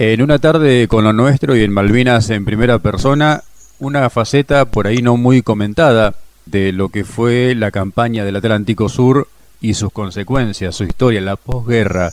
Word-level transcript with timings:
En 0.00 0.22
una 0.22 0.38
tarde 0.38 0.86
con 0.86 1.02
lo 1.02 1.12
nuestro 1.12 1.56
y 1.56 1.64
en 1.64 1.72
Malvinas 1.72 2.30
en 2.30 2.44
primera 2.44 2.78
persona, 2.78 3.42
una 3.80 4.08
faceta 4.10 4.64
por 4.64 4.86
ahí 4.86 4.98
no 4.98 5.16
muy 5.16 5.42
comentada 5.42 6.14
de 6.46 6.70
lo 6.70 6.90
que 6.90 7.02
fue 7.02 7.56
la 7.56 7.72
campaña 7.72 8.24
del 8.24 8.36
Atlántico 8.36 8.88
Sur 8.88 9.26
y 9.60 9.74
sus 9.74 9.90
consecuencias, 9.90 10.76
su 10.76 10.84
historia, 10.84 11.20
la 11.20 11.34
posguerra. 11.34 12.12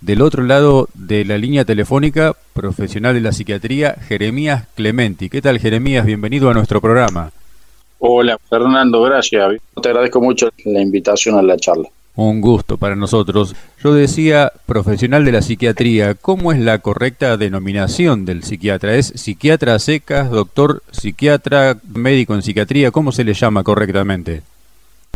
Del 0.00 0.22
otro 0.22 0.44
lado 0.44 0.88
de 0.94 1.24
la 1.24 1.36
línea 1.36 1.64
telefónica, 1.64 2.36
profesional 2.52 3.14
de 3.14 3.22
la 3.22 3.32
psiquiatría, 3.32 3.96
Jeremías 4.06 4.68
Clementi. 4.76 5.28
¿Qué 5.28 5.42
tal, 5.42 5.58
Jeremías? 5.58 6.06
Bienvenido 6.06 6.50
a 6.50 6.54
nuestro 6.54 6.80
programa. 6.80 7.32
Hola, 7.98 8.38
Fernando, 8.48 9.02
gracias. 9.02 9.60
Te 9.82 9.88
agradezco 9.88 10.20
mucho 10.20 10.50
la 10.66 10.80
invitación 10.80 11.36
a 11.36 11.42
la 11.42 11.56
charla. 11.56 11.88
Un 12.16 12.40
gusto 12.40 12.76
para 12.76 12.94
nosotros. 12.94 13.56
Yo 13.82 13.92
decía, 13.92 14.52
profesional 14.66 15.24
de 15.24 15.32
la 15.32 15.42
psiquiatría, 15.42 16.14
¿cómo 16.14 16.52
es 16.52 16.60
la 16.60 16.78
correcta 16.78 17.36
denominación 17.36 18.24
del 18.24 18.44
psiquiatra? 18.44 18.94
¿Es 18.94 19.08
psiquiatra 19.16 19.78
secas, 19.80 20.30
doctor 20.30 20.82
psiquiatra, 20.92 21.76
médico 21.92 22.34
en 22.34 22.42
psiquiatría? 22.42 22.92
¿Cómo 22.92 23.10
se 23.10 23.24
le 23.24 23.34
llama 23.34 23.64
correctamente? 23.64 24.42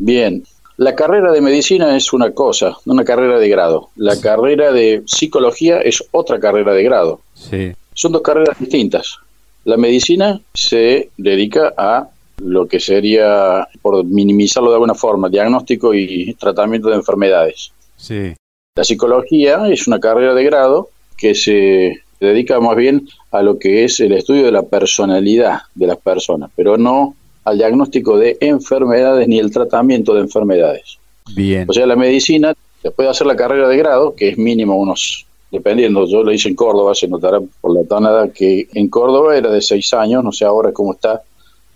Bien, 0.01 0.43
la 0.77 0.97
carrera 0.97 1.31
de 1.31 1.41
medicina 1.41 1.97
es 1.97 2.13
una 2.13 2.33
cosa, 2.33 2.77
una 2.85 3.05
carrera 3.05 3.39
de 3.39 3.49
grado. 3.49 3.91
La 3.95 4.21
carrera 4.21 4.73
de 4.73 5.03
psicología 5.07 5.81
es 5.81 6.03
otra 6.11 6.41
carrera 6.41 6.73
de 6.73 6.83
grado. 6.83 7.21
Sí. 7.35 7.73
Son 7.95 8.11
dos 8.11 8.23
carreras 8.23 8.59
distintas. 8.59 9.19
La 9.65 9.77
medicina 9.77 10.41
se 10.55 11.11
dedica 11.17 11.75
a 11.77 12.09
lo 12.39 12.67
que 12.67 12.81
sería, 12.81 13.67
por 13.83 14.05
minimizarlo 14.05 14.71
de 14.71 14.77
alguna 14.77 14.95
forma, 14.95 15.29
diagnóstico 15.29 15.95
y 15.95 16.35
tratamiento 16.35 16.89
de 16.89 16.97
enfermedades. 16.97 17.73
Sí. 17.97 18.35
La 18.77 18.85
psicología 18.85 19.69
es 19.69 19.87
una 19.87 19.99
carrera 19.99 20.35
de 20.35 20.45
grado 20.45 20.91
que 21.17 21.35
se 21.35 22.03
dedica 22.21 22.61
más 22.61 22.77
bien 22.77 23.09
a 23.31 23.43
lo 23.43 23.59
que 23.59 23.85
es 23.85 24.01
el 24.01 24.13
estudio 24.13 24.45
de 24.45 24.53
la 24.53 24.63
personalidad 24.63 25.61
de 25.75 25.87
las 25.87 25.99
personas, 25.99 26.51
pero 26.55 26.77
no 26.77 27.15
al 27.45 27.59
diagnóstico 27.59 28.19
de 28.19 28.37
enfermedades 28.41 29.27
ni 29.27 29.39
el 29.39 29.51
tratamiento 29.51 30.15
de 30.15 30.21
enfermedades. 30.21 30.99
Bien. 31.35 31.67
O 31.69 31.73
sea, 31.73 31.87
la 31.87 31.97
medicina, 31.97 32.55
después 32.83 33.07
de 33.07 33.11
hacer 33.11 33.27
la 33.27 33.37
carrera 33.37 33.69
de 33.69 33.77
grado, 33.77 34.15
que 34.15 34.29
es 34.29 34.39
mínimo 34.39 34.77
unos, 34.77 35.27
dependiendo, 35.51 36.07
yo 36.07 36.23
lo 36.23 36.33
hice 36.33 36.49
en 36.49 36.55
Córdoba, 36.55 36.95
se 36.95 37.09
notará 37.09 37.41
por 37.61 37.75
la 37.75 37.85
tonada 37.85 38.29
que 38.29 38.69
en 38.75 38.89
Córdoba 38.89 39.37
era 39.37 39.51
de 39.51 39.61
seis 39.61 39.93
años, 39.95 40.23
no 40.23 40.33
sé 40.33 40.45
ahora 40.45 40.73
cómo 40.73 40.93
está, 40.93 41.23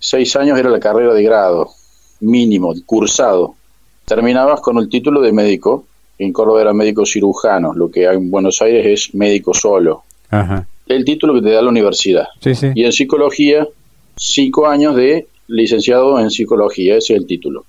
seis 0.03 0.35
años 0.35 0.59
era 0.59 0.69
la 0.69 0.81
carrera 0.81 1.15
de 1.15 1.23
grado, 1.23 1.71
mínimo, 2.21 2.75
cursado. 2.85 3.55
Terminabas 4.05 4.61
con 4.61 4.79
el 4.79 4.89
título 4.89 5.21
de 5.21 5.33
médico, 5.33 5.87
en 6.19 6.33
Córdoba 6.33 6.61
era 6.61 6.73
médico 6.73 7.07
cirujano, 7.07 7.73
lo 7.73 7.89
que 7.89 8.05
en 8.05 8.31
Buenos 8.31 8.61
Aires 8.61 8.85
es 8.85 9.15
médico 9.15 9.55
solo. 9.55 10.03
Ajá. 10.29 10.67
El 10.87 11.05
título 11.05 11.35
que 11.35 11.43
te 11.43 11.51
da 11.51 11.63
la 11.63 11.71
universidad. 11.71 12.27
Sí, 12.41 12.55
sí. 12.55 12.67
Y 12.75 12.85
en 12.85 12.93
psicología, 12.93 13.67
cinco 14.17 14.67
años 14.67 14.97
de 14.97 15.29
licenciado 15.47 16.19
en 16.19 16.31
psicología, 16.31 16.97
ese 16.97 17.15
es 17.15 17.21
el 17.21 17.27
título. 17.27 17.65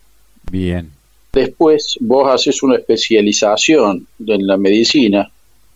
Bien. 0.52 0.90
Después 1.32 1.98
vos 2.00 2.32
haces 2.32 2.64
una 2.64 2.78
especialización 2.78 4.08
en 4.26 4.48
la 4.48 4.58
medicina, 4.58 5.30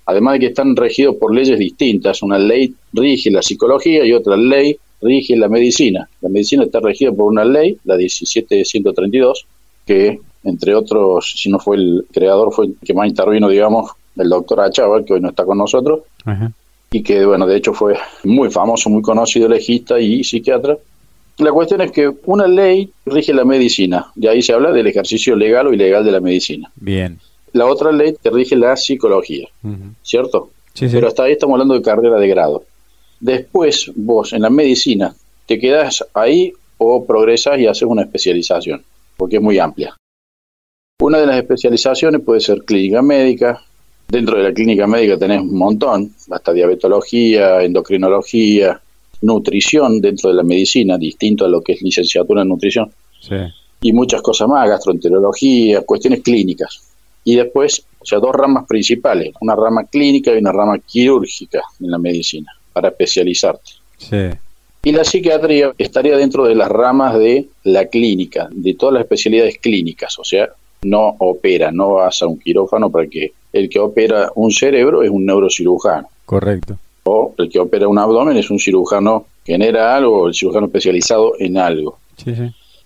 además 0.08 0.33
de 0.33 0.39
que 0.39 0.45
están 0.47 0.75
regidos 0.75 1.17
por 1.17 1.33
leyes 1.33 1.59
distintas. 1.59 2.23
Una 2.23 2.39
ley 2.39 2.73
rige 2.94 3.30
la 3.30 3.44
psicología 3.44 4.03
y 4.03 4.13
otra 4.13 4.35
ley 4.35 4.78
rige 5.02 5.36
la 5.36 5.48
medicina. 5.48 6.09
La 6.22 6.30
medicina 6.30 6.64
está 6.64 6.80
regida 6.80 7.12
por 7.12 7.31
una 7.31 7.45
ley, 7.45 7.78
la 7.84 7.98
17132, 7.98 9.45
que 9.86 10.20
entre 10.44 10.76
otros, 10.76 11.34
si 11.36 11.50
no 11.50 11.59
fue 11.59 11.78
el 11.78 12.06
creador, 12.12 12.53
fue 12.53 12.67
el 12.67 12.76
que 12.84 12.94
más 12.94 13.08
intervino, 13.08 13.50
digamos, 13.50 13.92
el 14.16 14.30
doctor 14.30 14.62
Achával, 14.62 15.03
que 15.03 15.14
hoy 15.14 15.20
no 15.20 15.30
está 15.30 15.45
con 15.45 15.58
nosotros, 15.58 16.02
Ajá. 16.25 16.52
y 16.92 17.03
que, 17.03 17.25
bueno, 17.25 17.45
de 17.45 17.58
hecho 17.58 17.73
fue 17.73 17.95
muy 18.23 18.50
famoso, 18.50 18.90
muy 18.90 19.02
conocido 19.02 19.48
legista 19.50 20.00
y 20.00 20.23
psiquiatra. 20.23 20.78
La 21.40 21.52
cuestión 21.52 21.81
es 21.81 21.92
que 21.92 22.12
una 22.25 22.48
ley 22.48 22.90
rige 23.06 23.34
la 23.34 23.45
medicina, 23.45 24.08
de 24.16 24.30
ahí 24.30 24.42
se 24.42 24.53
habla 24.53 24.72
del 24.72 24.88
ejercicio 24.88 25.35
legal 25.35 25.68
o 25.68 25.74
ilegal 25.74 26.03
de 26.03 26.12
la 26.12 26.19
medicina. 26.19 26.72
Bien. 26.75 27.19
La 27.53 27.66
otra 27.66 27.91
ley 27.91 28.16
te 28.19 28.29
rige 28.29 28.56
la 28.56 28.75
psicología. 28.75 29.47
¿cierto? 30.02 30.50
Sí, 30.74 30.88
sí. 30.88 30.96
Pero 30.96 31.08
hasta 31.08 31.24
ahí 31.24 31.34
estamos 31.34 31.56
hablando 31.56 31.74
de 31.74 31.81
carrera 31.81 32.18
de 32.18 32.28
grado. 32.28 32.64
Después 33.19 33.91
vos 33.95 34.33
en 34.33 34.41
la 34.44 34.50
medicina 34.50 35.16
te 35.45 35.59
quedas 35.59 36.05
ahí 36.13 36.53
o 36.78 37.05
progresas 37.05 37.59
y 37.59 37.66
haces 37.66 37.83
una 37.83 38.03
especialización, 38.03 38.83
porque 39.16 39.38
es 39.38 39.41
muy 39.41 39.57
amplia. 39.57 39.95
Una 41.01 41.19
de 41.19 41.28
las 41.28 41.38
especializaciones 41.38 42.22
puede 42.22 42.39
ser 42.39 42.63
clínica 42.63 43.01
médica. 43.01 43.61
Dentro 44.07 44.38
de 44.38 44.44
la 44.44 44.53
clínica 44.53 44.88
médica 44.88 45.17
tenés 45.17 45.41
un 45.41 45.57
montón, 45.57 46.11
hasta 46.31 46.53
diabetología, 46.53 47.61
endocrinología, 47.61 48.79
nutrición 49.22 49.99
dentro 49.99 50.29
de 50.29 50.35
la 50.35 50.44
medicina, 50.44 50.97
distinto 50.97 51.45
a 51.45 51.49
lo 51.49 51.61
que 51.61 51.73
es 51.73 51.81
licenciatura 51.81 52.44
en 52.44 52.49
nutrición, 52.49 52.91
Sí. 53.19 53.35
y 53.81 53.94
muchas 53.94 54.22
cosas 54.22 54.47
más, 54.47 54.69
gastroenterología, 54.69 55.81
cuestiones 55.81 56.22
clínicas. 56.22 56.84
Y 57.23 57.35
después, 57.35 57.84
o 57.99 58.05
sea, 58.05 58.19
dos 58.19 58.34
ramas 58.34 58.66
principales, 58.67 59.34
una 59.41 59.55
rama 59.55 59.84
clínica 59.85 60.34
y 60.34 60.38
una 60.38 60.51
rama 60.51 60.78
quirúrgica 60.79 61.61
en 61.81 61.91
la 61.91 61.97
medicina, 61.97 62.51
para 62.78 62.90
especializarte. 62.90 63.72
Sí. 63.98 64.30
Y 64.84 64.92
la 64.92 65.04
psiquiatría 65.04 65.74
estaría 65.80 66.16
dentro 66.16 66.46
de 66.46 66.54
las 66.54 66.70
ramas 66.70 67.18
de 67.18 67.48
la 67.64 67.88
clínica, 67.88 68.48
de 68.52 68.76
todas 68.76 68.94
las 68.94 69.02
especialidades 69.02 69.58
clínicas, 69.58 70.18
o 70.20 70.24
sea, 70.24 70.48
no 70.84 71.16
opera, 71.18 71.72
no 71.72 71.94
vas 71.94 72.22
a 72.22 72.28
un 72.28 72.38
quirófano 72.38 72.92
para 72.92 73.08
que 73.08 73.32
el 73.52 73.68
que 73.68 73.80
opera 73.80 74.30
un 74.36 74.52
cerebro 74.52 75.02
es 75.02 75.10
un 75.10 75.26
neurocirujano, 75.26 76.08
Correcto. 76.26 76.78
o 77.06 77.34
el 77.40 77.50
que 77.50 77.58
opera 77.58 77.88
un 77.88 77.98
abdomen 77.98 78.38
es 78.38 78.52
un 78.52 78.60
cirujano 78.60 79.26
general 79.44 80.06
o 80.06 80.28
el 80.28 80.36
cirujano 80.36 80.68
especializado 80.68 81.34
en 81.40 81.58
algo. 81.58 81.98
Sí, 82.24 82.36
sí. 82.36 82.44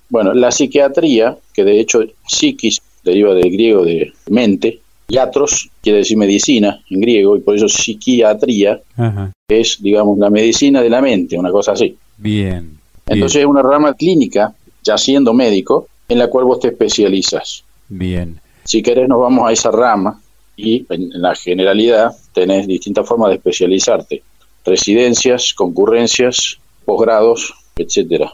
Bueno, 0.08 0.34
la 0.34 0.52
psiquiatría, 0.52 1.38
que 1.54 1.66
de 1.66 1.82
hecho 1.82 2.00
psiquis 2.26 2.82
deriva 3.04 3.34
del 3.34 3.52
griego 3.52 3.84
de 3.84 4.14
mente, 4.30 4.80
y 5.12 5.18
atros 5.18 5.70
quiere 5.82 5.98
decir 6.00 6.16
medicina 6.16 6.80
en 6.90 7.02
griego, 7.02 7.36
y 7.36 7.42
por 7.42 7.54
eso 7.54 7.68
psiquiatría 7.68 8.80
Ajá. 8.96 9.34
es, 9.50 9.78
digamos, 9.82 10.18
la 10.18 10.30
medicina 10.30 10.82
de 10.82 10.90
la 10.90 11.02
mente, 11.02 11.38
una 11.38 11.52
cosa 11.52 11.74
así. 11.74 11.98
Bien. 12.18 12.80
Entonces 13.06 13.42
es 13.42 13.46
una 13.46 13.62
rama 13.62 13.94
clínica, 13.94 14.54
ya 14.82 14.98
siendo 14.98 15.34
médico, 15.34 15.90
en 16.08 16.18
la 16.18 16.30
cual 16.30 16.46
vos 16.46 16.62
te 16.62 16.70
especializas. 16.70 17.66
Bien. 17.90 18.40
Si 18.64 18.82
querés 18.82 19.10
nos 19.10 19.20
vamos 19.20 19.50
a 19.50 19.52
esa 19.52 19.70
rama 19.70 20.22
y 20.56 20.86
en, 20.90 21.12
en 21.12 21.22
la 21.22 21.36
generalidad 21.36 22.16
tenés 22.34 22.66
distintas 22.66 23.06
formas 23.06 23.32
de 23.32 23.36
especializarte. 23.36 24.24
Residencias, 24.64 25.54
concurrencias, 25.54 26.58
posgrados, 26.86 27.54
etcétera. 27.76 28.32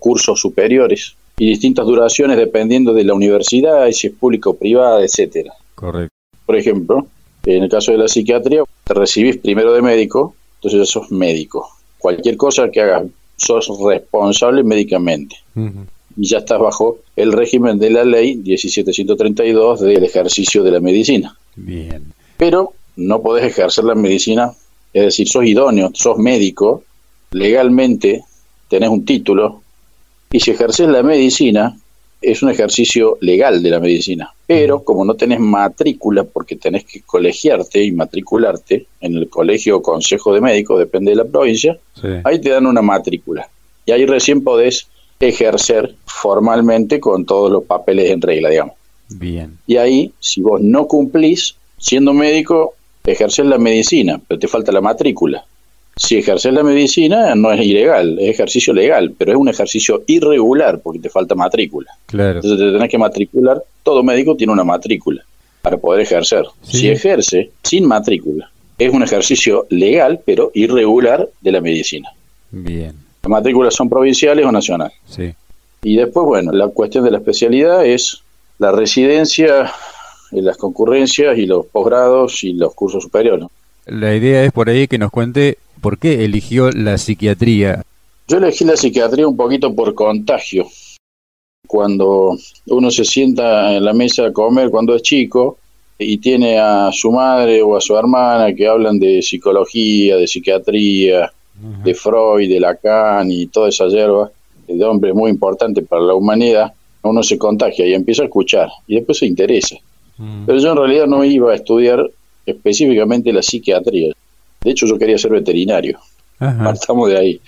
Cursos 0.00 0.40
superiores 0.40 1.14
y 1.38 1.46
distintas 1.46 1.86
duraciones 1.86 2.36
dependiendo 2.36 2.92
de 2.94 3.04
la 3.04 3.14
universidad 3.14 3.86
y 3.86 3.92
si 3.92 4.08
es 4.08 4.12
pública 4.12 4.50
o 4.50 4.56
privada, 4.56 5.04
etcétera. 5.04 5.52
Correcto. 5.76 6.15
Por 6.46 6.56
ejemplo, 6.56 7.06
en 7.44 7.64
el 7.64 7.68
caso 7.68 7.92
de 7.92 7.98
la 7.98 8.08
psiquiatría, 8.08 8.62
te 8.84 8.94
recibís 8.94 9.36
primero 9.36 9.72
de 9.72 9.82
médico, 9.82 10.34
entonces 10.56 10.80
ya 10.80 10.86
sos 10.86 11.10
médico. 11.10 11.68
Cualquier 11.98 12.36
cosa 12.36 12.70
que 12.70 12.80
hagas, 12.80 13.04
sos 13.36 13.68
responsable 13.84 14.62
médicamente. 14.62 15.36
Y 16.16 16.26
ya 16.26 16.38
estás 16.38 16.58
bajo 16.58 16.98
el 17.14 17.32
régimen 17.32 17.78
de 17.78 17.90
la 17.90 18.04
ley 18.04 18.36
1732 18.36 19.80
del 19.80 20.04
ejercicio 20.04 20.62
de 20.62 20.70
la 20.70 20.80
medicina. 20.80 21.36
Bien. 21.56 22.12
Pero 22.36 22.72
no 22.96 23.20
podés 23.20 23.44
ejercer 23.44 23.84
la 23.84 23.94
medicina, 23.94 24.52
es 24.92 25.04
decir, 25.04 25.28
sos 25.28 25.44
idóneo, 25.44 25.90
sos 25.94 26.16
médico, 26.18 26.84
legalmente 27.32 28.24
tenés 28.68 28.88
un 28.88 29.04
título, 29.04 29.62
y 30.30 30.40
si 30.40 30.50
ejerces 30.50 30.88
la 30.88 31.02
medicina, 31.02 31.76
es 32.30 32.42
un 32.42 32.50
ejercicio 32.50 33.18
legal 33.20 33.62
de 33.62 33.70
la 33.70 33.80
medicina. 33.80 34.32
Pero 34.46 34.82
como 34.82 35.04
no 35.04 35.14
tenés 35.14 35.40
matrícula, 35.40 36.24
porque 36.24 36.56
tenés 36.56 36.84
que 36.84 37.00
colegiarte 37.02 37.82
y 37.82 37.92
matricularte 37.92 38.86
en 39.00 39.16
el 39.16 39.28
colegio 39.28 39.76
o 39.76 39.82
consejo 39.82 40.34
de 40.34 40.40
médicos, 40.40 40.78
depende 40.78 41.10
de 41.12 41.16
la 41.16 41.24
provincia, 41.24 41.78
Sí. 42.00 42.08
ahí 42.24 42.40
te 42.40 42.50
dan 42.50 42.66
una 42.66 42.82
matrícula. 42.82 43.48
Y 43.84 43.92
ahí 43.92 44.04
recién 44.06 44.42
podés 44.42 44.88
ejercer 45.20 45.94
formalmente 46.06 47.00
con 47.00 47.24
todos 47.24 47.50
los 47.50 47.64
papeles 47.64 48.10
en 48.10 48.20
regla, 48.20 48.50
digamos. 48.50 48.74
Bien. 49.08 49.56
Y 49.66 49.76
ahí, 49.76 50.12
si 50.18 50.42
vos 50.42 50.60
no 50.60 50.86
cumplís, 50.86 51.54
siendo 51.78 52.12
médico, 52.12 52.74
ejerces 53.04 53.46
la 53.46 53.58
medicina, 53.58 54.20
pero 54.26 54.38
te 54.40 54.48
falta 54.48 54.72
la 54.72 54.80
matrícula. 54.80 55.44
Si 55.98 56.18
ejerces 56.18 56.52
la 56.52 56.62
medicina, 56.62 57.34
no 57.34 57.50
es 57.52 57.60
ilegal, 57.64 58.18
es 58.18 58.28
ejercicio 58.28 58.74
legal, 58.74 59.14
pero 59.16 59.32
es 59.32 59.38
un 59.38 59.48
ejercicio 59.48 60.02
irregular 60.06 60.80
porque 60.80 60.98
te 60.98 61.08
falta 61.08 61.34
matrícula. 61.34 61.90
Claro. 62.04 62.40
Entonces 62.40 62.58
te 62.58 62.72
tenés 62.72 62.90
que 62.90 62.98
matricular, 62.98 63.62
todo 63.82 64.02
médico 64.02 64.36
tiene 64.36 64.52
una 64.52 64.64
matrícula 64.64 65.24
para 65.62 65.78
poder 65.78 66.02
ejercer. 66.02 66.44
Sí. 66.62 66.78
Si 66.78 66.88
ejerce 66.90 67.50
sin 67.62 67.86
matrícula, 67.86 68.50
es 68.78 68.92
un 68.92 69.02
ejercicio 69.02 69.66
legal, 69.70 70.20
pero 70.24 70.50
irregular 70.52 71.28
de 71.40 71.52
la 71.52 71.62
medicina. 71.62 72.10
Bien. 72.50 72.92
Las 73.22 73.30
matrículas 73.30 73.74
son 73.74 73.88
provinciales 73.88 74.44
o 74.44 74.52
nacionales. 74.52 74.96
Sí. 75.08 75.34
Y 75.82 75.96
después, 75.96 76.26
bueno, 76.26 76.52
la 76.52 76.68
cuestión 76.68 77.04
de 77.04 77.10
la 77.10 77.18
especialidad 77.18 77.86
es 77.86 78.22
la 78.58 78.70
residencia, 78.70 79.72
las 80.30 80.56
concurrencias 80.58 81.38
y 81.38 81.46
los 81.46 81.64
posgrados 81.66 82.44
y 82.44 82.52
los 82.52 82.74
cursos 82.74 83.02
superiores. 83.02 83.46
La 83.86 84.14
idea 84.14 84.44
es 84.44 84.52
por 84.52 84.68
ahí 84.68 84.88
que 84.88 84.98
nos 84.98 85.10
cuente 85.10 85.58
por 85.86 85.98
qué 85.98 86.24
eligió 86.24 86.72
la 86.72 86.98
psiquiatría. 86.98 87.80
Yo 88.26 88.38
elegí 88.38 88.64
la 88.64 88.76
psiquiatría 88.76 89.28
un 89.28 89.36
poquito 89.36 89.72
por 89.72 89.94
contagio. 89.94 90.66
Cuando 91.64 92.36
uno 92.66 92.90
se 92.90 93.04
sienta 93.04 93.72
en 93.72 93.84
la 93.84 93.92
mesa 93.92 94.26
a 94.26 94.32
comer 94.32 94.68
cuando 94.70 94.96
es 94.96 95.02
chico 95.02 95.58
y 95.96 96.18
tiene 96.18 96.58
a 96.58 96.90
su 96.92 97.12
madre 97.12 97.62
o 97.62 97.76
a 97.76 97.80
su 97.80 97.96
hermana 97.96 98.52
que 98.52 98.66
hablan 98.66 98.98
de 98.98 99.22
psicología, 99.22 100.16
de 100.16 100.26
psiquiatría, 100.26 101.32
de 101.84 101.94
Freud, 101.94 102.48
de 102.48 102.58
Lacan 102.58 103.30
y 103.30 103.46
toda 103.46 103.68
esa 103.68 103.86
hierba, 103.86 104.28
de 104.66 104.84
hombres 104.84 105.14
muy 105.14 105.30
importantes 105.30 105.86
para 105.86 106.02
la 106.02 106.14
humanidad, 106.14 106.72
uno 107.02 107.22
se 107.22 107.38
contagia 107.38 107.86
y 107.86 107.94
empieza 107.94 108.24
a 108.24 108.26
escuchar 108.26 108.68
y 108.88 108.96
después 108.96 109.18
se 109.18 109.26
interesa. 109.26 109.76
Mm. 110.18 110.46
Pero 110.46 110.58
yo 110.58 110.72
en 110.72 110.78
realidad 110.78 111.06
no 111.06 111.22
iba 111.22 111.52
a 111.52 111.54
estudiar 111.54 112.10
específicamente 112.44 113.32
la 113.32 113.42
psiquiatría. 113.42 114.15
De 114.66 114.72
hecho, 114.72 114.84
yo 114.84 114.98
quería 114.98 115.16
ser 115.16 115.30
veterinario. 115.30 115.96
Partamos 116.40 117.08
de 117.08 117.16
ahí. 117.16 117.40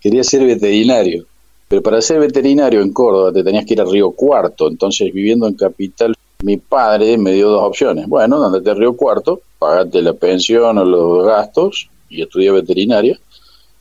Quería 0.00 0.24
ser 0.24 0.44
veterinario. 0.44 1.24
Pero 1.68 1.82
para 1.82 2.00
ser 2.00 2.18
veterinario 2.18 2.80
en 2.82 2.92
Córdoba 2.92 3.30
te 3.30 3.44
tenías 3.44 3.64
que 3.64 3.74
ir 3.74 3.80
a 3.80 3.84
Río 3.84 4.10
Cuarto. 4.10 4.66
Entonces, 4.66 5.12
viviendo 5.12 5.46
en 5.46 5.54
Capital, 5.54 6.16
mi 6.42 6.56
padre 6.56 7.16
me 7.16 7.30
dio 7.30 7.48
dos 7.48 7.62
opciones. 7.62 8.08
Bueno, 8.08 8.44
andate 8.44 8.70
a 8.70 8.74
Río 8.74 8.96
Cuarto, 8.96 9.40
pagate 9.60 10.02
la 10.02 10.14
pensión 10.14 10.78
o 10.78 10.84
los 10.84 11.24
gastos 11.24 11.88
y 12.08 12.22
estudié 12.22 12.50
veterinaria. 12.50 13.16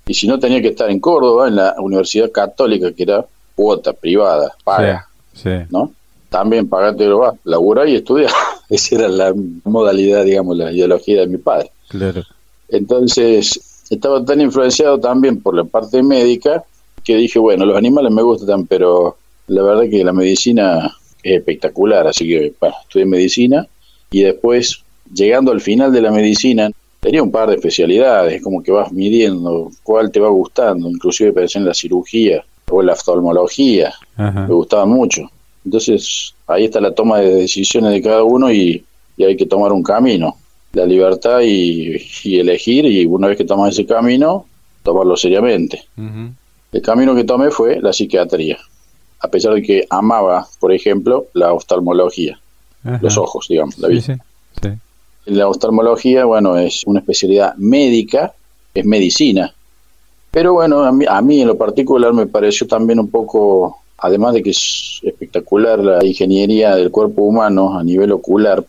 Y 0.05 0.13
si 0.13 0.27
no, 0.27 0.37
tenía 0.37 0.61
que 0.61 0.67
estar 0.67 0.91
en 0.91 0.99
Córdoba, 0.99 1.47
en 1.47 1.55
la 1.55 1.73
Universidad 1.79 2.31
Católica, 2.31 2.91
que 2.91 3.01
era 3.01 3.25
cuota 3.55 3.91
privada, 3.91 4.53
paga. 4.63 5.07
¿no? 5.71 5.93
También 6.29 6.69
pagate 6.69 7.07
lo 7.07 7.17
vas, 7.17 7.33
labura 7.43 7.89
y 7.89 7.95
estudia. 7.95 8.29
Esa 8.69 8.95
era 8.97 9.07
la 9.07 9.33
modalidad, 9.63 10.23
digamos, 10.25 10.55
la 10.55 10.71
ideología 10.71 11.21
de 11.21 11.27
mi 11.27 11.37
padre. 11.39 11.71
Claro. 11.87 12.21
Entonces, 12.69 13.83
estaba 13.89 14.23
tan 14.23 14.41
influenciado 14.41 14.99
también 14.99 15.41
por 15.41 15.55
la 15.55 15.63
parte 15.63 16.03
médica 16.03 16.63
que 17.03 17.15
dije, 17.15 17.39
bueno, 17.39 17.65
los 17.65 17.77
animales 17.77 18.11
me 18.11 18.21
gustan, 18.21 18.67
pero 18.67 19.17
la 19.47 19.63
verdad 19.63 19.89
que 19.89 20.03
la 20.03 20.13
medicina 20.13 20.93
es 21.23 21.37
espectacular, 21.37 22.07
así 22.07 22.27
que, 22.27 22.53
bueno, 22.59 22.75
estudié 22.83 23.05
medicina 23.05 23.65
y 24.11 24.23
después, 24.23 24.83
llegando 25.13 25.51
al 25.51 25.61
final 25.61 25.91
de 25.91 26.01
la 26.01 26.11
medicina, 26.11 26.69
tenía 26.99 27.23
un 27.23 27.31
par 27.31 27.49
de 27.49 27.55
especialidades, 27.55 28.41
como 28.41 28.61
que 28.61 28.71
vas 28.71 28.91
midiendo 28.91 29.71
cuál 29.83 30.11
te 30.11 30.19
va 30.19 30.29
gustando, 30.29 30.89
inclusive 30.89 31.31
pensé 31.31 31.59
en 31.59 31.65
la 31.65 31.73
cirugía 31.73 32.43
o 32.69 32.81
la 32.81 32.93
oftalmología, 32.93 33.93
me 34.17 34.47
gustaba 34.47 34.85
mucho. 34.85 35.29
Entonces, 35.63 36.33
ahí 36.47 36.65
está 36.65 36.81
la 36.81 36.93
toma 36.93 37.19
de 37.19 37.35
decisiones 37.35 37.91
de 37.91 38.01
cada 38.01 38.23
uno 38.23 38.51
y, 38.51 38.83
hay 39.19 39.35
que 39.35 39.47
tomar 39.47 39.71
un 39.71 39.81
camino, 39.81 40.35
la 40.73 40.85
libertad 40.85 41.39
y, 41.43 42.39
elegir, 42.39 42.85
y 42.85 43.05
una 43.05 43.27
vez 43.27 43.37
que 43.37 43.45
tomas 43.45 43.73
ese 43.73 43.85
camino, 43.85 44.45
tomarlo 44.83 45.15
seriamente. 45.17 45.83
El 46.71 46.81
camino 46.81 47.15
que 47.15 47.23
tomé 47.23 47.49
fue 47.49 47.79
la 47.81 47.93
psiquiatría, 47.93 48.57
a 49.19 49.27
pesar 49.27 49.53
de 49.53 49.61
que 49.61 49.85
amaba, 49.89 50.47
por 50.59 50.71
ejemplo, 50.71 51.27
la 51.33 51.53
oftalmología, 51.53 52.39
los 53.01 53.17
ojos, 53.17 53.47
digamos, 53.49 53.77
la 53.79 53.87
vista. 53.87 54.17
La 55.25 55.49
oftalmología, 55.49 56.25
bueno, 56.25 56.57
es 56.57 56.83
una 56.85 56.99
especialidad 56.99 57.55
médica, 57.57 58.33
es 58.73 58.85
medicina, 58.85 59.53
pero 60.31 60.53
bueno, 60.53 60.83
a 60.83 60.91
mí, 60.91 61.05
a 61.07 61.21
mí 61.21 61.41
en 61.41 61.47
lo 61.47 61.57
particular 61.57 62.13
me 62.13 62.27
pareció 62.27 62.67
también 62.67 62.99
un 62.99 63.09
poco 63.09 63.81
además 63.97 64.33
de 64.33 64.43
que 64.43 64.51
es 64.51 64.99
espectacular 65.03 65.79
la 65.79 66.05
ingeniería 66.05 66.75
del 66.75 66.91
cuerpo 66.91 67.23
humano 67.23 67.77
a 67.77 67.83
nivel 67.83 68.11
ocular, 68.11 68.63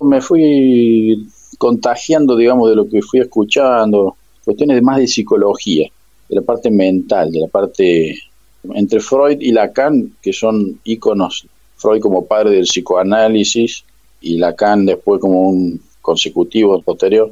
me 0.00 0.20
fui 0.20 1.28
contagiando, 1.60 2.36
digamos, 2.36 2.70
de 2.70 2.74
lo 2.74 2.88
que 2.88 3.02
fui 3.02 3.20
escuchando, 3.20 4.16
cuestiones 4.46 4.82
más 4.82 4.96
de 4.96 5.06
psicología, 5.06 5.90
de 6.26 6.36
la 6.36 6.40
parte 6.40 6.70
mental, 6.70 7.30
de 7.30 7.40
la 7.40 7.48
parte 7.48 8.18
entre 8.72 8.98
Freud 8.98 9.36
y 9.40 9.52
Lacan, 9.52 10.14
que 10.22 10.32
son 10.32 10.80
íconos, 10.84 11.46
Freud 11.76 12.00
como 12.00 12.24
padre 12.24 12.52
del 12.52 12.64
psicoanálisis 12.64 13.84
y 14.22 14.38
Lacan 14.38 14.86
después 14.86 15.20
como 15.20 15.50
un 15.50 15.82
consecutivo 16.00 16.80
posterior. 16.80 17.30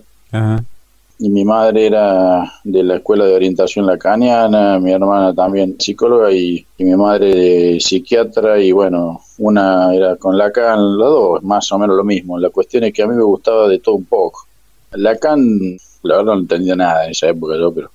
Y 1.21 1.31
mi 1.31 1.45
madre 1.45 1.87
era 1.87 2.53
de 2.63 2.83
la 2.85 2.97
escuela 2.97 3.25
de 3.25 3.35
orientación 3.35 3.87
lacaniana, 3.87 4.79
mi 4.79 4.93
hermana 4.93 5.35
también 5.35 5.75
psicóloga 5.79 6.31
y, 6.33 6.65
mi 6.79 6.95
madre 6.95 7.81
psiquiatra 7.81 8.61
y 8.61 8.71
bueno, 8.71 9.21
una 9.39 9.93
era 9.93 10.15
con 10.15 10.39
Lacan, 10.39 10.97
los 10.97 11.11
dos 11.11 11.43
más 11.43 11.71
o 11.73 11.79
menos 11.79 11.97
lo 11.97 12.05
mismo. 12.05 12.39
La 12.39 12.51
cuestión 12.51 12.85
es 12.85 12.93
que 12.93 13.03
a 13.03 13.09
mí 13.09 13.17
me 13.17 13.25
gustaba 13.25 13.67
de 13.67 13.81
todo 13.81 13.97
un 13.97 14.05
poco. 14.05 14.47
Lacan, 14.93 15.77
la 16.05 16.19
verdad 16.19 16.35
no 16.35 16.41
entendía 16.41 16.77
nada 16.77 17.05
en 17.05 17.11
esa 17.11 17.29
época 17.29 17.57
yo, 17.59 17.73
pero 17.73 17.91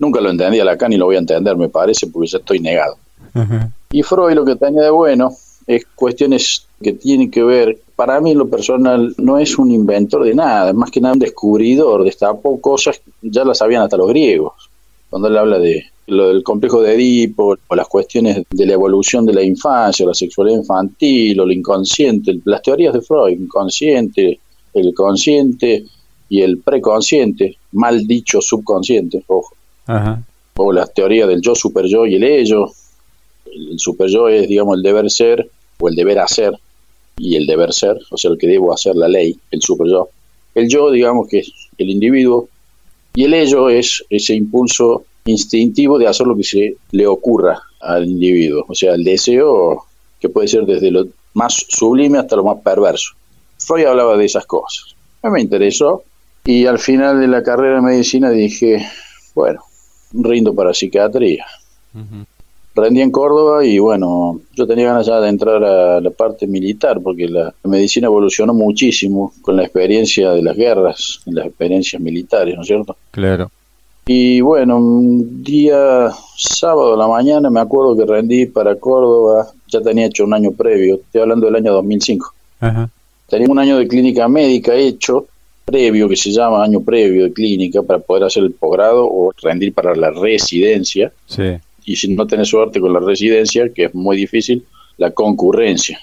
nunca 0.00 0.20
lo 0.20 0.30
entendía 0.30 0.64
Lacan 0.64 0.92
y 0.92 0.96
lo 0.96 1.06
voy 1.06 1.14
a 1.14 1.20
entender 1.20 1.56
me 1.56 1.68
parece 1.68 2.08
porque 2.08 2.28
ya 2.28 2.38
estoy 2.38 2.58
negado. 2.58 2.96
Y 3.92 4.02
Freud 4.02 4.34
lo 4.34 4.44
que 4.44 4.56
tenía 4.56 4.82
de 4.82 4.90
bueno 4.90 5.32
es 5.66 5.86
cuestiones 5.94 6.66
que 6.82 6.92
tienen 6.92 7.30
que 7.30 7.44
ver, 7.44 7.78
para 7.96 8.20
mí 8.20 8.34
lo 8.34 8.48
personal 8.48 9.14
no 9.18 9.38
es 9.38 9.56
un 9.58 9.70
inventor 9.70 10.24
de 10.24 10.34
nada, 10.34 10.72
más 10.72 10.90
que 10.90 11.00
nada 11.00 11.14
un 11.14 11.20
descubridor, 11.20 12.04
destapó 12.04 12.60
cosas, 12.60 13.00
ya 13.22 13.44
las 13.44 13.58
sabían 13.58 13.82
hasta 13.82 13.96
los 13.96 14.08
griegos, 14.08 14.52
cuando 15.10 15.28
él 15.28 15.36
habla 15.36 15.58
de 15.58 15.84
lo 16.06 16.28
del 16.28 16.42
complejo 16.42 16.82
de 16.82 16.94
Edipo, 16.94 17.56
o 17.66 17.74
las 17.74 17.88
cuestiones 17.88 18.42
de 18.50 18.66
la 18.66 18.74
evolución 18.74 19.24
de 19.24 19.32
la 19.32 19.42
infancia, 19.42 20.04
o 20.04 20.08
la 20.08 20.14
sexualidad 20.14 20.58
infantil, 20.58 21.40
o 21.40 21.46
lo 21.46 21.52
inconsciente, 21.52 22.40
las 22.44 22.62
teorías 22.62 22.92
de 22.92 23.00
Freud, 23.00 23.40
inconsciente, 23.40 24.40
el 24.74 24.92
consciente 24.92 25.84
y 26.28 26.42
el 26.42 26.58
preconsciente, 26.58 27.56
mal 27.72 28.06
dicho 28.06 28.40
subconsciente, 28.40 29.22
ojo, 29.28 29.54
o 30.56 30.72
las 30.72 30.92
teorías 30.92 31.28
del 31.28 31.40
yo, 31.40 31.54
super 31.54 31.86
yo 31.86 32.06
y 32.06 32.16
el 32.16 32.24
ello, 32.24 32.66
el 33.46 33.78
super 33.78 34.08
yo 34.08 34.28
es, 34.28 34.48
digamos, 34.48 34.76
el 34.76 34.82
deber 34.82 35.10
ser 35.10 35.48
o 35.78 35.88
el 35.88 35.94
deber 35.94 36.18
hacer 36.18 36.58
y 37.16 37.36
el 37.36 37.46
deber 37.46 37.72
ser, 37.72 37.98
o 38.10 38.16
sea, 38.16 38.30
el 38.30 38.38
que 38.38 38.46
debo 38.46 38.72
hacer 38.72 38.96
la 38.96 39.08
ley, 39.08 39.36
el 39.50 39.62
super 39.62 39.88
yo. 39.88 40.08
El 40.54 40.68
yo, 40.68 40.90
digamos, 40.90 41.28
que 41.28 41.38
es 41.38 41.52
el 41.78 41.90
individuo 41.90 42.48
y 43.14 43.24
el 43.24 43.34
ello 43.34 43.68
es 43.68 44.04
ese 44.10 44.34
impulso 44.34 45.04
instintivo 45.24 45.98
de 45.98 46.06
hacer 46.06 46.26
lo 46.26 46.36
que 46.36 46.44
se 46.44 46.76
le 46.90 47.06
ocurra 47.06 47.60
al 47.80 48.06
individuo, 48.06 48.64
o 48.68 48.74
sea, 48.74 48.94
el 48.94 49.04
deseo 49.04 49.84
que 50.20 50.28
puede 50.28 50.48
ser 50.48 50.64
desde 50.64 50.90
lo 50.90 51.06
más 51.34 51.66
sublime 51.68 52.18
hasta 52.18 52.36
lo 52.36 52.44
más 52.44 52.58
perverso. 52.62 53.12
Freud 53.58 53.86
hablaba 53.86 54.16
de 54.16 54.24
esas 54.24 54.46
cosas. 54.46 54.94
A 55.22 55.30
me 55.30 55.40
interesó 55.40 56.02
y 56.44 56.66
al 56.66 56.78
final 56.78 57.20
de 57.20 57.28
la 57.28 57.42
carrera 57.42 57.76
de 57.76 57.82
medicina 57.82 58.30
dije, 58.30 58.86
bueno, 59.34 59.60
rindo 60.12 60.54
para 60.54 60.74
psiquiatría 60.74 61.46
rendí 62.74 63.00
en 63.00 63.10
Córdoba 63.10 63.64
y 63.64 63.78
bueno, 63.78 64.40
yo 64.52 64.66
tenía 64.66 64.86
ganas 64.86 65.06
ya 65.06 65.20
de 65.20 65.28
entrar 65.28 65.62
a 65.62 66.00
la 66.00 66.10
parte 66.10 66.46
militar 66.46 67.00
porque 67.02 67.28
la 67.28 67.54
medicina 67.64 68.06
evolucionó 68.06 68.52
muchísimo 68.52 69.32
con 69.42 69.56
la 69.56 69.62
experiencia 69.62 70.30
de 70.30 70.42
las 70.42 70.56
guerras, 70.56 71.20
las 71.26 71.46
experiencias 71.46 72.02
militares, 72.02 72.54
¿no 72.56 72.62
es 72.62 72.66
cierto? 72.66 72.96
Claro. 73.10 73.50
Y 74.06 74.40
bueno, 74.40 74.76
un 74.76 75.42
día 75.42 76.10
sábado 76.36 76.94
a 76.94 76.96
la 76.96 77.06
mañana 77.06 77.48
me 77.48 77.60
acuerdo 77.60 77.96
que 77.96 78.04
rendí 78.04 78.46
para 78.46 78.76
Córdoba, 78.76 79.48
ya 79.68 79.80
tenía 79.80 80.06
hecho 80.06 80.24
un 80.24 80.34
año 80.34 80.50
previo, 80.52 80.96
estoy 80.96 81.22
hablando 81.22 81.46
del 81.46 81.56
año 81.56 81.72
2005. 81.72 82.34
Ajá. 82.60 82.90
Tenía 83.28 83.48
un 83.48 83.58
año 83.58 83.78
de 83.78 83.88
clínica 83.88 84.28
médica 84.28 84.74
hecho, 84.74 85.26
previo, 85.64 86.08
que 86.08 86.16
se 86.16 86.30
llama 86.30 86.62
año 86.62 86.80
previo 86.80 87.24
de 87.24 87.32
clínica, 87.32 87.82
para 87.82 87.98
poder 87.98 88.24
hacer 88.24 88.42
el 88.42 88.52
posgrado 88.52 89.06
o 89.06 89.32
rendir 89.42 89.72
para 89.72 89.94
la 89.94 90.10
residencia. 90.10 91.10
Sí 91.26 91.58
y 91.84 91.96
si 91.96 92.14
no 92.14 92.26
tenés 92.26 92.48
suerte 92.48 92.80
con 92.80 92.92
la 92.92 93.00
residencia, 93.00 93.68
que 93.72 93.86
es 93.86 93.94
muy 93.94 94.16
difícil, 94.16 94.64
la 94.96 95.10
concurrencia. 95.10 96.00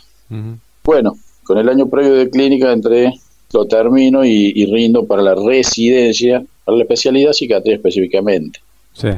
Bueno, 0.84 1.18
con 1.44 1.58
el 1.58 1.68
año 1.70 1.88
previo 1.88 2.14
de 2.14 2.30
clínica 2.30 2.72
entré, 2.72 3.14
lo 3.54 3.66
termino 3.66 4.24
y, 4.24 4.66
rindo 4.66 5.06
para 5.06 5.22
la 5.22 5.36
residencia, 5.36 6.44
para 6.64 6.78
la 6.78 6.84
especialidad 6.84 7.34
psiquiatría 7.34 7.76
específicamente. 7.76 8.60
Sí. 8.94 9.10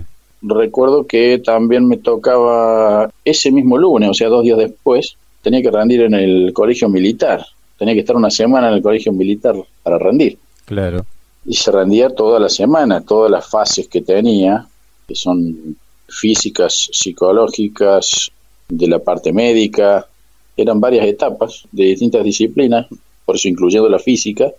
Recuerdo 0.41 1.05
que 1.05 1.41
también 1.43 1.87
me 1.87 1.97
tocaba 1.97 3.09
ese 3.23 3.51
mismo 3.51 3.77
lunes, 3.77 4.09
o 4.09 4.13
sea, 4.13 4.29
dos 4.29 4.43
días 4.43 4.57
después, 4.57 5.15
tenía 5.41 5.61
que 5.61 5.71
rendir 5.71 6.01
en 6.01 6.13
el 6.13 6.53
colegio 6.53 6.89
militar. 6.89 7.45
Tenía 7.77 7.93
que 7.93 8.01
estar 8.01 8.15
una 8.15 8.29
semana 8.29 8.69
en 8.69 8.75
el 8.75 8.81
colegio 8.81 9.11
militar 9.11 9.55
para 9.83 9.99
rendir. 9.99 10.37
Claro. 10.65 11.05
Y 11.45 11.55
se 11.55 11.71
rendía 11.71 12.09
toda 12.09 12.39
la 12.39 12.49
semana, 12.49 13.01
todas 13.01 13.29
las 13.29 13.49
fases 13.49 13.87
que 13.87 14.01
tenía, 14.01 14.65
que 15.07 15.15
son 15.15 15.75
físicas, 16.07 16.89
psicológicas, 16.91 18.31
de 18.69 18.87
la 18.87 18.99
parte 18.99 19.31
médica. 19.33 20.07
Eran 20.55 20.79
varias 20.79 21.05
etapas 21.05 21.65
de 21.71 21.85
distintas 21.85 22.23
disciplinas, 22.23 22.87
por 23.25 23.35
eso 23.35 23.47
incluyendo 23.47 23.89
la 23.89 23.99
física. 23.99 24.51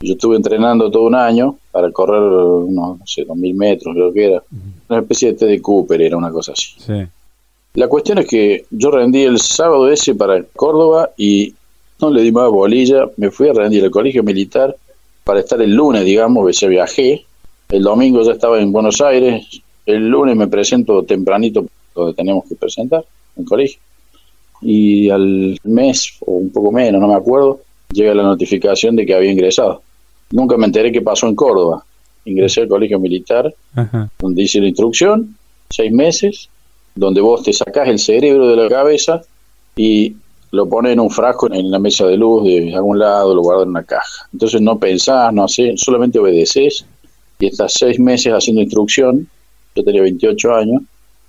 Yo 0.00 0.14
estuve 0.14 0.36
entrenando 0.36 0.90
todo 0.90 1.04
un 1.04 1.14
año 1.14 1.56
para 1.70 1.90
correr 1.92 2.20
unos, 2.20 2.98
no 2.98 3.06
sé, 3.06 3.24
dos 3.24 3.36
mil 3.36 3.54
metros, 3.54 3.94
creo 3.94 4.12
que 4.12 4.24
era. 4.26 4.42
Una 4.88 5.00
especie 5.00 5.32
de 5.32 5.46
de 5.46 5.62
Cooper, 5.62 6.00
era 6.02 6.16
una 6.16 6.30
cosa 6.30 6.52
así. 6.52 6.74
La 7.74 7.88
cuestión 7.88 8.18
es 8.18 8.26
que 8.26 8.66
yo 8.70 8.90
rendí 8.90 9.22
el 9.22 9.38
sábado 9.38 9.90
ese 9.90 10.14
para 10.14 10.42
Córdoba 10.42 11.10
y 11.16 11.54
no 12.00 12.10
le 12.10 12.22
di 12.22 12.32
más 12.32 12.50
bolilla, 12.50 13.06
me 13.16 13.30
fui 13.30 13.48
a 13.48 13.52
rendir 13.52 13.84
al 13.84 13.90
colegio 13.90 14.22
militar 14.22 14.76
para 15.24 15.40
estar 15.40 15.62
el 15.62 15.72
lunes, 15.72 16.04
digamos, 16.04 16.54
se 16.56 16.66
viajé, 16.66 17.24
el 17.70 17.82
domingo 17.82 18.22
ya 18.22 18.32
estaba 18.32 18.60
en 18.60 18.72
Buenos 18.72 19.00
Aires, 19.00 19.62
el 19.86 20.08
lunes 20.08 20.36
me 20.36 20.48
presento 20.48 21.02
tempranito 21.04 21.66
donde 21.94 22.14
teníamos 22.14 22.44
que 22.48 22.54
presentar, 22.54 23.04
en 23.36 23.44
colegio, 23.44 23.78
y 24.60 25.10
al 25.10 25.58
mes, 25.64 26.16
o 26.20 26.32
un 26.32 26.50
poco 26.50 26.72
menos, 26.72 27.00
no 27.00 27.08
me 27.08 27.14
acuerdo, 27.14 27.60
llega 27.92 28.14
la 28.14 28.22
notificación 28.22 28.96
de 28.96 29.04
que 29.04 29.14
había 29.14 29.32
ingresado. 29.32 29.82
Nunca 30.30 30.56
me 30.56 30.66
enteré 30.66 30.92
qué 30.92 31.02
pasó 31.02 31.28
en 31.28 31.34
Córdoba. 31.34 31.84
Ingresé 32.24 32.62
al 32.62 32.68
colegio 32.68 32.98
militar, 32.98 33.52
donde 34.18 34.42
hice 34.42 34.60
la 34.60 34.68
instrucción, 34.68 35.36
seis 35.68 35.92
meses, 35.92 36.48
donde 36.94 37.20
vos 37.20 37.42
te 37.42 37.52
sacás 37.52 37.88
el 37.88 37.98
cerebro 37.98 38.48
de 38.48 38.56
la 38.56 38.68
cabeza 38.68 39.22
y 39.76 40.14
lo 40.52 40.68
pones 40.68 40.92
en 40.92 41.00
un 41.00 41.10
frasco 41.10 41.52
en 41.52 41.70
la 41.70 41.78
mesa 41.78 42.06
de 42.06 42.16
luz 42.16 42.44
de 42.44 42.74
algún 42.74 42.98
lado, 42.98 43.34
lo 43.34 43.42
guardas 43.42 43.64
en 43.64 43.70
una 43.70 43.82
caja. 43.82 44.28
Entonces 44.32 44.60
no 44.60 44.78
pensás, 44.78 45.32
no 45.32 45.44
haces, 45.44 45.80
solamente 45.80 46.18
obedeces 46.18 46.84
y 47.38 47.46
estás 47.46 47.72
seis 47.74 47.98
meses 47.98 48.32
haciendo 48.32 48.62
instrucción. 48.62 49.28
Yo 49.74 49.84
tenía 49.84 50.02
28 50.02 50.54
años 50.54 50.82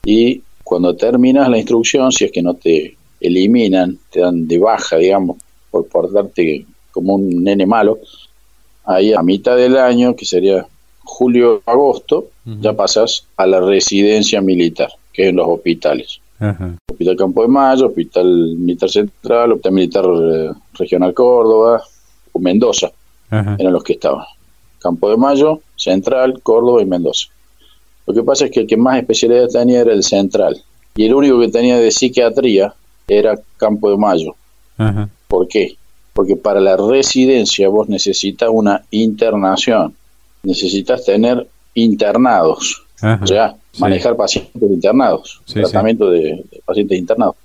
y 0.05 0.41
cuando 0.63 0.95
terminas 0.95 1.49
la 1.49 1.57
instrucción, 1.57 2.11
si 2.11 2.25
es 2.25 2.31
que 2.31 2.41
no 2.41 2.53
te 2.55 2.95
eliminan, 3.19 3.97
te 4.09 4.21
dan 4.21 4.47
de 4.47 4.59
baja, 4.59 4.97
digamos, 4.97 5.37
por 5.69 5.87
portarte 5.87 6.65
como 6.91 7.15
un 7.15 7.43
nene 7.43 7.65
malo, 7.65 7.99
ahí 8.85 9.13
a 9.13 9.23
mitad 9.23 9.55
del 9.55 9.77
año, 9.77 10.15
que 10.15 10.25
sería 10.25 10.65
julio-agosto, 11.03 12.27
ya 12.45 12.73
pasas 12.73 13.25
a 13.37 13.45
la 13.45 13.59
residencia 13.59 14.41
militar, 14.41 14.89
que 15.11 15.23
es 15.23 15.29
en 15.29 15.37
los 15.37 15.47
hospitales. 15.47 16.19
Hospital 16.89 17.15
Campo 17.15 17.41
de 17.43 17.47
Mayo, 17.47 17.87
Hospital 17.87 18.55
Militar 18.57 18.89
Central, 18.89 19.51
Hospital 19.53 19.71
Militar 19.71 20.05
eh, 20.05 20.51
Regional 20.73 21.13
Córdoba, 21.13 21.81
o 22.31 22.39
Mendoza, 22.39 22.91
eran 23.29 23.73
los 23.73 23.83
que 23.83 23.93
estaban. 23.93 24.25
Campo 24.79 25.09
de 25.09 25.17
Mayo, 25.17 25.61
Central, 25.75 26.41
Córdoba 26.43 26.81
y 26.81 26.85
Mendoza. 26.85 27.27
Lo 28.05 28.13
que 28.13 28.23
pasa 28.23 28.45
es 28.45 28.51
que 28.51 28.61
el 28.61 28.67
que 28.67 28.77
más 28.77 28.97
especialidad 28.97 29.47
tenía 29.47 29.81
era 29.81 29.93
el 29.93 30.03
Central, 30.03 30.61
y 30.95 31.05
el 31.05 31.13
único 31.13 31.39
que 31.39 31.47
tenía 31.47 31.77
de 31.77 31.91
psiquiatría 31.91 32.73
era 33.07 33.35
Campo 33.57 33.89
de 33.89 33.97
Mayo. 33.97 34.35
¿Por 35.27 35.47
qué? 35.47 35.75
Porque 36.13 36.35
para 36.35 36.59
la 36.59 36.77
residencia 36.77 37.69
vos 37.69 37.89
necesitas 37.89 38.49
una 38.51 38.83
internación, 38.91 39.95
necesitas 40.43 41.03
tener 41.05 41.47
internados, 41.73 42.83
o 43.01 43.27
sea, 43.27 43.55
manejar 43.79 44.15
pacientes 44.15 44.61
internados, 44.61 45.41
tratamiento 45.51 46.09
De, 46.09 46.43
pacientes 46.65 46.97
internados. 46.97 47.35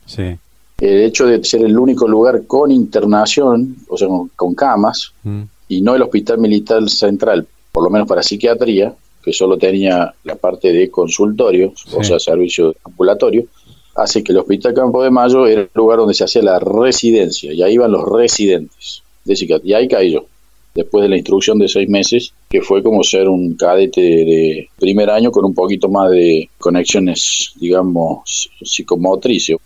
El 0.81 1.03
hecho 1.03 1.27
de 1.27 1.43
ser 1.43 1.62
el 1.62 1.77
único 1.77 2.07
lugar 2.07 2.47
con 2.47 2.71
internación, 2.71 3.77
o 3.88 3.97
sea, 3.97 4.09
con, 4.37 4.55
camas, 4.55 5.12
mm. 5.25 5.43
y 5.69 5.81
no 5.81 5.97
el 5.97 6.03
Hospital 6.03 6.38
Militar 6.38 6.88
Central, 6.88 7.47
por 7.73 7.83
lo 7.83 7.91
menos 7.91 8.07
para 8.07 8.23
psiquiatría, 8.23 8.95
que 9.23 9.33
solo 9.33 9.59
tenía 9.59 10.15
la 10.25 10.37
parte 10.37 10.73
de 10.73 10.91
consultorio, 10.91 11.73
o 11.93 12.03
sea, 12.03 12.19
servicio 12.19 12.75
ambulatorio, 12.85 13.47
hace 13.95 14.23
que 14.23 14.33
el 14.33 14.39
Hospital 14.39 14.75
Campo 14.75 15.03
de 15.03 15.11
Mayo 15.11 15.47
era 15.47 15.63
el 15.63 15.71
lugar 15.75 15.99
donde 15.99 16.15
se 16.15 16.25
hacía 16.25 16.43
la 16.43 16.59
residencia, 16.59 17.53
y 17.53 17.63
ahí 17.63 17.75
iban 17.75 17.93
los 17.93 18.05
residentes 18.09 19.03
de 19.25 19.37
psiquiatría, 19.37 19.79
y 19.79 19.83
ahí 19.83 19.89
caí 19.89 20.13
yo, 20.13 20.27
después 20.75 21.03
de 21.03 21.09
la 21.09 21.17
instrucción 21.17 21.59
de 21.59 21.69
seis 21.69 21.89
meses, 21.89 22.33
que 22.49 22.63
fue 22.63 22.83
como 22.83 23.03
ser 23.03 23.29
un 23.29 23.55
cadete 23.57 24.01
de 24.01 24.69
primer 24.79 25.11
año 25.11 25.31
con 25.31 25.45
un 25.45 25.55
poquito 25.55 25.89
más 25.89 26.11
de 26.11 26.49
conexiones, 26.59 27.53
digamos, 27.57 28.51
psicomotrices. 28.63 29.57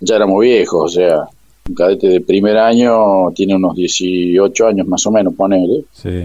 Ya 0.00 0.16
éramos 0.16 0.40
viejos, 0.40 0.84
o 0.84 0.88
sea, 0.88 1.28
un 1.68 1.74
cadete 1.74 2.08
de 2.08 2.20
primer 2.20 2.56
año 2.56 3.30
tiene 3.34 3.54
unos 3.54 3.76
18 3.76 4.66
años 4.66 4.86
más 4.86 5.06
o 5.06 5.10
menos, 5.10 5.34
ponele. 5.34 5.84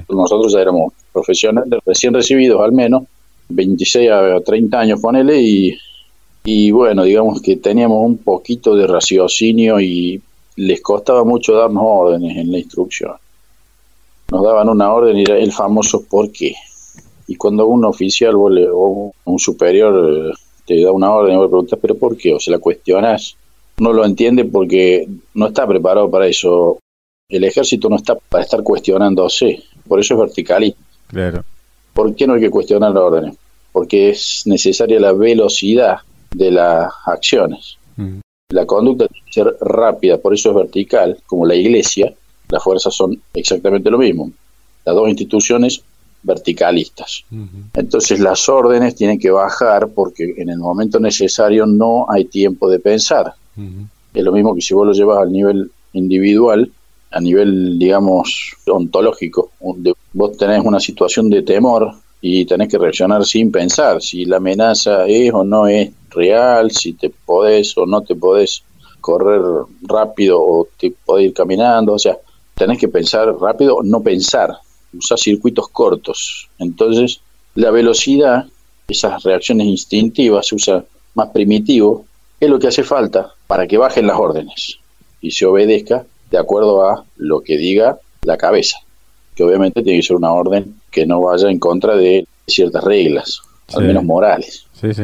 Nosotros 0.10 0.52
ya 0.54 0.62
éramos 0.62 0.94
profesionales, 1.14 1.80
recién 1.86 2.14
recibidos 2.14 2.62
al 2.62 2.72
menos, 2.72 3.04
26 3.50 4.10
a 4.12 4.40
30 4.42 4.80
años, 4.80 5.00
ponele, 5.00 5.42
y 5.42 5.78
y 6.50 6.72
bueno, 6.72 7.04
digamos 7.04 7.42
que 7.42 7.58
teníamos 7.58 8.06
un 8.06 8.20
poquito 8.20 8.74
de 8.74 8.88
raciocinio 8.88 9.82
y 9.82 10.22
les 10.56 10.80
costaba 10.80 11.26
mucho 11.26 11.52
darnos 11.54 11.84
órdenes 11.86 12.38
en 12.38 12.54
la 12.54 12.60
instrucción. 12.60 13.12
Nos 14.32 14.44
daban 14.46 14.70
una 14.70 14.94
orden 14.94 15.18
y 15.18 15.24
era 15.24 15.38
el 15.38 15.52
famoso 15.52 16.06
por 16.10 16.32
qué. 16.32 16.56
Y 17.28 17.36
cuando 17.36 17.68
un 17.68 17.84
oficial 17.84 18.36
o 18.36 19.14
un 19.26 19.40
superior 19.40 20.32
eh, 20.32 20.34
te 20.66 20.82
da 20.82 20.94
una 20.94 21.12
orden 21.12 21.36
vos 21.36 21.44
le 21.44 21.50
preguntas, 21.50 21.80
¿pero 21.82 21.96
por 21.98 22.16
qué? 22.16 22.34
O 22.34 22.40
se 22.40 22.50
la 22.50 22.60
cuestionas, 22.60 23.36
no 23.80 23.94
lo 23.94 24.06
entiende 24.06 24.46
porque 24.46 25.08
no 25.34 25.48
está 25.48 25.68
preparado 25.68 26.10
para 26.10 26.28
eso. 26.28 26.80
El 27.30 27.44
ejército 27.44 27.90
no 27.90 27.98
está 27.98 28.16
para 28.16 28.44
estar 28.44 28.64
cuestionándose, 28.64 29.64
por 29.88 30.00
eso 30.00 30.14
es 30.14 30.20
vertical. 30.20 30.76
Claro. 31.08 31.44
¿Por 31.94 32.16
qué 32.16 32.28
no 32.28 32.36
hay 32.36 32.42
que 32.42 32.50
cuestionar 32.50 32.92
la 32.92 33.02
orden? 33.02 33.38
Porque 33.72 34.10
es 34.10 34.44
necesaria 34.46 35.00
la 35.00 35.14
velocidad 35.14 35.98
de 36.32 36.52
las 36.52 36.92
acciones. 37.06 37.78
Mm. 37.96 38.20
La 38.50 38.66
conducta 38.66 39.08
tiene 39.08 39.26
que 39.26 39.34
ser 39.34 39.58
rápida, 39.60 40.18
por 40.18 40.34
eso 40.34 40.50
es 40.50 40.56
vertical, 40.56 41.18
como 41.26 41.46
la 41.46 41.56
iglesia, 41.56 42.14
las 42.50 42.64
fuerzas 42.64 42.94
son 42.94 43.22
exactamente 43.34 43.90
lo 43.92 43.98
mismo. 43.98 44.32
Las 44.86 44.96
dos 44.96 45.10
instituciones 45.10 45.84
verticalistas. 46.24 47.26
Entonces 47.74 48.20
las 48.20 48.50
órdenes 48.50 48.96
tienen 48.96 49.20
que 49.20 49.32
bajar 49.32 49.90
porque 49.90 50.34
en 50.38 50.50
el 50.50 50.58
momento 50.58 51.00
necesario 51.00 51.66
no 51.66 52.06
hay 52.10 52.26
tiempo 52.26 52.70
de 52.70 52.80
pensar. 52.80 53.34
Es 54.14 54.24
lo 54.24 54.32
mismo 54.32 54.56
que 54.56 54.62
si 54.62 54.74
vos 54.74 54.88
lo 54.88 54.94
llevas 54.94 55.20
al 55.20 55.32
nivel 55.32 55.72
individual, 55.94 56.72
a 57.12 57.20
nivel, 57.20 57.80
digamos, 57.80 58.56
ontológico. 58.68 59.52
Vos 60.14 60.38
tenés 60.38 60.64
una 60.64 60.80
situación 60.80 61.30
de 61.30 61.42
temor 61.42 61.94
y 62.22 62.46
tenés 62.46 62.70
que 62.70 62.78
reaccionar 62.78 63.26
sin 63.26 63.52
pensar 63.52 64.02
si 64.02 64.26
la 64.26 64.38
amenaza 64.38 65.06
es 65.08 65.34
o 65.34 65.44
no 65.44 65.68
es 65.68 65.92
real, 66.10 66.72
si 66.72 66.94
te 66.94 67.10
podés 67.10 67.78
o 67.78 67.86
no 67.86 68.02
te 68.02 68.16
podés 68.16 68.64
correr 69.00 69.42
rápido 69.84 70.42
o 70.42 70.68
te 70.78 70.94
podés 71.06 71.28
ir 71.28 71.34
caminando, 71.34 71.94
o 71.94 72.00
sea, 72.00 72.18
tenés 72.56 72.80
que 72.80 72.88
pensar 72.88 73.34
rápido 73.40 73.80
no 73.84 74.02
pensar, 74.02 74.58
usar 74.94 75.20
circuitos 75.20 75.70
cortos. 75.70 76.50
Entonces, 76.58 77.22
la 77.56 77.72
velocidad, 77.72 78.46
esas 78.88 79.24
reacciones 79.24 79.68
instintivas, 79.68 80.48
se 80.48 80.56
usa 80.56 80.86
más 81.14 81.30
primitivo, 81.30 82.06
es 82.40 82.50
lo 82.50 82.60
que 82.60 82.68
hace 82.68 82.84
falta 82.84 83.34
para 83.48 83.68
que 83.68 83.78
bajen 83.78 84.08
las 84.08 84.18
órdenes 84.18 84.80
y 85.22 85.32
se 85.32 85.46
obedezca 85.46 86.06
de 86.30 86.38
acuerdo 86.38 86.88
a 86.88 87.06
lo 87.18 87.42
que 87.42 87.58
diga 87.58 88.00
la 88.24 88.38
cabeza, 88.38 88.78
que 89.36 89.44
obviamente 89.44 89.82
tiene 89.82 90.00
que 90.00 90.08
ser 90.08 90.18
una 90.18 90.34
orden 90.34 90.76
que 90.92 91.06
no 91.06 91.22
vaya 91.22 91.50
en 91.50 91.60
contra 91.60 91.96
de 91.96 92.28
ciertas 92.46 92.84
reglas, 92.84 93.42
al 93.74 93.86
menos 93.86 94.04
morales. 94.04 94.66
Sí, 94.74 94.94
sí. 94.94 95.04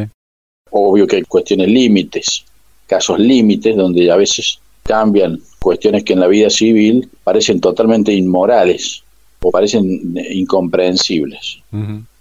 Obvio 0.72 1.08
que 1.08 1.18
hay 1.18 1.24
cuestiones 1.24 1.68
límites, 1.68 2.46
casos 2.88 3.20
límites 3.20 3.76
donde 3.76 4.12
a 4.12 4.16
veces 4.16 4.60
cambian 4.84 5.40
cuestiones 5.60 6.04
que 6.04 6.14
en 6.14 6.20
la 6.20 6.28
vida 6.28 6.50
civil 6.50 7.10
parecen 7.24 7.62
totalmente 7.62 8.12
inmorales 8.14 9.04
o 9.42 9.50
parecen 9.50 10.16
incomprensibles. 10.32 11.60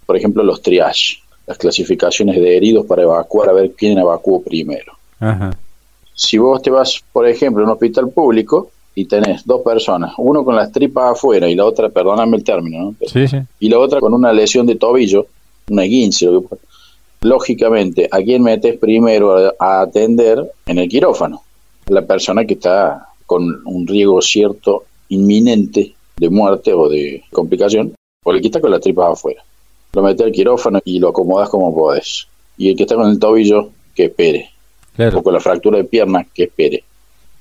Por 0.05 0.17
ejemplo, 0.17 0.43
los 0.43 0.61
triage, 0.61 1.17
las 1.45 1.57
clasificaciones 1.57 2.35
de 2.35 2.57
heridos 2.57 2.85
para 2.85 3.03
evacuar, 3.03 3.49
a 3.49 3.53
ver 3.53 3.71
quién 3.71 3.97
evacuó 3.97 4.41
primero. 4.41 4.93
Si 6.15 6.37
vos 6.37 6.61
te 6.61 6.69
vas, 6.69 7.03
por 7.11 7.27
ejemplo, 7.27 7.63
a 7.63 7.65
un 7.65 7.71
hospital 7.71 8.09
público 8.09 8.69
y 8.95 9.05
tenés 9.05 9.45
dos 9.45 9.61
personas, 9.61 10.13
uno 10.17 10.45
con 10.45 10.55
las 10.55 10.71
tripas 10.71 11.13
afuera 11.13 11.49
y 11.49 11.55
la 11.55 11.65
otra, 11.65 11.89
perdóname 11.89 12.37
el 12.37 12.43
término, 12.43 12.95
y 13.59 13.69
la 13.69 13.79
otra 13.79 13.99
con 13.99 14.13
una 14.13 14.31
lesión 14.31 14.65
de 14.67 14.75
tobillo, 14.75 15.25
una 15.69 15.83
guince, 15.83 16.29
lógicamente, 17.21 18.07
¿a 18.11 18.19
quién 18.19 18.43
metes 18.43 18.77
primero 18.77 19.53
a, 19.59 19.81
atender 19.81 20.51
en 20.65 20.77
el 20.77 20.87
quirófano? 20.87 21.41
La 21.87 22.05
persona 22.05 22.45
que 22.45 22.53
está 22.53 23.07
con 23.25 23.61
un 23.65 23.87
riesgo 23.87 24.21
cierto 24.21 24.83
inminente 25.09 25.93
de 26.17 26.29
muerte 26.29 26.73
o 26.73 26.87
de 26.87 27.23
complicación, 27.31 27.93
o 28.23 28.31
el 28.31 28.41
que 28.41 28.47
está 28.47 28.61
con 28.61 28.71
las 28.71 28.81
tripas 28.81 29.13
afuera. 29.13 29.43
Lo 29.93 30.01
metes 30.03 30.25
al 30.25 30.31
quirófano 30.31 30.79
y 30.85 30.99
lo 30.99 31.09
acomodas 31.09 31.49
como 31.49 31.73
podés. 31.73 32.27
Y 32.57 32.69
el 32.69 32.75
que 32.75 32.83
está 32.83 32.95
con 32.95 33.09
el 33.09 33.19
tobillo, 33.19 33.69
que 33.95 34.05
espere. 34.05 34.52
O 34.97 35.23
con 35.23 35.33
la 35.33 35.39
fractura 35.39 35.77
de 35.77 35.85
pierna, 35.85 36.25
que 36.33 36.43
espere. 36.43 36.83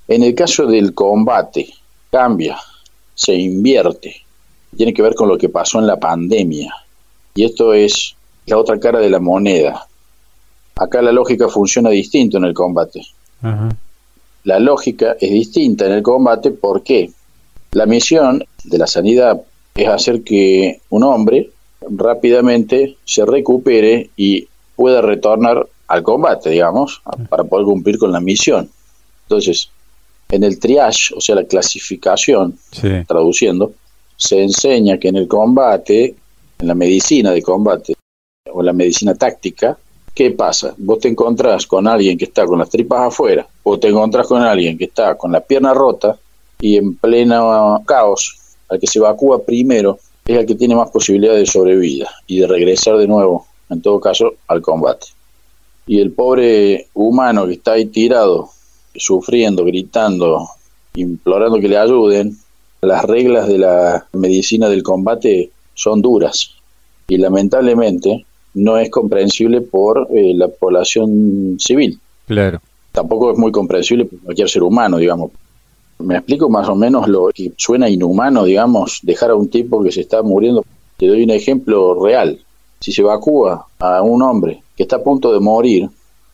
En 0.08 0.22
el 0.22 0.34
caso 0.34 0.66
del 0.66 0.94
combate, 0.94 1.68
cambia, 2.10 2.58
se 3.14 3.34
invierte. 3.34 4.16
Tiene 4.76 4.94
que 4.94 5.02
ver 5.02 5.14
con 5.14 5.28
lo 5.28 5.36
que 5.36 5.48
pasó 5.48 5.78
en 5.78 5.86
la 5.86 5.98
pandemia. 5.98 6.74
Y 7.34 7.44
esto 7.44 7.74
es 7.74 8.14
la 8.46 8.58
otra 8.58 8.78
cara 8.80 8.98
de 8.98 9.10
la 9.10 9.20
moneda. 9.20 9.86
Acá 10.76 11.02
la 11.02 11.12
lógica 11.12 11.48
funciona 11.48 11.90
distinto 11.90 12.38
en 12.38 12.44
el 12.44 12.54
combate. 12.54 13.02
La 14.44 14.58
lógica 14.58 15.16
es 15.20 15.30
distinta 15.30 15.86
en 15.86 15.92
el 15.92 16.02
combate 16.02 16.50
porque 16.50 17.10
la 17.72 17.86
misión 17.86 18.44
de 18.64 18.78
la 18.78 18.86
sanidad 18.86 19.40
es 19.74 19.88
hacer 19.88 20.22
que 20.22 20.80
un 20.90 21.04
hombre 21.04 21.50
rápidamente 21.88 22.96
se 23.04 23.24
recupere 23.24 24.10
y 24.16 24.48
pueda 24.76 25.00
retornar 25.00 25.68
al 25.92 26.02
combate, 26.02 26.48
digamos, 26.48 27.02
para 27.28 27.44
poder 27.44 27.66
cumplir 27.66 27.98
con 27.98 28.10
la 28.12 28.20
misión. 28.20 28.70
Entonces, 29.24 29.68
en 30.30 30.42
el 30.42 30.58
triage, 30.58 31.14
o 31.14 31.20
sea, 31.20 31.34
la 31.34 31.44
clasificación, 31.44 32.56
traduciendo, 33.06 33.74
se 34.16 34.42
enseña 34.42 34.96
que 34.96 35.08
en 35.08 35.16
el 35.16 35.28
combate, 35.28 36.14
en 36.58 36.66
la 36.66 36.74
medicina 36.74 37.30
de 37.32 37.42
combate 37.42 37.94
o 38.50 38.62
la 38.62 38.72
medicina 38.72 39.14
táctica, 39.14 39.76
¿qué 40.14 40.30
pasa? 40.30 40.74
Vos 40.78 40.98
te 41.00 41.08
encontrás 41.08 41.66
con 41.66 41.86
alguien 41.86 42.16
que 42.16 42.24
está 42.24 42.46
con 42.46 42.58
las 42.58 42.70
tripas 42.70 43.08
afuera, 43.08 43.46
o 43.62 43.78
te 43.78 43.88
encontrás 43.88 44.26
con 44.26 44.40
alguien 44.40 44.78
que 44.78 44.84
está 44.84 45.14
con 45.16 45.30
la 45.30 45.40
pierna 45.40 45.74
rota 45.74 46.16
y 46.58 46.78
en 46.78 46.96
pleno 46.96 47.82
caos, 47.84 48.38
al 48.70 48.80
que 48.80 48.86
se 48.86 48.98
evacúa 48.98 49.44
primero 49.44 49.98
es 50.24 50.38
el 50.38 50.46
que 50.46 50.54
tiene 50.54 50.74
más 50.74 50.88
posibilidades 50.88 51.40
de 51.40 51.46
sobrevida 51.52 52.08
y 52.26 52.40
de 52.40 52.46
regresar 52.46 52.96
de 52.96 53.06
nuevo, 53.06 53.46
en 53.68 53.82
todo 53.82 54.00
caso, 54.00 54.32
al 54.48 54.62
combate. 54.62 55.08
Y 55.86 56.00
el 56.00 56.12
pobre 56.12 56.88
humano 56.94 57.46
que 57.46 57.54
está 57.54 57.72
ahí 57.72 57.86
tirado, 57.86 58.50
sufriendo, 58.94 59.64
gritando, 59.64 60.48
implorando 60.94 61.58
que 61.58 61.68
le 61.68 61.78
ayuden, 61.78 62.36
las 62.82 63.04
reglas 63.04 63.48
de 63.48 63.58
la 63.58 64.06
medicina 64.12 64.68
del 64.68 64.82
combate 64.82 65.50
son 65.74 66.02
duras 66.02 66.50
y 67.08 67.16
lamentablemente 67.16 68.26
no 68.54 68.76
es 68.78 68.90
comprensible 68.90 69.60
por 69.60 70.08
eh, 70.14 70.32
la 70.34 70.48
población 70.48 71.56
civil. 71.58 71.98
Claro. 72.26 72.60
Tampoco 72.90 73.32
es 73.32 73.38
muy 73.38 73.50
comprensible 73.52 74.04
por 74.04 74.20
cualquier 74.20 74.48
ser 74.48 74.62
humano, 74.62 74.98
digamos. 74.98 75.30
Me 75.98 76.16
explico 76.16 76.48
más 76.48 76.68
o 76.68 76.74
menos 76.74 77.08
lo 77.08 77.30
que 77.34 77.52
suena 77.56 77.88
inhumano, 77.88 78.44
digamos, 78.44 79.00
dejar 79.02 79.30
a 79.30 79.34
un 79.34 79.48
tipo 79.48 79.82
que 79.82 79.92
se 79.92 80.02
está 80.02 80.22
muriendo. 80.22 80.64
Te 80.96 81.06
doy 81.06 81.22
un 81.22 81.30
ejemplo 81.30 82.02
real. 82.04 82.38
Si 82.80 82.92
se 82.92 83.02
evacúa 83.02 83.66
a 83.78 84.02
un 84.02 84.22
hombre 84.22 84.62
que 84.82 84.84
está 84.84 84.96
a 84.96 85.02
punto 85.04 85.32
de 85.32 85.38
morir 85.38 85.88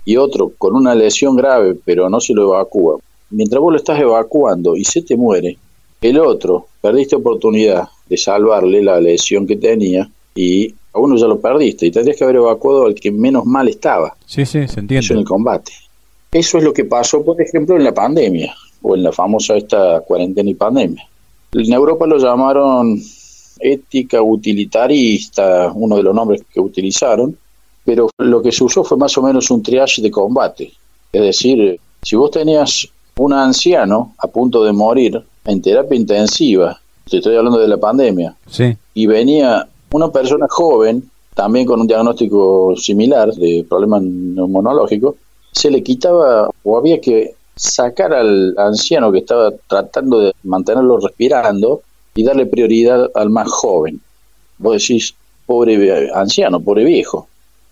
y 0.06 0.16
otro 0.16 0.52
con 0.56 0.74
una 0.74 0.94
lesión 0.94 1.36
grave, 1.36 1.76
pero 1.84 2.08
no 2.08 2.18
se 2.18 2.32
lo 2.32 2.44
evacúa, 2.44 2.96
mientras 3.30 3.60
vos 3.60 3.72
lo 3.72 3.76
estás 3.76 4.00
evacuando 4.00 4.74
y 4.74 4.84
se 4.84 5.02
te 5.02 5.18
muere, 5.18 5.58
el 6.00 6.18
otro 6.18 6.66
perdiste 6.80 7.16
oportunidad 7.16 7.88
de 8.08 8.16
salvarle 8.16 8.82
la 8.82 9.00
lesión 9.00 9.46
que 9.46 9.56
tenía 9.56 10.08
y 10.34 10.74
a 10.94 10.98
uno 10.98 11.16
ya 11.16 11.26
lo 11.26 11.38
perdiste 11.38 11.84
y 11.84 11.90
tendrías 11.90 12.16
que 12.16 12.24
haber 12.24 12.36
evacuado 12.36 12.86
al 12.86 12.94
que 12.94 13.12
menos 13.12 13.44
mal 13.44 13.68
estaba. 13.68 14.16
Sí, 14.24 14.46
sí, 14.46 14.66
se 14.66 14.80
entiende. 14.80 15.00
Eso 15.00 15.12
en 15.12 15.18
el 15.18 15.26
combate. 15.26 15.72
Eso 16.32 16.56
es 16.56 16.64
lo 16.64 16.72
que 16.72 16.86
pasó, 16.86 17.22
por 17.22 17.42
ejemplo, 17.42 17.76
en 17.76 17.84
la 17.84 17.92
pandemia 17.92 18.54
o 18.80 18.94
en 18.94 19.02
la 19.02 19.12
famosa 19.12 19.58
esta 19.58 20.00
cuarentena 20.00 20.48
y 20.48 20.54
pandemia. 20.54 21.06
En 21.52 21.72
Europa 21.72 22.06
lo 22.06 22.16
llamaron 22.16 22.98
ética 23.60 24.22
utilitarista, 24.22 25.70
uno 25.74 25.96
de 25.96 26.02
los 26.02 26.14
nombres 26.14 26.42
que 26.50 26.60
utilizaron, 26.60 27.36
pero 27.88 28.10
lo 28.18 28.42
que 28.42 28.52
se 28.52 28.62
usó 28.62 28.84
fue 28.84 28.98
más 28.98 29.16
o 29.16 29.22
menos 29.22 29.50
un 29.50 29.62
triage 29.62 30.02
de 30.02 30.10
combate. 30.10 30.70
Es 31.10 31.22
decir, 31.22 31.80
si 32.02 32.16
vos 32.16 32.30
tenías 32.30 32.86
un 33.16 33.32
anciano 33.32 34.12
a 34.18 34.26
punto 34.26 34.62
de 34.62 34.74
morir 34.74 35.24
en 35.46 35.62
terapia 35.62 35.96
intensiva, 35.96 36.78
te 37.08 37.16
estoy 37.16 37.36
hablando 37.36 37.58
de 37.58 37.66
la 37.66 37.78
pandemia, 37.78 38.36
sí. 38.46 38.76
y 38.92 39.06
venía 39.06 39.66
una 39.92 40.12
persona 40.12 40.44
joven, 40.50 41.10
también 41.34 41.64
con 41.64 41.80
un 41.80 41.86
diagnóstico 41.86 42.74
similar 42.76 43.32
de 43.32 43.64
problema 43.66 44.00
neumonológico, 44.02 45.16
se 45.50 45.70
le 45.70 45.82
quitaba 45.82 46.50
o 46.64 46.76
había 46.76 47.00
que 47.00 47.36
sacar 47.56 48.12
al 48.12 48.54
anciano 48.58 49.10
que 49.10 49.20
estaba 49.20 49.50
tratando 49.66 50.20
de 50.20 50.34
mantenerlo 50.42 50.98
respirando 50.98 51.80
y 52.14 52.22
darle 52.22 52.44
prioridad 52.44 53.10
al 53.14 53.30
más 53.30 53.48
joven. 53.48 53.98
Vos 54.58 54.74
decís, 54.74 55.14
pobre 55.46 56.10
anciano, 56.12 56.60
pobre 56.60 56.84
viejo. 56.84 57.28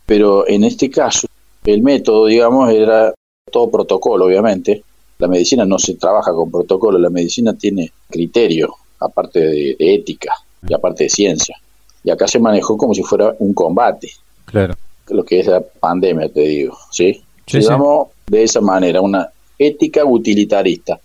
Pero 0.06 0.48
en 0.48 0.64
este 0.64 0.88
caso, 0.88 1.26
el 1.64 1.82
método, 1.82 2.26
digamos, 2.26 2.70
era 2.70 3.12
todo 3.50 3.70
protocolo, 3.70 4.26
obviamente. 4.26 4.82
La 5.18 5.28
medicina 5.28 5.64
no 5.64 5.78
se 5.78 5.94
trabaja 5.94 6.32
con 6.32 6.50
protocolo, 6.50 6.98
la 6.98 7.10
medicina 7.10 7.54
tiene 7.54 7.90
criterio, 8.08 8.74
aparte 9.00 9.40
de, 9.40 9.76
ética 9.78 10.32
y 10.68 10.74
aparte 10.74 11.04
de 11.04 11.10
ciencia. 11.10 11.56
Y 12.04 12.10
acá 12.10 12.28
se 12.28 12.38
manejó 12.38 12.76
como 12.76 12.94
si 12.94 13.02
fuera 13.02 13.34
un 13.38 13.52
combate. 13.52 14.10
Claro. 14.44 14.74
Lo 15.08 15.24
que 15.24 15.40
es 15.40 15.46
la 15.46 15.60
pandemia, 15.60 16.28
te 16.28 16.40
digo, 16.40 16.76
¿sí? 16.90 17.22
Sí, 17.46 17.60
llamó 17.60 18.10
de 18.26 18.42
esa 18.42 18.60
manera, 18.60 19.00
una 19.00 19.28
ética 19.58 20.04
utilitarista 20.04 21.00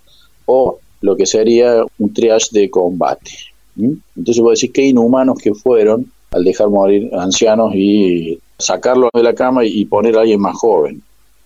o 0.46 0.80
lo 1.02 1.16
que 1.16 1.26
sería 1.26 1.84
un 2.00 2.14
triage 2.14 2.48
de 2.52 2.70
combate. 2.70 3.32
Entonces 3.78 4.42
voy 4.42 4.52
a 4.52 4.54
decir 4.54 4.72
qué 4.72 4.86
inhumanos 4.86 5.40
que 5.40 5.54
fueron 5.54 6.12
al 6.32 6.44
dejar 6.44 6.70
morir 6.70 7.10
ancianos 7.14 7.74
y 7.76 8.40
sacarlo 8.62 9.10
de 9.14 9.24
la 9.24 9.34
cama 9.34 9.66
y 9.66 9.84
poner 9.86 10.18
a 10.18 10.22
alguien 10.22 10.40
más 10.40 10.56
joven. 10.56 11.02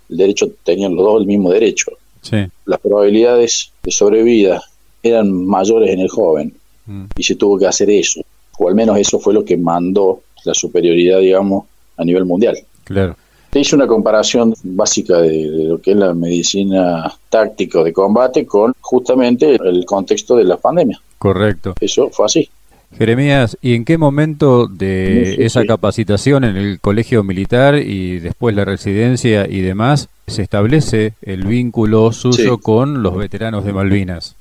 El 0.09 0.17
derecho 0.17 0.47
tenían 0.63 0.95
los 0.95 1.03
dos 1.03 1.21
el 1.21 1.27
mismo 1.27 1.49
derecho. 1.49 1.91
Sí. 2.21 2.37
Las 2.65 2.79
probabilidades 2.79 3.71
de 3.83 3.91
sobrevida 3.91 4.61
eran 5.01 5.45
mayores 5.45 5.89
en 5.91 5.99
el 5.99 6.09
joven 6.09 6.53
Mm. 6.85 7.05
y 7.15 7.23
se 7.23 7.35
tuvo 7.35 7.57
que 7.57 7.67
hacer 7.67 7.89
eso. 7.89 8.21
O 8.59 8.67
al 8.67 8.75
menos 8.75 8.97
eso 8.97 9.19
fue 9.19 9.33
lo 9.33 9.43
que 9.43 9.57
mandó 9.57 10.21
la 10.43 10.53
superioridad, 10.53 11.19
digamos, 11.19 11.65
a 11.97 12.05
nivel 12.05 12.25
mundial. 12.25 12.57
Claro. 12.83 13.15
Te 13.49 13.59
hice 13.59 13.75
una 13.75 13.87
comparación 13.87 14.53
básica 14.63 15.17
de, 15.21 15.49
de, 15.49 15.63
lo 15.63 15.81
que 15.81 15.91
es 15.91 15.97
la 15.97 16.13
medicina 16.13 17.11
táctica 17.29 17.83
de 17.83 17.93
combate 17.93 18.45
con 18.45 18.73
justamente 18.81 19.55
el 19.55 19.85
contexto 19.85 20.35
de 20.35 20.43
la 20.43 20.57
pandemia. 20.57 20.99
Correcto. 21.17 21.73
Eso 21.79 22.09
fue 22.11 22.25
así. 22.25 22.49
Jeremías, 22.97 23.57
¿y 23.61 23.73
en 23.75 23.83
qué 23.83 23.97
momento 23.97 24.67
de 24.67 25.45
esa 25.45 25.65
capacitación 25.65 26.43
en 26.45 26.55
el 26.55 26.79
colegio 26.79 27.23
militar 27.23 27.75
y 27.75 28.19
después 28.19 28.55
la 28.55 28.63
residencia 28.65 29.47
y 29.49 29.61
demás 29.61 30.07
se 30.27 30.41
establece 30.43 31.13
el 31.21 31.43
vínculo 31.45 32.11
suyo 32.13 32.55
Sí. 32.55 32.61
con 32.61 33.03
los 33.03 33.15
veteranos 33.17 33.65
de 33.65 33.73
Malvinas? 33.73 34.35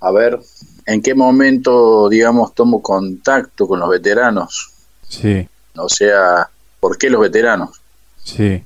A 0.00 0.10
ver, 0.12 0.38
¿en 0.86 1.00
qué 1.00 1.14
momento, 1.14 2.08
digamos, 2.10 2.54
tomo 2.54 2.82
contacto 2.82 3.66
con 3.66 3.80
los 3.80 3.88
veteranos? 3.88 4.70
Sí, 5.08 5.46
O 5.76 5.88
sea, 5.88 6.48
¿por 6.80 6.98
qué 6.98 7.08
los 7.10 7.20
veteranos? 7.22 7.80
sí, 8.22 8.62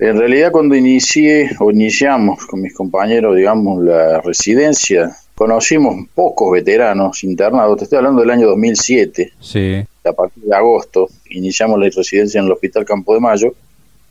En 0.00 0.16
realidad 0.18 0.50
cuando 0.52 0.74
inicié 0.76 1.50
o 1.60 1.70
iniciamos 1.72 2.46
con 2.46 2.62
mis 2.62 2.72
compañeros, 2.74 3.36
digamos, 3.36 3.84
la 3.84 4.20
residencia, 4.22 5.10
conocimos 5.38 5.94
pocos 6.16 6.50
veteranos 6.50 7.22
internados, 7.22 7.78
te 7.78 7.84
estoy 7.84 7.98
hablando 7.98 8.22
del 8.22 8.30
año 8.30 8.48
2007, 8.48 9.34
sí, 9.38 9.84
a 10.04 10.12
partir 10.12 10.42
de 10.42 10.56
agosto, 10.56 11.08
iniciamos 11.30 11.78
la 11.78 11.88
residencia 11.88 12.40
en 12.40 12.46
el 12.46 12.52
Hospital 12.52 12.84
Campo 12.84 13.14
de 13.14 13.20
Mayo, 13.20 13.54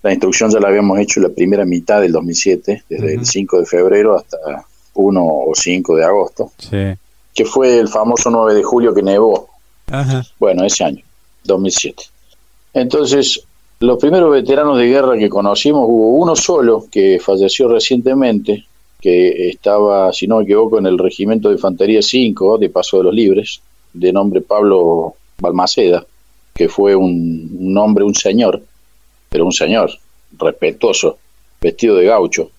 la 0.03 0.13
instrucción 0.13 0.49
ya 0.49 0.61
la 0.61 0.69
habíamos 0.69 0.97
hecho 0.99 1.19
la 1.19 1.27
primera 1.27 1.65
mitad 1.65 1.99
del 1.99 2.13
2007, 2.13 2.83
desde 2.87 3.11
el 3.11 3.17
Ujú. 3.17 3.25
5 3.25 3.59
de 3.59 3.65
febrero 3.65 4.15
hasta 4.15 4.37
1 4.93 5.21
o 5.21 5.51
5 5.53 5.95
de 5.97 6.05
agosto, 6.05 6.53
sí. 6.59 6.93
que 7.35 7.43
fue 7.43 7.77
el 7.77 7.89
famoso 7.89 8.29
9 8.29 8.53
de 8.53 8.63
julio 8.63 8.93
que 8.93 9.03
nevó, 9.03 9.49
Ajá, 9.91 10.25
bueno, 10.39 10.63
ese 10.63 10.85
año, 10.85 11.03
2007. 11.43 12.03
Entonces, 12.73 13.43
los 13.81 13.99
primeros 13.99 14.31
veteranos 14.31 14.77
de 14.77 14.87
guerra 14.87 15.17
que 15.17 15.27
conocimos, 15.27 15.83
hubo 15.89 16.07
uno 16.11 16.37
solo 16.37 16.85
que 16.89 17.19
falleció 17.19 17.67
recientemente, 17.67 18.63
que 18.99 19.49
estaba, 19.49 20.11
si 20.11 20.27
no 20.27 20.37
me 20.37 20.43
equivoco, 20.43 20.79
en 20.79 20.85
el 20.85 20.97
Regimiento 20.97 21.49
de 21.49 21.55
Infantería 21.55 22.01
5 22.01 22.57
de 22.57 22.69
Paso 22.69 22.97
de 22.97 23.03
los 23.03 23.13
Libres, 23.13 23.61
de 23.93 24.11
nombre 24.11 24.41
Pablo 24.41 25.15
Balmaceda, 25.39 26.05
que 26.53 26.67
fue 26.67 26.95
un, 26.95 27.57
un 27.59 27.77
hombre, 27.77 28.03
un 28.03 28.15
señor, 28.15 28.61
pero 29.29 29.45
un 29.45 29.51
señor 29.51 29.91
respetuoso, 30.37 31.17
vestido 31.61 31.95
de 31.95 32.05
gaucho. 32.05 32.49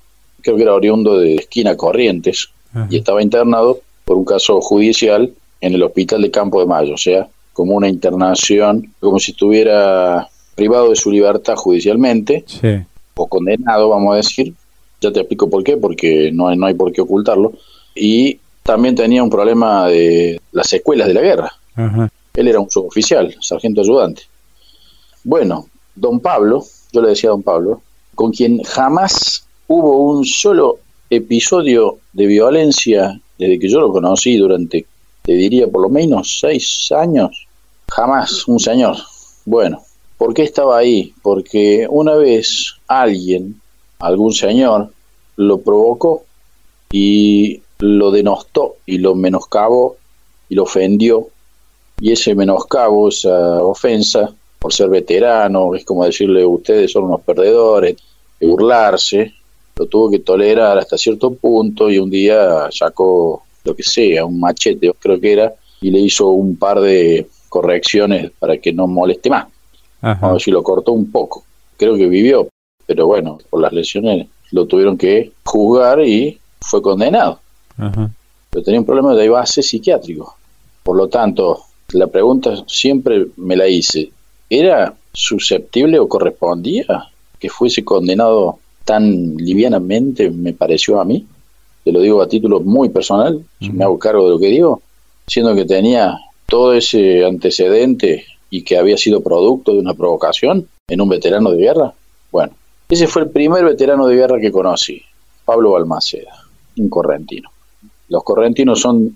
Creo 0.40 0.56
que 0.56 0.62
era 0.62 0.74
oriundo 0.74 1.18
de 1.18 1.34
esquina 1.34 1.76
Corrientes 1.76 2.48
ajá. 2.72 2.86
y 2.90 2.98
estaba 2.98 3.22
internado 3.22 3.80
por 4.04 4.16
un 4.16 4.24
caso 4.24 4.60
judicial 4.60 5.32
en 5.60 5.74
el 5.74 5.82
hospital 5.82 6.22
de 6.22 6.30
Campo 6.30 6.60
de 6.60 6.66
Mayo, 6.66 6.94
o 6.94 6.98
sea, 6.98 7.28
como 7.52 7.74
una 7.74 7.88
internación, 7.88 8.92
como 9.00 9.18
si 9.18 9.32
estuviera 9.32 10.28
privado 10.54 10.90
de 10.90 10.96
su 10.96 11.10
libertad 11.10 11.56
judicialmente 11.56 12.44
Sí, 12.46 12.78
o 13.14 13.26
condenado, 13.26 13.88
vamos 13.88 14.14
a 14.14 14.16
decir. 14.16 14.54
Ya 15.00 15.12
te 15.12 15.20
explico 15.20 15.48
por 15.48 15.62
qué, 15.62 15.76
porque 15.76 16.30
no 16.32 16.48
hay, 16.48 16.56
no 16.56 16.66
hay 16.66 16.74
por 16.74 16.92
qué 16.92 17.00
ocultarlo. 17.00 17.52
Y 17.94 18.38
también 18.62 18.94
tenía 18.94 19.22
un 19.22 19.30
problema 19.30 19.86
de 19.88 20.40
las 20.52 20.68
secuelas 20.68 21.08
de 21.08 21.14
la 21.14 21.20
guerra. 21.20 21.52
ajá, 21.74 22.10
Él 22.34 22.48
era 22.48 22.60
un 22.60 22.70
suboficial, 22.70 23.34
sargento 23.40 23.80
ayudante. 23.80 24.22
Bueno, 25.24 25.66
don 25.94 26.20
Pablo, 26.20 26.64
yo 26.92 27.02
le 27.02 27.08
decía 27.10 27.30
a 27.30 27.32
don 27.32 27.42
Pablo, 27.42 27.82
con 28.14 28.32
quien 28.32 28.62
jamás 28.62 29.46
hubo 29.68 29.98
un 29.98 30.24
solo 30.24 30.78
episodio 31.10 31.98
de 32.12 32.26
violencia 32.26 33.20
desde 33.38 33.58
que 33.58 33.68
yo 33.68 33.80
lo 33.80 33.92
conocí 33.92 34.36
durante, 34.36 34.84
te 35.22 35.32
diría, 35.32 35.68
por 35.68 35.82
lo 35.82 35.88
menos 35.88 36.38
seis 36.40 36.90
años. 36.92 37.46
Jamás, 37.88 38.46
un 38.48 38.58
señor. 38.58 38.96
Bueno, 39.44 39.80
¿por 40.16 40.34
qué 40.34 40.42
estaba 40.42 40.78
ahí? 40.78 41.14
Porque 41.22 41.86
una 41.88 42.14
vez 42.14 42.74
alguien, 42.88 43.60
algún 43.98 44.32
señor, 44.32 44.90
lo 45.36 45.60
provocó 45.60 46.24
y 46.90 47.62
lo 47.78 48.10
denostó 48.10 48.76
y 48.86 48.98
lo 48.98 49.14
menoscabó 49.14 49.96
y 50.48 50.54
lo 50.54 50.64
ofendió 50.64 51.28
y 52.00 52.12
ese 52.12 52.34
menoscabo, 52.34 53.08
esa 53.08 53.62
ofensa, 53.62 54.32
por 54.58 54.72
ser 54.72 54.88
veterano, 54.88 55.74
es 55.74 55.84
como 55.84 56.04
decirle 56.04 56.44
ustedes 56.44 56.92
son 56.92 57.04
unos 57.04 57.20
perdedores, 57.22 57.96
de 58.40 58.46
burlarse, 58.46 59.34
lo 59.76 59.86
tuvo 59.86 60.10
que 60.10 60.20
tolerar 60.20 60.78
hasta 60.78 60.98
cierto 60.98 61.34
punto 61.34 61.90
y 61.90 61.98
un 61.98 62.10
día 62.10 62.68
sacó 62.70 63.42
lo 63.64 63.74
que 63.74 63.82
sea, 63.82 64.24
un 64.24 64.40
machete, 64.40 64.92
creo 64.98 65.20
que 65.20 65.32
era, 65.32 65.54
y 65.80 65.90
le 65.90 66.00
hizo 66.00 66.28
un 66.28 66.56
par 66.56 66.80
de 66.80 67.28
correcciones 67.48 68.30
para 68.38 68.58
que 68.58 68.72
no 68.72 68.86
moleste 68.86 69.30
más. 69.30 69.46
Vamos 70.00 70.42
a 70.42 70.44
si 70.44 70.50
lo 70.50 70.62
cortó 70.62 70.92
un 70.92 71.10
poco. 71.10 71.44
Creo 71.76 71.96
que 71.96 72.06
vivió, 72.06 72.48
pero 72.88 73.06
bueno, 73.06 73.38
por 73.50 73.60
las 73.60 73.72
lesiones 73.74 74.26
lo 74.50 74.64
tuvieron 74.64 74.96
que 74.96 75.30
juzgar 75.44 76.00
y 76.00 76.38
fue 76.58 76.80
condenado. 76.80 77.38
Pero 77.76 78.64
tenía 78.64 78.80
un 78.80 78.86
problema 78.86 79.14
de 79.14 79.28
base 79.28 79.62
psiquiátrico. 79.62 80.34
Por 80.82 80.96
lo 80.96 81.06
tanto, 81.08 81.64
la 81.92 82.06
pregunta 82.06 82.64
siempre 82.66 83.26
me 83.36 83.56
la 83.56 83.68
hice, 83.68 84.10
¿era 84.48 84.94
susceptible 85.12 85.98
o 85.98 86.08
correspondía 86.08 86.86
que 87.38 87.50
fuese 87.50 87.84
condenado 87.84 88.58
tan 88.86 89.36
livianamente, 89.36 90.30
me 90.30 90.54
pareció 90.54 90.98
a 90.98 91.04
mí? 91.04 91.26
Te 91.84 91.92
lo 91.92 92.00
digo 92.00 92.22
a 92.22 92.28
título 92.28 92.60
muy 92.60 92.88
personal, 92.88 93.44
si 93.60 93.68
me 93.68 93.84
hago 93.84 93.98
cargo 93.98 94.24
de 94.24 94.30
lo 94.30 94.38
que 94.38 94.48
digo, 94.48 94.80
siendo 95.26 95.54
que 95.54 95.66
tenía 95.66 96.18
todo 96.46 96.72
ese 96.72 97.22
antecedente 97.26 98.24
y 98.48 98.62
que 98.62 98.78
había 98.78 98.96
sido 98.96 99.22
producto 99.22 99.72
de 99.72 99.78
una 99.80 99.92
provocación 99.92 100.66
en 100.88 101.00
un 101.02 101.08
veterano 101.10 101.50
de 101.50 101.58
guerra. 101.58 101.92
Ese 102.88 103.06
fue 103.06 103.22
el 103.22 103.30
primer 103.30 103.64
veterano 103.64 104.06
de 104.06 104.16
guerra 104.16 104.40
que 104.40 104.50
conocí, 104.50 105.02
Pablo 105.44 105.72
Balmaceda, 105.72 106.32
un 106.78 106.88
correntino. 106.88 107.50
Los 108.08 108.24
correntinos 108.24 108.80
son, 108.80 109.14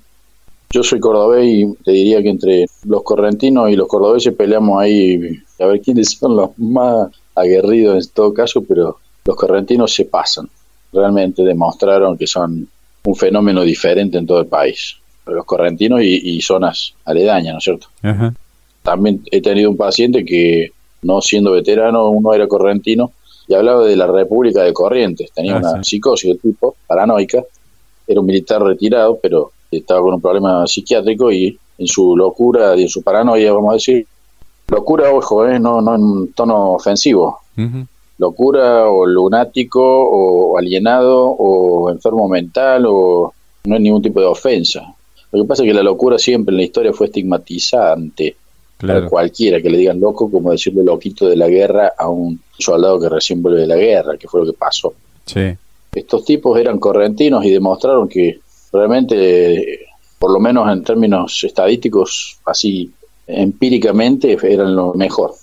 yo 0.70 0.82
soy 0.82 1.00
cordobés 1.00 1.46
y 1.46 1.74
te 1.82 1.92
diría 1.92 2.22
que 2.22 2.28
entre 2.28 2.66
los 2.84 3.02
correntinos 3.02 3.70
y 3.70 3.76
los 3.76 3.88
cordobeses 3.88 4.34
peleamos 4.34 4.78
ahí 4.78 5.38
a 5.58 5.66
ver 5.66 5.80
quiénes 5.80 6.10
son 6.10 6.36
los 6.36 6.50
más 6.58 7.10
aguerridos 7.34 8.04
en 8.04 8.12
todo 8.12 8.34
caso, 8.34 8.62
pero 8.62 8.98
los 9.24 9.36
correntinos 9.36 9.94
se 9.94 10.04
pasan. 10.04 10.50
Realmente 10.92 11.42
demostraron 11.42 12.18
que 12.18 12.26
son 12.26 12.68
un 13.04 13.16
fenómeno 13.16 13.62
diferente 13.62 14.18
en 14.18 14.26
todo 14.26 14.40
el 14.40 14.48
país. 14.48 14.96
Los 15.24 15.46
correntinos 15.46 16.02
y, 16.02 16.42
zonas 16.42 16.92
aledañas, 17.06 17.54
¿no 17.54 17.58
es 17.58 17.64
cierto? 17.64 17.86
También 18.82 19.22
he 19.30 19.40
tenido 19.40 19.70
un 19.70 19.78
paciente 19.78 20.26
que, 20.26 20.72
no 21.00 21.22
siendo 21.22 21.52
veterano, 21.52 22.10
uno 22.10 22.34
era 22.34 22.46
correntino 22.46 23.12
y 23.52 23.54
hablaba 23.54 23.84
de 23.84 23.96
la 23.96 24.06
República 24.06 24.62
de 24.62 24.72
Corrientes. 24.72 25.30
Tenía 25.32 25.56
ah, 25.56 25.58
una 25.58 25.84
psicosis 25.84 26.30
del 26.30 26.40
tipo, 26.40 26.74
paranoica. 26.86 27.44
Era 28.06 28.20
un 28.20 28.26
militar 28.26 28.62
retirado, 28.62 29.18
pero 29.20 29.52
estaba 29.70 30.00
con 30.00 30.14
un 30.14 30.22
problema 30.22 30.66
psiquiátrico 30.66 31.30
y 31.30 31.58
en 31.76 31.86
su 31.86 32.16
locura 32.16 32.74
y 32.76 32.82
en 32.82 32.88
su 32.88 33.02
paranoia, 33.02 33.52
vamos 33.52 33.70
a 33.70 33.74
decir, 33.74 34.06
locura, 34.68 35.12
ojo, 35.12 35.46
¿eh? 35.46 35.58
no, 35.58 35.82
no 35.82 35.94
en 35.94 36.32
tono 36.32 36.72
ofensivo, 36.72 37.40
locura 38.16 38.88
o 38.88 39.04
lunático 39.04 39.82
o 39.82 40.56
alienado 40.56 41.26
o 41.26 41.90
enfermo 41.90 42.28
mental 42.28 42.86
o 42.86 43.34
no 43.64 43.74
es 43.74 43.80
ningún 43.82 44.00
tipo 44.00 44.20
de 44.20 44.26
ofensa. 44.26 44.94
Lo 45.30 45.42
que 45.42 45.48
pasa 45.48 45.62
es 45.62 45.68
que 45.68 45.74
la 45.74 45.82
locura 45.82 46.18
siempre 46.18 46.52
en 46.52 46.58
la 46.58 46.64
historia 46.64 46.92
fue 46.92 47.06
estigmatizante. 47.06 48.36
Claro. 48.82 49.08
cualquiera 49.08 49.62
que 49.62 49.70
le 49.70 49.78
digan 49.78 50.00
loco, 50.00 50.28
como 50.28 50.50
decirle 50.50 50.82
loquito 50.82 51.28
de 51.28 51.36
la 51.36 51.48
guerra 51.48 51.92
a 51.96 52.08
un 52.08 52.40
soldado 52.58 52.98
que 52.98 53.08
recién 53.08 53.40
vuelve 53.40 53.60
de 53.60 53.68
la 53.68 53.76
guerra, 53.76 54.16
que 54.16 54.26
fue 54.26 54.40
lo 54.40 54.46
que 54.46 54.58
pasó. 54.58 54.92
Sí. 55.24 55.56
Estos 55.92 56.24
tipos 56.24 56.58
eran 56.58 56.80
correntinos 56.80 57.44
y 57.44 57.50
demostraron 57.50 58.08
que 58.08 58.40
realmente, 58.72 59.86
por 60.18 60.32
lo 60.32 60.40
menos 60.40 60.68
en 60.72 60.82
términos 60.82 61.44
estadísticos, 61.44 62.38
así 62.44 62.90
empíricamente, 63.28 64.36
eran 64.42 64.74
lo 64.74 64.94
mejor. 64.94 65.34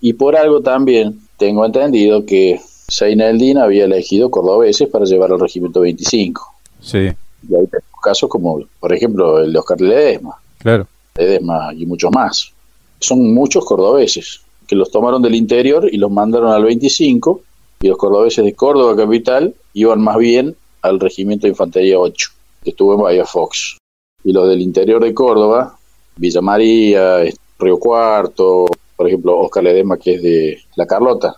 Y 0.00 0.12
por 0.12 0.36
algo 0.36 0.60
también 0.60 1.18
tengo 1.38 1.64
entendido 1.64 2.26
que 2.26 2.60
Seineldin 2.86 3.58
había 3.58 3.86
elegido 3.86 4.30
cordobeses 4.30 4.88
para 4.88 5.06
llevar 5.06 5.32
al 5.32 5.40
regimiento 5.40 5.80
25. 5.80 6.42
Sí. 6.80 7.08
Y 7.48 7.54
hay 7.54 7.66
casos 8.02 8.28
como, 8.28 8.60
por 8.78 8.92
ejemplo, 8.92 9.42
el 9.42 9.54
de 9.54 9.58
Oscar 9.58 9.80
Ledesma. 9.80 10.36
Claro. 10.58 10.86
Ledesma 11.16 11.72
y 11.74 11.86
muchos 11.86 12.12
más 12.12 12.52
son 13.00 13.32
muchos 13.32 13.64
cordobeses 13.64 14.40
que 14.66 14.76
los 14.76 14.90
tomaron 14.90 15.22
del 15.22 15.34
interior 15.34 15.88
y 15.90 15.96
los 15.96 16.10
mandaron 16.10 16.52
al 16.52 16.64
25 16.64 17.40
y 17.80 17.88
los 17.88 17.96
cordobeses 17.96 18.44
de 18.44 18.54
Córdoba 18.54 18.96
capital 18.96 19.54
iban 19.72 20.00
más 20.00 20.18
bien 20.18 20.54
al 20.82 21.00
regimiento 21.00 21.46
de 21.46 21.50
infantería 21.50 21.98
8 21.98 22.30
que 22.62 22.70
estuvo 22.70 22.94
en 22.94 23.00
Bahía 23.00 23.24
Fox. 23.24 23.78
Y 24.24 24.32
los 24.32 24.48
del 24.48 24.60
interior 24.60 25.02
de 25.02 25.14
Córdoba 25.14 25.78
Villa 26.16 26.40
María 26.40 27.20
Río 27.58 27.78
Cuarto 27.78 28.66
por 28.96 29.06
ejemplo 29.06 29.38
Oscar 29.38 29.64
Ledema 29.64 29.96
que 29.96 30.14
es 30.14 30.22
de 30.22 30.58
La 30.76 30.86
Carlota 30.86 31.34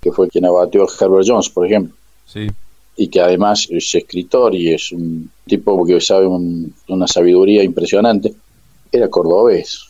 que 0.00 0.12
fue 0.12 0.28
quien 0.28 0.46
abatió 0.46 0.82
a 0.84 1.04
Herbert 1.04 1.26
Jones 1.26 1.48
por 1.48 1.66
ejemplo. 1.66 1.94
Sí. 2.26 2.48
y 2.96 3.08
que 3.08 3.20
además 3.20 3.68
es 3.70 3.94
escritor 3.94 4.54
y 4.54 4.74
es 4.74 4.90
un 4.90 5.30
tipo 5.46 5.86
que 5.86 6.00
sabe 6.00 6.26
una 6.26 7.06
sabiduría 7.06 7.62
impresionante. 7.62 8.34
Era 8.90 9.08
cordobés 9.08 9.85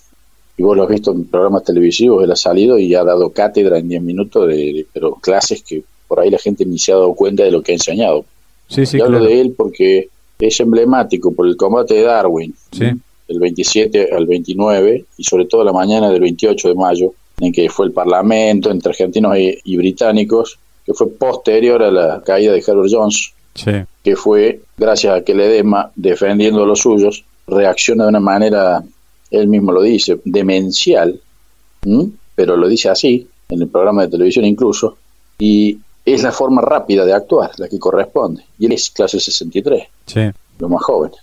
y 0.56 0.62
vos 0.62 0.76
lo 0.76 0.84
has 0.84 0.88
visto 0.88 1.12
en 1.12 1.24
programas 1.26 1.64
televisivos, 1.64 2.24
él 2.24 2.32
ha 2.32 2.36
salido 2.36 2.78
y 2.78 2.94
ha 2.94 3.04
dado 3.04 3.30
cátedra 3.30 3.78
en 3.78 3.88
10 3.88 4.02
minutos, 4.02 4.48
de, 4.48 4.86
pero 4.92 5.14
clases 5.16 5.62
que 5.62 5.82
por 6.08 6.20
ahí 6.20 6.30
la 6.30 6.38
gente 6.38 6.64
ni 6.64 6.78
se 6.78 6.92
ha 6.92 6.96
dado 6.96 7.14
cuenta 7.14 7.44
de 7.44 7.50
lo 7.50 7.62
que 7.62 7.72
ha 7.72 7.74
enseñado. 7.74 8.24
Sí, 8.68 8.86
sí, 8.86 8.98
y 8.98 9.00
hablo 9.00 9.22
de 9.22 9.40
él 9.40 9.54
porque 9.56 10.08
es 10.38 10.60
emblemático 10.60 11.32
por 11.32 11.46
el 11.46 11.56
combate 11.56 11.94
de 11.94 12.02
Darwin, 12.02 12.54
sí. 12.72 12.84
del 13.28 13.40
27 13.40 14.08
al 14.12 14.26
29, 14.26 15.04
y 15.16 15.24
sobre 15.24 15.44
todo 15.46 15.62
la 15.64 15.72
mañana 15.72 16.10
del 16.10 16.20
28 16.20 16.68
de 16.68 16.74
mayo, 16.74 17.12
en 17.40 17.52
que 17.52 17.68
fue 17.68 17.86
el 17.86 17.92
parlamento 17.92 18.70
entre 18.70 18.90
argentinos 18.90 19.36
y, 19.36 19.76
británicos, 19.76 20.58
que 20.84 20.94
fue 20.94 21.10
posterior 21.10 21.82
a 21.82 21.90
la 21.90 22.22
caída 22.24 22.52
de 22.52 22.64
Herbert 22.66 22.88
Jones, 22.90 23.32
que 24.02 24.16
fue, 24.16 24.60
gracias 24.76 25.14
a 25.14 25.20
que 25.22 25.34
Ledema, 25.34 25.90
defendiendo 25.96 26.62
a 26.62 26.66
los 26.66 26.80
suyos, 26.80 27.24
reacciona 27.46 28.04
de 28.04 28.10
una 28.10 28.20
manera 28.20 28.82
él 29.30 29.48
mismo 29.48 29.72
lo 29.72 29.82
dice, 29.82 30.20
demencial, 30.24 31.20
pero 32.34 32.56
lo 32.56 32.68
dice 32.68 32.88
así, 32.88 33.26
en 33.48 33.62
el 33.62 33.68
programa 33.68 34.02
de 34.02 34.08
televisión 34.08 34.44
incluso, 34.44 34.96
y 35.38 35.78
es 36.04 36.22
la 36.22 36.32
forma 36.32 36.62
rápida 36.62 37.04
de 37.04 37.12
actuar, 37.12 37.50
la 37.58 37.68
que 37.68 37.78
corresponde. 37.78 38.44
Y 38.58 38.66
él 38.66 38.72
es 38.72 38.90
clase 38.90 39.18
63, 39.18 39.84
sí. 40.06 40.20
los 40.58 40.70
más 40.70 40.82
jóvenes. 40.82 41.18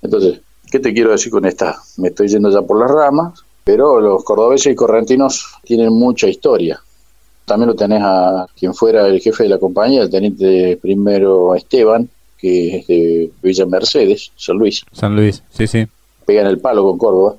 Entonces, 0.00 0.40
¿qué 0.70 0.78
te 0.78 0.92
quiero 0.92 1.10
decir 1.10 1.30
con 1.30 1.44
esta? 1.44 1.80
Me 1.96 2.08
estoy 2.08 2.28
yendo 2.28 2.50
ya 2.50 2.62
por 2.62 2.78
las 2.78 2.90
ramas, 2.90 3.40
pero 3.64 4.00
los 4.00 4.24
cordobeses 4.24 4.72
y 4.72 4.76
correntinos 4.76 5.46
tienen 5.64 5.92
mucha 5.92 6.28
historia. 6.28 6.80
También 7.44 7.68
lo 7.68 7.74
tenés 7.74 8.00
a 8.02 8.46
quien 8.56 8.74
fuera 8.74 9.06
el 9.06 9.20
jefe 9.20 9.44
de 9.44 9.48
la 9.48 9.58
compañía, 9.58 10.02
el 10.02 10.10
teniente 10.10 10.78
primero 10.80 11.54
Esteban, 11.54 12.08
que 12.38 12.78
es 12.78 12.86
de 12.86 13.30
Villa 13.42 13.66
Mercedes, 13.66 14.32
San 14.36 14.56
Luis. 14.56 14.84
San 14.92 15.14
Luis, 15.14 15.42
sí, 15.50 15.66
sí 15.66 15.86
en 16.26 16.46
el 16.46 16.58
palo 16.58 16.84
con 16.84 16.98
Córdoba. 16.98 17.34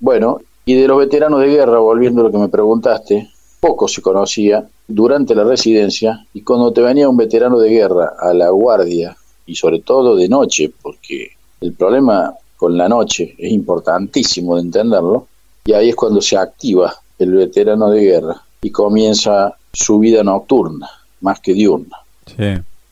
Bueno, 0.00 0.40
y 0.64 0.74
de 0.74 0.88
los 0.88 0.98
veteranos 0.98 1.40
de 1.40 1.48
guerra, 1.48 1.78
volviendo 1.78 2.20
a 2.20 2.24
lo 2.24 2.30
que 2.30 2.38
me 2.38 2.48
preguntaste, 2.48 3.30
poco 3.60 3.88
se 3.88 4.02
conocía 4.02 4.66
durante 4.88 5.34
la 5.34 5.44
residencia 5.44 6.26
y 6.34 6.42
cuando 6.42 6.72
te 6.72 6.82
venía 6.82 7.08
un 7.08 7.16
veterano 7.16 7.58
de 7.58 7.70
guerra 7.70 8.14
a 8.18 8.34
la 8.34 8.50
guardia 8.50 9.16
y 9.46 9.54
sobre 9.54 9.80
todo 9.80 10.16
de 10.16 10.28
noche, 10.28 10.72
porque 10.82 11.30
el 11.60 11.72
problema 11.72 12.34
con 12.56 12.76
la 12.76 12.88
noche 12.88 13.34
es 13.38 13.52
importantísimo 13.52 14.56
de 14.56 14.62
entenderlo, 14.62 15.26
y 15.64 15.72
ahí 15.72 15.90
es 15.90 15.96
cuando 15.96 16.20
se 16.20 16.36
activa 16.36 16.94
el 17.18 17.32
veterano 17.32 17.90
de 17.90 18.00
guerra 18.00 18.42
y 18.62 18.70
comienza 18.70 19.54
su 19.72 19.98
vida 19.98 20.22
nocturna, 20.22 20.88
más 21.20 21.40
que 21.40 21.54
diurna. 21.54 21.96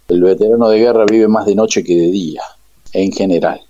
El 0.08 0.22
veterano 0.22 0.68
de 0.68 0.78
guerra 0.78 1.04
vive 1.10 1.28
más 1.28 1.46
de 1.46 1.54
noche 1.54 1.82
que 1.82 1.96
de 1.96 2.10
día, 2.10 2.42
en 2.92 3.10
general 3.10 3.60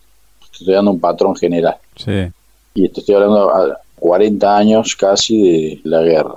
estoy 0.58 0.74
dando 0.74 0.92
un 0.92 1.00
patrón 1.00 1.36
general. 1.36 1.76
Sí. 1.96 2.28
Y 2.74 2.86
estoy 2.86 3.14
hablando 3.14 3.50
a 3.50 3.78
40 3.96 4.56
años 4.56 4.96
casi 4.96 5.42
de 5.42 5.80
la 5.84 6.02
guerra. 6.02 6.36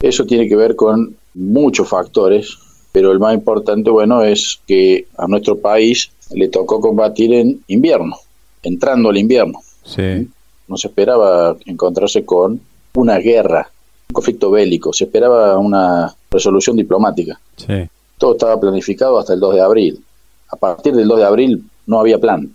Eso 0.00 0.24
tiene 0.24 0.48
que 0.48 0.56
ver 0.56 0.76
con 0.76 1.14
muchos 1.34 1.88
factores, 1.88 2.56
pero 2.92 3.12
el 3.12 3.18
más 3.18 3.34
importante, 3.34 3.90
bueno, 3.90 4.22
es 4.22 4.60
que 4.66 5.06
a 5.16 5.26
nuestro 5.26 5.58
país 5.58 6.10
le 6.32 6.48
tocó 6.48 6.80
combatir 6.80 7.34
en 7.34 7.62
invierno, 7.68 8.16
entrando 8.62 9.10
al 9.10 9.18
invierno. 9.18 9.60
Sí. 9.84 10.28
No 10.68 10.76
se 10.76 10.88
esperaba 10.88 11.56
encontrarse 11.66 12.24
con 12.24 12.60
una 12.94 13.18
guerra, 13.18 13.70
un 14.08 14.14
conflicto 14.14 14.50
bélico, 14.50 14.92
se 14.92 15.04
esperaba 15.04 15.58
una 15.58 16.14
resolución 16.30 16.76
diplomática. 16.76 17.38
Sí. 17.56 17.88
Todo 18.18 18.32
estaba 18.32 18.58
planificado 18.58 19.18
hasta 19.18 19.34
el 19.34 19.40
2 19.40 19.54
de 19.54 19.60
abril. 19.60 20.04
A 20.48 20.56
partir 20.56 20.94
del 20.94 21.08
2 21.08 21.18
de 21.18 21.24
abril 21.24 21.64
no 21.86 22.00
había 22.00 22.18
plan. 22.18 22.50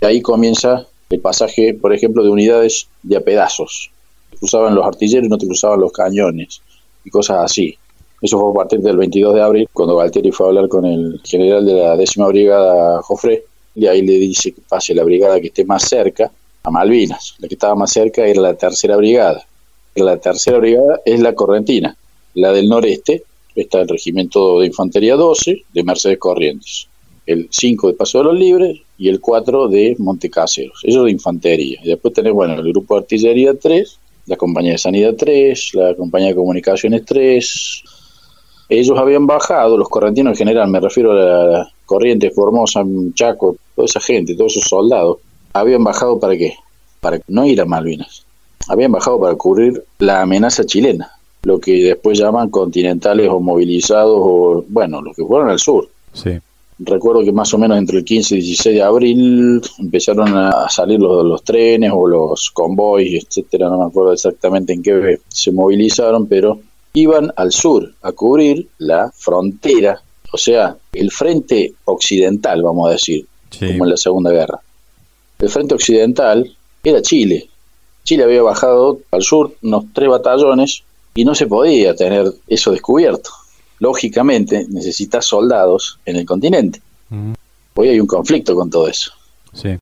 Y 0.00 0.06
ahí 0.06 0.22
comienza 0.22 0.86
el 1.10 1.20
pasaje, 1.20 1.74
por 1.74 1.92
ejemplo, 1.92 2.22
de 2.22 2.30
unidades 2.30 2.88
de 3.02 3.16
a 3.16 3.20
pedazos. 3.20 3.90
cruzaban 4.38 4.74
los 4.74 4.86
artilleros 4.86 5.28
no 5.28 5.38
te 5.38 5.46
cruzaban 5.46 5.80
los 5.80 5.90
cañones 5.90 6.60
y 7.04 7.10
cosas 7.10 7.38
así. 7.42 7.76
Eso 8.20 8.38
fue 8.38 8.50
a 8.50 8.54
partir 8.54 8.80
del 8.80 8.96
22 8.96 9.34
de 9.34 9.42
abril, 9.42 9.68
cuando 9.72 9.96
Galtieri 9.96 10.30
fue 10.30 10.46
a 10.46 10.48
hablar 10.50 10.68
con 10.68 10.84
el 10.84 11.20
general 11.24 11.64
de 11.64 11.74
la 11.74 11.96
décima 11.96 12.26
brigada, 12.28 13.00
Jofre, 13.02 13.44
y 13.74 13.86
ahí 13.86 14.02
le 14.02 14.14
dice 14.14 14.52
que 14.52 14.60
pase 14.68 14.94
la 14.94 15.04
brigada 15.04 15.40
que 15.40 15.48
esté 15.48 15.64
más 15.64 15.88
cerca 15.88 16.30
a 16.62 16.70
Malvinas. 16.70 17.36
La 17.38 17.48
que 17.48 17.54
estaba 17.54 17.74
más 17.74 17.92
cerca 17.92 18.26
era 18.26 18.40
la 18.40 18.54
tercera 18.54 18.96
brigada. 18.96 19.46
La 19.94 20.16
tercera 20.18 20.58
brigada 20.58 21.00
es 21.04 21.20
la 21.20 21.34
correntina. 21.34 21.96
La 22.34 22.52
del 22.52 22.68
noreste 22.68 23.22
está 23.54 23.80
el 23.80 23.88
regimiento 23.88 24.60
de 24.60 24.66
infantería 24.66 25.16
12 25.16 25.64
de 25.72 25.82
Mercedes 25.84 26.18
Corrientes. 26.18 26.88
El 27.26 27.48
5 27.50 27.88
de 27.88 27.94
Paso 27.94 28.18
de 28.18 28.24
los 28.24 28.34
Libres 28.34 28.80
y 28.98 29.08
el 29.08 29.20
4 29.20 29.68
de 29.68 29.94
Montecaseros, 29.98 30.80
ellos 30.82 31.04
de 31.04 31.12
infantería. 31.12 31.78
Y 31.82 31.88
después 31.88 32.12
tenés, 32.12 32.32
bueno, 32.32 32.54
el 32.54 32.68
grupo 32.68 32.94
de 32.94 33.00
artillería 33.00 33.54
3, 33.54 33.98
la 34.26 34.36
compañía 34.36 34.72
de 34.72 34.78
sanidad 34.78 35.14
3, 35.16 35.74
la 35.74 35.94
compañía 35.94 36.28
de 36.28 36.34
comunicaciones 36.34 37.04
3. 37.06 37.82
Ellos 38.68 38.98
habían 38.98 39.26
bajado, 39.26 39.78
los 39.78 39.88
correntinos 39.88 40.32
en 40.32 40.36
general, 40.36 40.68
me 40.68 40.80
refiero 40.80 41.12
a 41.12 41.14
la 41.14 41.68
Corrientes, 41.86 42.34
Formosa, 42.34 42.84
Chaco, 43.14 43.56
toda 43.74 43.86
esa 43.86 44.00
gente, 44.00 44.34
todos 44.34 44.56
esos 44.56 44.68
soldados, 44.68 45.18
habían 45.54 45.82
bajado 45.82 46.20
para 46.20 46.36
qué? 46.36 46.54
Para 47.00 47.18
no 47.28 47.46
ir 47.46 47.60
a 47.62 47.64
Malvinas. 47.64 48.26
Habían 48.68 48.92
bajado 48.92 49.18
para 49.18 49.34
cubrir 49.36 49.82
la 49.98 50.20
amenaza 50.20 50.64
chilena, 50.64 51.10
lo 51.44 51.58
que 51.58 51.82
después 51.84 52.18
llaman 52.18 52.50
continentales 52.50 53.28
o 53.30 53.40
movilizados, 53.40 54.18
o 54.20 54.64
bueno, 54.68 55.00
los 55.00 55.16
que 55.16 55.24
fueron 55.24 55.48
al 55.48 55.58
sur. 55.58 55.88
Sí. 56.12 56.38
Recuerdo 56.80 57.24
que 57.24 57.32
más 57.32 57.52
o 57.54 57.58
menos 57.58 57.76
entre 57.76 57.98
el 57.98 58.04
15 58.04 58.36
y 58.36 58.40
16 58.40 58.76
de 58.76 58.82
abril 58.82 59.60
empezaron 59.78 60.36
a 60.36 60.68
salir 60.68 61.00
los, 61.00 61.24
los 61.24 61.42
trenes 61.42 61.90
o 61.92 62.06
los 62.06 62.50
convoys, 62.52 63.24
etcétera, 63.24 63.68
no 63.68 63.78
me 63.78 63.86
acuerdo 63.86 64.12
exactamente 64.12 64.72
en 64.72 64.82
qué 64.82 65.18
se 65.28 65.50
movilizaron, 65.50 66.28
pero 66.28 66.60
iban 66.94 67.32
al 67.36 67.52
sur 67.52 67.92
a 68.02 68.12
cubrir 68.12 68.68
la 68.78 69.10
frontera, 69.12 70.00
o 70.32 70.38
sea, 70.38 70.76
el 70.92 71.10
frente 71.10 71.74
occidental, 71.84 72.62
vamos 72.62 72.88
a 72.88 72.92
decir, 72.92 73.26
como 73.58 73.84
en 73.84 73.90
la 73.90 73.96
Segunda 73.96 74.30
Guerra. 74.30 74.60
El 75.38 75.48
frente 75.48 75.74
occidental 75.74 76.50
era 76.82 77.02
Chile. 77.02 77.48
Chile 78.04 78.24
había 78.24 78.42
bajado 78.42 79.00
al 79.10 79.22
sur 79.22 79.54
unos 79.62 79.84
tres 79.92 80.08
batallones 80.08 80.82
y 81.14 81.24
no 81.24 81.34
se 81.34 81.46
podía 81.46 81.94
tener 81.94 82.32
eso 82.46 82.70
descubierto. 82.70 83.30
Lógicamente 83.80 84.66
necesitas 84.68 85.24
soldados 85.24 85.98
en 86.04 86.16
el 86.16 86.26
continente. 86.26 86.80
Hoy 87.74 87.88
hay 87.88 88.00
un 88.00 88.06
conflicto 88.06 88.54
con 88.54 88.70
todo 88.70 88.88
eso. 88.88 89.12
Sí. 89.52 89.78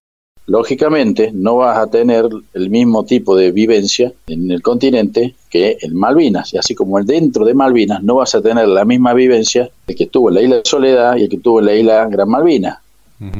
Lógicamente 0.47 1.33
no 1.33 1.57
vas 1.57 1.77
a 1.79 1.89
tener 1.89 2.29
el 2.55 2.71
mismo 2.71 3.05
tipo 3.05 3.35
de 3.35 3.51
vivencia 3.51 4.13
en 4.29 4.51
el 4.51 4.63
continente 4.63 5.35
que 5.51 5.77
en 5.81 5.97
Malvinas. 5.97 6.55
Y 6.55 6.59
así 6.59 6.75
como 6.75 6.99
el 6.99 7.07
dentro 7.07 7.45
de 7.45 7.55
Malvinas 7.55 8.03
no 8.03 8.17
vas 8.17 8.35
a 8.35 8.43
tener 8.43 8.69
la 8.69 8.85
misma 8.85 9.13
vivencia 9.13 9.69
el 9.89 9.97
que 9.97 10.05
estuvo 10.05 10.29
en 10.29 10.35
la 10.37 10.43
isla 10.43 10.57
de 10.57 10.63
Soledad 10.65 11.17
y 11.17 11.25
el 11.25 11.29
que 11.29 11.37
estuvo 11.37 11.59
en 11.59 11.67
la 11.67 11.75
isla 11.75 12.07
Gran 12.09 12.29
Malvina. 12.29 12.81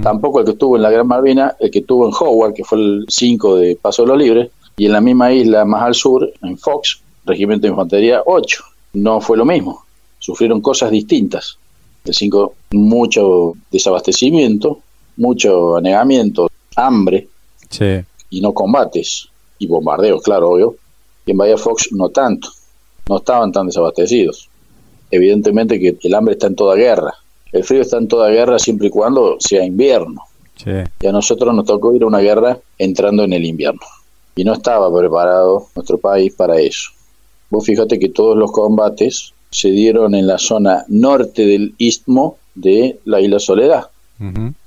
Tampoco 0.03 0.41
el 0.41 0.47
que 0.47 0.53
estuvo 0.53 0.77
en 0.77 0.83
la 0.83 0.91
Gran 0.91 1.07
Malvina, 1.07 1.55
el 1.61 1.71
que 1.71 1.81
estuvo 1.81 2.07
en 2.07 2.15
Howard, 2.19 2.55
que 2.55 2.65
fue 2.65 2.79
el 2.79 3.05
5 3.09 3.57
de 3.57 3.77
Paso 3.77 4.03
de 4.03 4.09
los 4.09 4.19
Libres, 4.19 4.51
y 4.77 4.87
en 4.87 4.93
la 4.93 5.01
misma 5.01 5.33
isla 5.33 5.65
más 5.65 5.83
al 5.83 5.95
sur, 5.95 6.29
en 6.43 6.57
Fox, 6.59 7.03
Regimiento 7.25 7.67
de 7.67 7.73
Infantería 7.73 8.23
8. 8.25 8.65
No 8.95 9.21
fue 9.21 9.37
lo 9.37 9.45
mismo. 9.45 9.86
Sufrieron 10.19 10.61
cosas 10.61 10.91
distintas. 10.91 11.59
El 12.05 12.15
5, 12.15 12.55
mucho 12.73 13.55
desabastecimiento, 13.71 14.81
mucho 15.17 15.77
anegamiento, 15.77 16.49
hambre 16.77 17.29
y 18.31 18.41
no 18.41 18.53
combates 18.53 19.29
y 19.59 19.67
bombardeos, 19.67 20.23
claro, 20.23 20.51
obvio. 20.51 20.77
Y 21.25 21.33
en 21.33 21.39
Bahía 21.39 21.57
Fox 21.57 21.89
no 21.93 22.11
tanto, 22.11 22.49
no 23.09 23.17
estaban 23.19 23.51
tan 23.51 23.67
desabastecidos. 23.67 24.49
Evidentemente 25.11 25.81
que 25.81 25.97
el 26.03 26.15
hambre 26.15 26.35
está 26.35 26.47
en 26.49 26.57
toda 26.57 26.77
guerra, 26.77 27.15
el 27.53 27.65
frío 27.65 27.83
está 27.83 27.99
en 27.99 28.09
toda 28.09 28.29
guerra 28.29 28.59
siempre 28.59 28.89
y 28.89 28.91
cuando 28.91 29.37
sea 29.41 29.65
invierno. 29.65 30.23
Y 31.01 31.07
a 31.07 31.13
nosotros 31.13 31.55
nos 31.55 31.67
tocó 31.67 31.95
ir 31.95 32.03
a 32.03 32.07
una 32.07 32.21
guerra 32.21 32.59
entrando 32.79 33.25
en 33.25 33.33
el 33.33 33.45
invierno. 33.45 33.81
Y 34.35 34.45
no 34.45 34.53
estaba 34.53 34.95
preparado 34.95 35.69
nuestro 35.75 35.99
país 35.99 36.35
para 36.35 36.59
eso. 36.59 36.91
Vos 37.51 37.65
fíjate 37.65 37.99
que 37.99 38.09
todos 38.09 38.37
los 38.37 38.51
combates 38.53 39.33
se 39.57 39.71
dieron 39.71 40.15
en 40.15 40.27
la 40.27 40.37
zona 40.37 40.85
norte 40.89 41.47
del 41.47 41.75
istmo 41.79 42.37
de 42.55 43.01
la 43.07 43.23
isla 43.23 43.39
Soledad. 43.39 43.87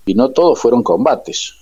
Y 0.07 0.15
no 0.15 0.29
todos 0.29 0.57
fueron 0.57 0.81
combates. 0.81 1.53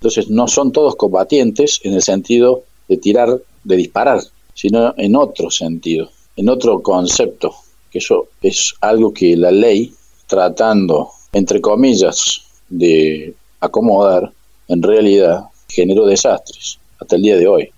Entonces 0.00 0.28
no 0.28 0.48
son 0.48 0.72
todos 0.72 0.96
combatientes 0.96 1.80
en 1.84 1.94
el 1.94 2.02
sentido 2.02 2.64
de 2.88 2.96
tirar, 2.96 3.40
de 3.62 3.76
disparar, 3.76 4.20
sino 4.52 4.94
en 4.96 5.14
otro 5.14 5.48
sentido, 5.48 6.10
en 6.34 6.48
otro 6.48 6.82
concepto, 6.82 7.54
que 7.88 7.98
eso 7.98 8.26
es 8.42 8.74
algo 8.80 9.14
que 9.14 9.36
la 9.36 9.52
ley, 9.52 9.94
tratando, 10.26 11.10
entre 11.32 11.60
comillas, 11.60 12.42
de 12.68 13.32
acomodar, 13.60 14.32
en 14.66 14.82
realidad 14.82 15.44
generó 15.68 16.04
desastres 16.04 16.80
hasta 16.98 17.14
el 17.14 17.22
día 17.22 17.36
de 17.36 17.46
hoy. 17.46 17.70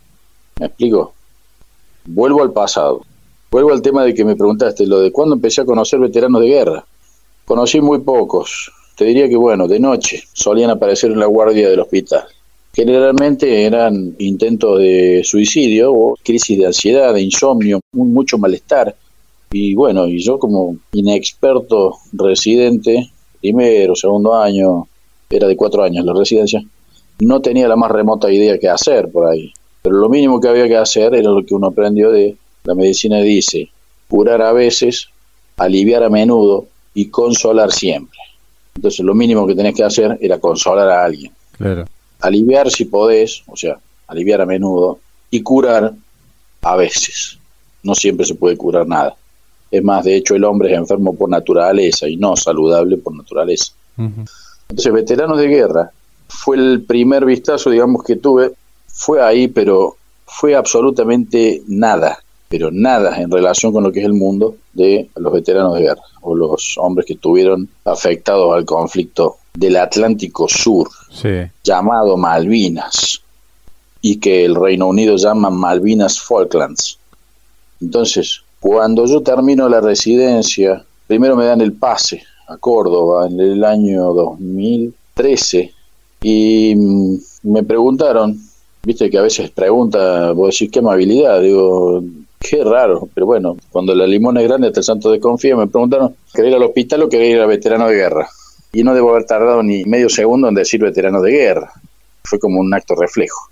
¿Me 0.59 0.64
explico? 0.64 1.12
Vuelvo 2.07 2.43
al 2.43 2.53
pasado. 2.55 3.05
Vuelvo 3.55 3.71
al 3.71 3.83
tema 3.83 4.03
de 4.03 4.12
que 4.12 4.25
me 4.25 4.35
preguntaste, 4.35 4.85
lo 4.85 4.99
de 4.99 5.12
cuándo 5.12 5.37
empecé 5.37 5.61
a 5.61 5.64
conocer 5.64 6.01
veteranos 6.01 6.40
de 6.43 6.49
guerra. 6.49 6.85
Conocí 7.45 7.81
muy 7.81 8.01
pocos, 8.01 8.73
te 8.97 9.05
diría 9.05 9.29
que, 9.29 9.37
bueno, 9.37 9.69
de 9.69 9.79
noche 9.79 10.25
solían 10.33 10.71
aparecer 10.71 11.12
en 11.12 11.21
la 11.21 11.27
guardia 11.27 11.71
del 11.71 11.79
hospital. 11.79 12.25
Generalmente 12.73 13.64
eran 13.64 14.17
intentos 14.19 14.81
de 14.81 15.23
suicidio 15.23 15.93
o 15.93 16.17
crisis 16.21 16.59
de 16.59 16.67
ansiedad, 16.67 17.14
de 17.14 17.23
insomnio, 17.23 17.79
mucho 17.93 18.38
malestar. 18.38 18.93
Y 19.53 19.73
bueno, 19.77 20.09
y 20.09 20.19
yo 20.19 20.37
como 20.37 20.77
inexperto 20.90 21.99
residente, 22.12 23.09
primero, 23.40 23.95
segundo 23.95 24.35
año, 24.35 24.88
era 25.31 25.47
de 25.47 25.55
cuatro 25.55 25.85
años 25.85 26.05
la 26.05 26.12
residencia, 26.12 26.61
no 27.21 27.40
tenía 27.40 27.69
la 27.69 27.77
más 27.77 27.93
remota 27.93 28.33
idea 28.33 28.59
qué 28.59 28.69
hacer 28.69 29.12
por 29.12 29.27
ahí. 29.29 29.53
Pero 29.81 29.95
lo 29.99 30.09
mínimo 30.09 30.40
que 30.40 30.49
había 30.49 30.67
que 30.67 30.77
hacer 30.77 31.14
era 31.14 31.31
lo 31.31 31.47
que 31.47 31.55
uno 31.55 31.69
aprendió 31.69 32.11
de 32.11 32.37
la 32.64 32.74
medicina 32.74 33.18
dice, 33.18 33.70
curar 34.09 34.40
a 34.42 34.53
veces, 34.53 35.09
aliviar 35.59 36.03
a 36.03 36.09
menudo 36.09 36.66
y 36.94 37.11
consolar 37.11 37.70
siempre. 37.70 38.18
Entonces 38.74 39.00
lo 39.05 39.14
mínimo 39.14 39.46
que 39.46 39.55
tenés 39.55 39.74
que 39.74 39.85
hacer 39.85 40.18
era 40.20 40.38
consolar 40.38 40.88
a 40.88 41.05
alguien. 41.05 41.33
Claro. 41.53 41.85
Aliviar 42.20 42.70
si 42.70 42.87
podés, 42.87 43.42
o 43.46 43.57
sea, 43.57 43.79
aliviar 44.07 44.40
a 44.40 44.46
menudo, 44.46 44.98
y 45.31 45.42
curar 45.42 45.92
a 46.62 46.77
veces. 46.77 47.38
No 47.83 47.94
siempre 47.94 48.24
se 48.24 48.35
puede 48.35 48.57
curar 48.57 48.87
nada. 48.87 49.14
Es 49.70 49.83
más, 49.83 50.05
de 50.05 50.16
hecho 50.16 50.35
el 50.35 50.44
hombre 50.44 50.72
es 50.72 50.79
enfermo 50.79 51.14
por 51.14 51.29
naturaleza 51.29 52.09
y 52.09 52.16
no 52.16 52.37
saludable 52.37 52.96
por 52.96 53.14
naturaleza. 53.14 53.72
Entonces, 53.96 54.92
veteranos 54.92 55.38
de 55.38 55.48
guerra 55.48 55.90
fue 56.29 56.57
el 56.57 56.85
primer 56.85 57.24
vistazo, 57.24 57.70
digamos, 57.70 58.05
que 58.05 58.16
tuve. 58.16 58.53
Fue 58.87 59.20
ahí, 59.20 59.48
pero 59.48 59.96
fue 60.24 60.55
absolutamente 60.55 61.62
nada 61.66 62.24
pero 62.48 62.70
nada 62.70 63.20
en 63.20 63.30
relación 63.30 63.72
con 63.72 63.85
lo 63.85 63.92
que 63.92 64.00
es 64.00 64.07
el 64.07 64.14
mundo 64.14 64.57
de 64.72 65.09
los 65.16 65.33
veteranos 65.33 65.74
de 65.74 65.83
guerra 65.83 66.02
o 66.20 66.35
los 66.35 66.76
hombres 66.78 67.07
que 67.07 67.14
estuvieron 67.14 67.68
afectados 67.85 68.54
al 68.54 68.64
conflicto 68.64 69.37
del 69.54 69.76
Atlántico 69.76 70.48
Sur, 70.48 70.88
llamado 71.62 72.16
Malvinas, 72.16 73.22
y 74.00 74.16
que 74.16 74.44
el 74.44 74.54
Reino 74.54 74.88
Unido 74.88 75.16
llama 75.16 75.50
Malvinas 75.50 76.20
Falklands. 76.20 76.98
Entonces, 77.80 78.42
cuando 78.61 79.07
yo 79.07 79.22
termino 79.22 79.68
la 79.68 79.80
residencia, 79.80 80.85
primero 81.07 81.37
me 81.37 81.46
dan 81.46 81.61
el 81.61 81.72
pase 81.72 82.22
a 82.48 82.57
Córdoba 82.57 83.26
en 83.26 83.40
el 83.40 83.64
año 83.64 84.12
2013 84.12 85.72
y 86.22 86.74
mm, 86.74 87.16
me 87.44 87.62
preguntaron, 87.62 88.38
viste 88.83 89.11
que 89.11 89.18
a 89.18 89.22
veces 89.22 89.50
pregunta, 89.50 90.33
vos 90.33 90.54
decís 90.54 90.70
qué 90.70 90.78
amabilidad, 90.80 91.40
digo, 91.40 92.02
Qué 92.46 92.62
raro, 92.62 93.09
pero 93.14 93.24
bueno, 93.24 93.57
cuando 93.70 93.94
la 93.94 94.07
limona 94.07 94.42
es 94.42 94.48
grande 94.48 94.66
hasta 94.66 94.80
el 94.80 94.85
santo 94.85 95.11
desconfía, 95.11 95.57
me 95.57 95.66
preguntaron, 95.66 96.14
¿querés 96.35 96.50
ir 96.50 96.57
al 96.57 96.62
hospital 96.64 97.02
o 97.04 97.09
querés 97.09 97.30
ir 97.30 97.40
a 97.40 97.46
veterano 97.46 97.88
de 97.88 97.94
guerra? 97.94 98.28
Y 98.70 98.85
no 98.85 98.94
debo 98.94 99.12
haber 99.12 99.24
tardado 99.24 99.62
ni 99.62 99.83
medio 99.87 100.11
segundo 100.11 100.48
en 100.48 100.54
decir 100.54 100.83
veterano 100.83 101.22
de 101.22 101.30
guerra. 101.30 101.72
Fue 102.22 102.38
como 102.38 102.61
un 102.61 102.74
acto 102.74 102.94
reflejo. 102.96 103.48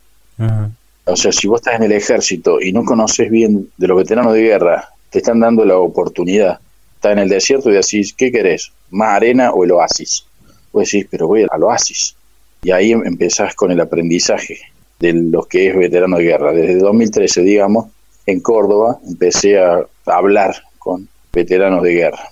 O 1.07 1.16
sea, 1.16 1.33
si 1.33 1.48
vos 1.48 1.61
estás 1.62 1.76
en 1.76 1.85
el 1.85 1.92
ejército 1.92 2.61
y 2.61 2.72
no 2.72 2.85
conoces 2.85 3.31
bien 3.31 3.70
de 3.78 3.88
los 3.88 3.96
veteranos 3.96 4.35
de 4.35 4.42
guerra, 4.42 4.90
te 5.09 5.20
están 5.20 5.40
dando 5.40 5.64
la 5.64 5.78
oportunidad. 5.78 6.61
Estás 6.96 7.12
en 7.12 7.20
el 7.20 7.31
desierto 7.31 7.70
y 7.70 7.74
decís, 7.74 8.12
¿qué 8.12 8.31
querés? 8.31 8.72
¿Más 8.90 9.16
arena 9.16 9.52
o 9.52 9.64
el 9.64 9.72
oasis? 9.72 10.26
Vos 10.70 10.85
decís, 10.85 11.07
pero 11.11 11.28
voy 11.28 11.46
al 11.50 11.62
oasis. 11.62 12.14
Y 12.62 12.70
ahí 12.72 12.92
empezás 12.92 13.55
con 13.55 13.70
el 13.70 13.81
aprendizaje 13.81 14.59
de 15.00 15.14
lo 15.14 15.44
que 15.44 15.68
es 15.68 15.76
veterano 15.76 16.18
de 16.18 16.24
guerra. 16.24 16.52
Desde 16.52 16.76
2013, 16.76 17.40
digamos, 17.40 17.87
en 18.27 18.41
Córdoba 18.41 18.99
empecé 19.07 19.59
a 19.59 19.87
hablar 20.07 20.55
con 20.79 21.09
veteranos 21.33 21.83
de 21.83 21.95
guerra. 21.95 22.31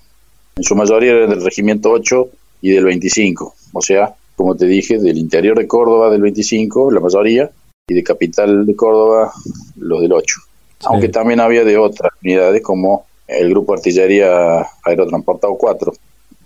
En 0.57 0.65
su 0.65 0.75
mayoría 0.75 1.13
eran 1.13 1.31
del 1.31 1.45
Regimiento 1.45 1.91
8 1.91 2.29
y 2.63 2.71
del 2.71 2.85
25, 2.85 3.55
o 3.73 3.83
sea, 3.83 4.15
como 4.37 4.57
te 4.57 4.67
dije, 4.67 4.99
del 4.99 5.19
interior 5.19 5.59
de 5.59 5.67
Córdoba 5.67 6.11
del 6.11 6.23
25, 6.23 6.91
la 6.91 7.01
mayoría, 7.01 7.51
y 7.89 7.95
de 7.95 8.03
Capital 8.03 8.67
de 8.67 8.77
Córdoba, 8.77 9.33
los 9.77 10.01
del 10.01 10.13
8. 10.13 10.41
Aunque 10.85 11.09
también 11.09 11.41
había 11.41 11.65
de 11.65 11.77
otras 11.77 12.13
unidades 12.23 12.63
como 12.63 13.07
el 13.27 13.51
Grupo 13.51 13.75
Artillería 13.75 14.67
Aerotransportado 14.85 15.55
4, 15.57 15.93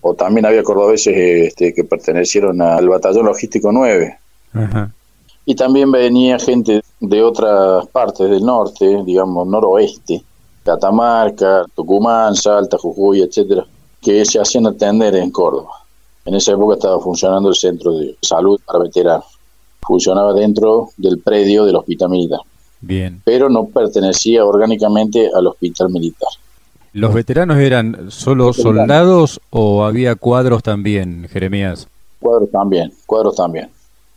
o 0.00 0.14
también 0.14 0.44
había 0.44 0.62
cordobeses 0.62 1.14
este, 1.16 1.72
que 1.72 1.84
pertenecieron 1.84 2.60
al 2.60 2.88
Batallón 2.88 3.26
Logístico 3.26 3.72
9. 3.72 4.18
Y 5.46 5.54
también 5.54 5.90
venía 5.90 6.38
gente 6.38 6.82
de 7.00 7.22
otras 7.22 7.86
partes 7.88 8.30
del 8.30 8.44
norte, 8.44 9.02
digamos 9.04 9.46
noroeste, 9.46 10.24
Catamarca, 10.64 11.66
Tucumán, 11.74 12.34
Salta, 12.34 12.78
Jujuy, 12.78 13.20
etcétera, 13.20 13.66
que 14.00 14.24
se 14.24 14.40
hacían 14.40 14.66
atender 14.66 15.14
en 15.16 15.30
Córdoba. 15.30 15.70
En 16.24 16.34
esa 16.34 16.52
época 16.52 16.74
estaba 16.74 16.98
funcionando 17.00 17.50
el 17.50 17.54
centro 17.54 17.92
de 17.92 18.16
salud 18.22 18.58
para 18.64 18.78
veteranos. 18.78 19.26
Funcionaba 19.86 20.32
dentro 20.32 20.88
del 20.96 21.18
predio 21.18 21.66
del 21.66 21.76
hospital 21.76 22.08
militar. 22.08 22.40
Bien. 22.80 23.20
Pero 23.24 23.50
no 23.50 23.66
pertenecía 23.66 24.44
orgánicamente 24.44 25.30
al 25.34 25.46
hospital 25.46 25.90
militar. 25.90 26.30
¿Los 26.94 27.12
veteranos 27.12 27.58
eran 27.58 28.10
solo 28.10 28.52
soldados 28.52 29.40
o 29.50 29.84
había 29.84 30.14
cuadros 30.14 30.62
también, 30.62 31.28
Jeremías? 31.30 31.88
Cuadros 32.20 32.50
también, 32.50 32.92
cuadros 33.04 33.36
también. 33.36 33.68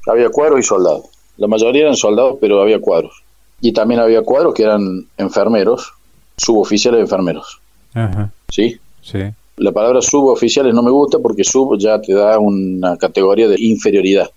Había 0.05 0.29
cuadros 0.29 0.59
y 0.59 0.63
soldados. 0.63 1.05
La 1.37 1.47
mayoría 1.47 1.83
eran 1.83 1.95
soldados, 1.95 2.37
pero 2.41 2.61
había 2.61 2.79
cuadros. 2.79 3.23
Y 3.61 3.71
también 3.71 3.99
había 3.99 4.21
cuadros 4.21 4.53
que 4.53 4.63
eran 4.63 5.07
enfermeros, 5.17 5.93
suboficiales 6.35 7.01
enfermeros. 7.01 7.59
Ajá. 7.93 8.31
¿Sí? 8.49 8.77
Sí. 9.01 9.19
La 9.57 9.71
palabra 9.71 10.01
suboficiales 10.01 10.73
no 10.73 10.83
me 10.83 10.91
gusta 10.91 11.17
porque 11.17 11.43
sub 11.43 11.77
ya 11.79 11.99
te 11.99 12.13
da 12.13 12.37
una 12.37 12.95
categoría 12.97 13.47
de 13.47 13.55
inferioridad. 13.59 14.29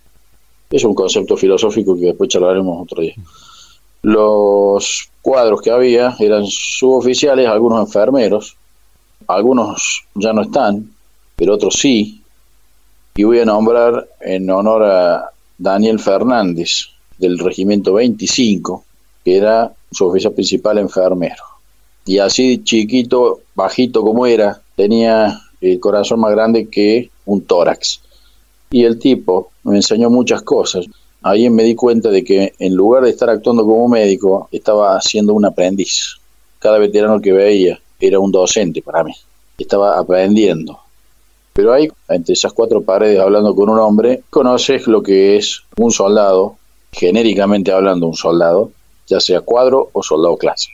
Es 0.70 0.84
un 0.84 0.94
concepto 0.94 1.36
filosófico 1.36 1.94
que 1.94 2.06
después 2.06 2.30
charlaremos 2.30 2.82
otro 2.82 3.02
día. 3.02 3.14
Los 4.02 5.10
cuadros 5.20 5.60
que 5.60 5.70
había 5.70 6.16
eran 6.18 6.46
suboficiales, 6.46 7.46
algunos 7.46 7.80
enfermeros, 7.80 8.56
algunos 9.26 10.04
ya 10.14 10.32
no 10.32 10.42
están, 10.42 10.90
pero 11.36 11.54
otros 11.54 11.74
sí. 11.74 12.22
Y 13.14 13.24
voy 13.24 13.40
a 13.40 13.44
nombrar 13.44 14.08
en 14.20 14.48
honor 14.48 14.84
a 14.84 15.30
Daniel 15.60 15.98
Fernández, 15.98 16.86
del 17.18 17.38
Regimiento 17.38 17.92
25, 17.92 18.82
que 19.22 19.36
era 19.36 19.70
su 19.92 20.06
oficial 20.06 20.32
principal 20.32 20.78
enfermero. 20.78 21.44
Y 22.06 22.16
así 22.16 22.64
chiquito, 22.64 23.40
bajito 23.54 24.00
como 24.02 24.24
era, 24.24 24.62
tenía 24.74 25.38
el 25.60 25.78
corazón 25.78 26.20
más 26.20 26.30
grande 26.30 26.68
que 26.68 27.10
un 27.26 27.42
tórax. 27.42 28.00
Y 28.70 28.84
el 28.84 28.98
tipo 28.98 29.50
me 29.64 29.76
enseñó 29.76 30.08
muchas 30.08 30.40
cosas. 30.40 30.86
Ahí 31.20 31.50
me 31.50 31.64
di 31.64 31.74
cuenta 31.74 32.08
de 32.08 32.24
que 32.24 32.54
en 32.58 32.74
lugar 32.74 33.04
de 33.04 33.10
estar 33.10 33.28
actuando 33.28 33.66
como 33.66 33.86
médico, 33.86 34.48
estaba 34.50 34.98
siendo 35.02 35.34
un 35.34 35.44
aprendiz. 35.44 36.16
Cada 36.58 36.78
veterano 36.78 37.20
que 37.20 37.32
veía 37.32 37.78
era 38.00 38.18
un 38.18 38.32
docente 38.32 38.80
para 38.80 39.04
mí. 39.04 39.12
Estaba 39.58 39.98
aprendiendo. 39.98 40.78
Pero 41.60 41.74
ahí, 41.74 41.90
entre 42.08 42.32
esas 42.32 42.54
cuatro 42.54 42.80
paredes, 42.80 43.20
hablando 43.20 43.54
con 43.54 43.68
un 43.68 43.78
hombre, 43.78 44.22
conoces 44.30 44.86
lo 44.86 45.02
que 45.02 45.36
es 45.36 45.62
un 45.76 45.90
soldado, 45.90 46.56
genéricamente 46.90 47.70
hablando 47.70 48.06
un 48.06 48.14
soldado, 48.14 48.72
ya 49.06 49.20
sea 49.20 49.42
cuadro 49.42 49.90
o 49.92 50.02
soldado 50.02 50.38
clase. 50.38 50.70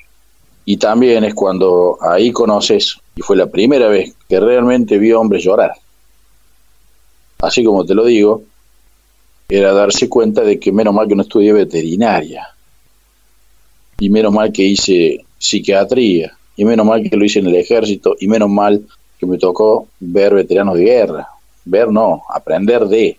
Y 0.65 0.77
también 0.77 1.25
es 1.25 1.35
cuando 1.35 1.99
ahí 2.01 2.31
conoces, 2.31 3.01
y 3.17 3.23
fue 3.23 3.37
la 3.37 3.49
primera 3.49 3.89
vez 3.89 4.15
que 4.29 4.39
realmente 4.39 4.97
vi 4.97 5.11
hombres 5.11 5.43
llorar. 5.43 5.73
Así 7.41 7.65
como 7.65 7.85
te 7.85 7.97
lo 7.97 8.05
digo, 8.05 8.45
era 9.49 9.73
darse 9.73 10.09
cuenta 10.09 10.43
de 10.43 10.61
que 10.61 10.71
menos 10.71 10.95
mal 10.95 11.09
que 11.09 11.17
no 11.17 11.23
estudié 11.23 11.53
veterinaria, 11.53 12.47
y 13.99 14.09
menos 14.09 14.33
mal 14.33 14.53
que 14.53 14.63
hice 14.63 15.25
psiquiatría, 15.37 16.39
y 16.55 16.65
menos 16.65 16.87
mal 16.87 17.03
que 17.03 17.17
lo 17.17 17.25
hice 17.25 17.41
en 17.41 17.49
el 17.49 17.57
ejército, 17.57 18.15
y 18.21 18.29
menos 18.29 18.49
mal 18.49 18.87
que 19.19 19.27
me 19.27 19.39
tocó 19.39 19.89
ver 20.01 20.35
veteranos 20.35 20.77
de 20.77 20.85
guerra. 20.85 21.29
Ver 21.65 21.89
no, 21.91 22.23
aprender 22.29 22.87
de. 22.87 23.17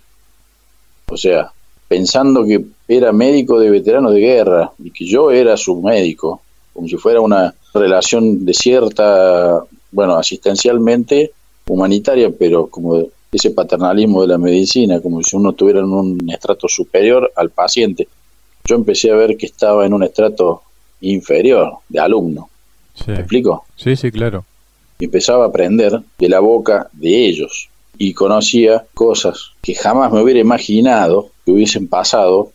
O 1.10 1.18
sea, 1.18 1.52
pensando 1.88 2.46
que 2.46 2.64
era 2.88 3.12
médico 3.12 3.60
de 3.60 3.70
veteranos 3.70 4.14
de 4.14 4.20
guerra 4.20 4.72
y 4.80 4.92
que 4.92 5.06
yo 5.06 5.32
era 5.32 5.58
su 5.58 5.82
médico, 5.82 6.42
como 6.74 6.88
si 6.88 6.98
fuera 6.98 7.22
una 7.22 7.54
relación 7.74 8.46
de 8.46 8.54
cierta, 8.54 9.64
bueno, 9.92 10.18
asistencialmente 10.18 11.32
humanitaria, 11.68 12.30
pero 12.30 12.68
como 12.68 13.06
ese 13.32 13.52
paternalismo 13.52 14.22
de 14.22 14.28
la 14.28 14.38
medicina, 14.38 15.02
como 15.02 15.22
si 15.22 15.36
uno 15.36 15.52
estuviera 15.52 15.80
en 15.80 15.92
un 15.92 16.30
estrato 16.30 16.68
superior 16.68 17.32
al 17.36 17.50
paciente. 17.50 18.08
Yo 18.66 18.76
empecé 18.76 19.12
a 19.12 19.16
ver 19.16 19.38
que 19.38 19.46
estaba 19.46 19.86
en 19.86 19.94
un 19.94 20.04
estrato 20.04 20.62
inferior 21.02 21.74
de 21.90 22.00
alumno. 22.00 22.50
Sí. 22.94 23.12
¿Me 23.12 23.20
explico? 23.20 23.66
Sí, 23.76 23.96
sí, 23.96 24.12
claro. 24.12 24.46
Empezaba 25.00 25.46
a 25.46 25.48
aprender 25.48 26.00
de 26.18 26.30
la 26.30 26.40
boca 26.40 26.90
de 26.94 27.28
ellos. 27.28 27.70
Y 27.98 28.14
conocía 28.14 28.86
cosas 28.94 29.52
que 29.62 29.74
jamás 29.74 30.12
me 30.12 30.22
hubiera 30.22 30.40
imaginado 30.40 31.30
que 31.46 31.52
hubiesen 31.52 31.88
pasado. 31.88 32.52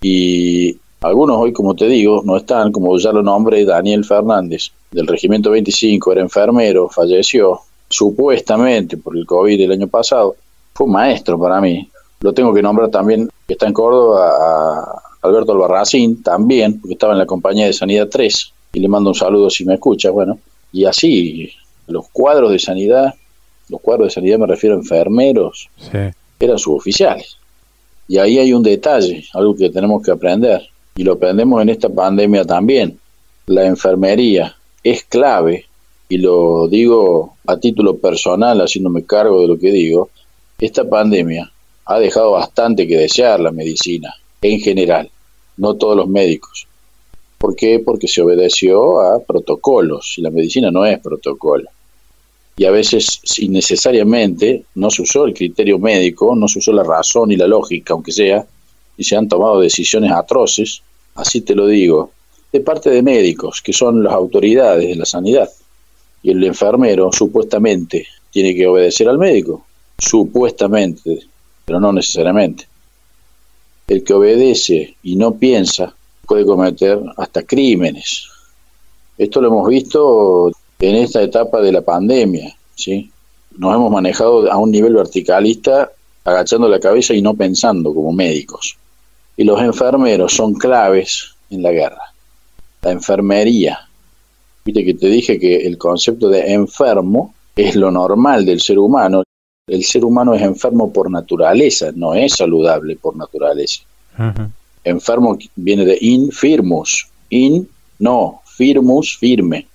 Y 0.00 0.76
algunos 1.00 1.38
hoy, 1.38 1.52
como 1.52 1.74
te 1.74 1.88
digo, 1.88 2.22
no 2.24 2.36
están, 2.36 2.72
como 2.72 2.96
ya 2.98 3.12
lo 3.12 3.22
nombré, 3.22 3.64
Daniel 3.64 4.04
Fernández, 4.04 4.70
del 4.90 5.06
Regimiento 5.06 5.50
25, 5.50 6.12
era 6.12 6.20
enfermero, 6.20 6.88
falleció, 6.88 7.60
supuestamente 7.88 8.96
por 8.96 9.16
el 9.16 9.26
COVID 9.26 9.58
del 9.58 9.72
año 9.72 9.88
pasado, 9.88 10.36
fue 10.74 10.86
un 10.86 10.92
maestro 10.92 11.38
para 11.38 11.60
mí. 11.60 11.88
Lo 12.20 12.32
tengo 12.32 12.54
que 12.54 12.62
nombrar 12.62 12.90
también, 12.90 13.28
que 13.46 13.54
está 13.54 13.66
en 13.66 13.72
Córdoba, 13.72 14.30
a 14.30 15.02
Alberto 15.22 15.52
Albarracín, 15.52 16.22
también, 16.22 16.80
porque 16.80 16.94
estaba 16.94 17.12
en 17.12 17.18
la 17.18 17.26
compañía 17.26 17.66
de 17.66 17.72
Sanidad 17.72 18.08
3, 18.08 18.52
y 18.74 18.80
le 18.80 18.88
mando 18.88 19.10
un 19.10 19.14
saludo 19.14 19.50
si 19.50 19.64
me 19.64 19.74
escucha, 19.74 20.10
bueno, 20.10 20.38
y 20.72 20.84
así, 20.84 21.50
los 21.92 22.08
cuadros 22.08 22.50
de 22.50 22.58
sanidad, 22.58 23.14
los 23.68 23.80
cuadros 23.80 24.08
de 24.08 24.14
sanidad 24.14 24.38
me 24.38 24.46
refiero 24.46 24.74
a 24.74 24.78
enfermeros, 24.78 25.68
Sí. 25.78 25.98
eran 26.40 26.58
suboficiales. 26.58 27.36
Y 28.08 28.18
ahí 28.18 28.38
hay 28.38 28.52
un 28.52 28.62
detalle, 28.62 29.24
algo 29.32 29.54
que 29.54 29.70
tenemos 29.70 30.02
que 30.02 30.10
aprender, 30.10 30.62
y 30.96 31.04
lo 31.04 31.12
aprendemos 31.12 31.62
en 31.62 31.68
esta 31.68 31.88
pandemia 31.88 32.44
también. 32.44 32.98
La 33.46 33.64
enfermería 33.66 34.54
es 34.82 35.04
clave, 35.04 35.66
y 36.08 36.18
lo 36.18 36.68
digo 36.68 37.36
a 37.46 37.56
título 37.56 37.96
personal, 37.96 38.58
haciéndome 38.60 39.04
cargo 39.04 39.40
de 39.40 39.48
lo 39.48 39.58
que 39.58 39.70
digo, 39.70 40.10
esta 40.58 40.84
pandemia 40.88 41.50
ha 41.86 41.98
dejado 41.98 42.32
bastante 42.32 42.86
que 42.86 42.96
desear 42.96 43.40
la 43.40 43.50
medicina, 43.52 44.14
en 44.42 44.60
general, 44.60 45.10
no 45.56 45.74
todos 45.74 45.96
los 45.96 46.08
médicos. 46.08 46.66
¿Por 47.38 47.56
qué? 47.56 47.80
Porque 47.80 48.06
se 48.08 48.22
obedeció 48.22 49.00
a 49.00 49.20
protocolos, 49.20 50.14
y 50.18 50.22
la 50.22 50.30
medicina 50.30 50.70
no 50.70 50.84
es 50.84 50.98
protocolo 51.00 51.68
y 52.56 52.64
a 52.64 52.70
veces 52.70 53.20
innecesariamente 53.38 54.64
no 54.74 54.90
se 54.90 55.02
usó 55.02 55.24
el 55.24 55.34
criterio 55.34 55.78
médico, 55.78 56.36
no 56.36 56.48
se 56.48 56.58
usó 56.58 56.72
la 56.72 56.82
razón 56.82 57.32
y 57.32 57.36
la 57.36 57.46
lógica, 57.46 57.94
aunque 57.94 58.12
sea, 58.12 58.46
y 58.96 59.04
se 59.04 59.16
han 59.16 59.28
tomado 59.28 59.60
decisiones 59.60 60.12
atroces, 60.12 60.82
así 61.14 61.40
te 61.40 61.54
lo 61.54 61.66
digo, 61.66 62.10
de 62.52 62.60
parte 62.60 62.90
de 62.90 63.02
médicos, 63.02 63.62
que 63.62 63.72
son 63.72 64.04
las 64.04 64.12
autoridades 64.12 64.86
de 64.86 64.96
la 64.96 65.06
sanidad. 65.06 65.50
Y 66.22 66.30
el 66.30 66.44
enfermero 66.44 67.10
supuestamente 67.10 68.06
tiene 68.30 68.54
que 68.54 68.66
obedecer 68.66 69.08
al 69.08 69.18
médico, 69.18 69.64
supuestamente, 69.98 71.20
pero 71.64 71.80
no 71.80 71.92
necesariamente. 71.92 72.66
El 73.88 74.04
que 74.04 74.12
obedece 74.12 74.96
y 75.02 75.16
no 75.16 75.34
piensa 75.34 75.94
puede 76.26 76.44
cometer 76.44 77.00
hasta 77.16 77.42
crímenes. 77.42 78.28
Esto 79.18 79.40
lo 79.40 79.48
hemos 79.48 79.68
visto 79.68 80.51
en 80.82 80.96
esta 80.96 81.22
etapa 81.22 81.60
de 81.60 81.70
la 81.70 81.80
pandemia, 81.80 82.56
¿sí? 82.74 83.08
Nos 83.56 83.72
hemos 83.72 83.90
manejado 83.90 84.50
a 84.50 84.56
un 84.56 84.72
nivel 84.72 84.94
verticalista, 84.94 85.92
agachando 86.24 86.68
la 86.68 86.80
cabeza 86.80 87.14
y 87.14 87.22
no 87.22 87.34
pensando 87.34 87.94
como 87.94 88.12
médicos. 88.12 88.76
Y 89.36 89.44
los 89.44 89.60
enfermeros 89.60 90.34
son 90.34 90.54
claves 90.54 91.36
en 91.50 91.62
la 91.62 91.70
guerra. 91.70 92.12
La 92.82 92.90
enfermería. 92.90 93.78
Viste 94.64 94.84
que 94.84 94.94
te 94.94 95.06
dije 95.06 95.38
que 95.38 95.64
el 95.64 95.78
concepto 95.78 96.28
de 96.28 96.52
enfermo 96.52 97.32
es 97.54 97.76
lo 97.76 97.92
normal 97.92 98.44
del 98.44 98.60
ser 98.60 98.80
humano. 98.80 99.22
El 99.68 99.84
ser 99.84 100.04
humano 100.04 100.34
es 100.34 100.42
enfermo 100.42 100.92
por 100.92 101.08
naturaleza, 101.12 101.92
no 101.94 102.14
es 102.14 102.34
saludable 102.34 102.96
por 102.96 103.14
naturaleza. 103.16 103.82
Enfermo 104.82 105.38
viene 105.54 105.84
de 105.84 105.96
infirmus. 106.00 107.06
In, 107.30 107.68
no, 108.00 108.42
firmus, 108.44 109.16
firme 109.16 109.68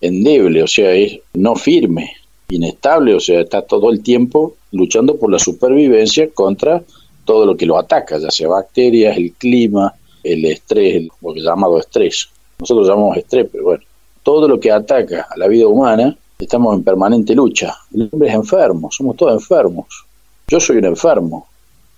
endeble, 0.00 0.62
o 0.62 0.66
sea, 0.66 0.92
es 0.92 1.20
no 1.34 1.54
firme, 1.56 2.12
inestable, 2.48 3.14
o 3.14 3.20
sea, 3.20 3.40
está 3.40 3.62
todo 3.62 3.90
el 3.90 4.02
tiempo 4.02 4.56
luchando 4.72 5.16
por 5.16 5.30
la 5.30 5.38
supervivencia 5.38 6.30
contra 6.30 6.82
todo 7.24 7.46
lo 7.46 7.56
que 7.56 7.66
lo 7.66 7.78
ataca, 7.78 8.18
ya 8.18 8.30
sea 8.30 8.48
bacterias, 8.48 9.16
el 9.16 9.32
clima, 9.32 9.94
el 10.22 10.44
estrés, 10.44 11.08
lo 11.20 11.32
que 11.32 11.40
llamado 11.40 11.78
estrés. 11.78 12.28
Nosotros 12.58 12.88
llamamos 12.88 13.16
estrés, 13.16 13.48
pero 13.50 13.64
bueno, 13.64 13.82
todo 14.22 14.48
lo 14.48 14.58
que 14.58 14.70
ataca 14.70 15.26
a 15.30 15.36
la 15.36 15.48
vida 15.48 15.66
humana, 15.66 16.16
estamos 16.38 16.76
en 16.76 16.82
permanente 16.82 17.34
lucha. 17.34 17.76
El 17.94 18.08
hombre 18.12 18.28
es 18.28 18.34
enfermo, 18.34 18.90
somos 18.90 19.16
todos 19.16 19.32
enfermos. 19.32 19.86
Yo 20.48 20.58
soy 20.60 20.78
un 20.78 20.86
enfermo, 20.86 21.46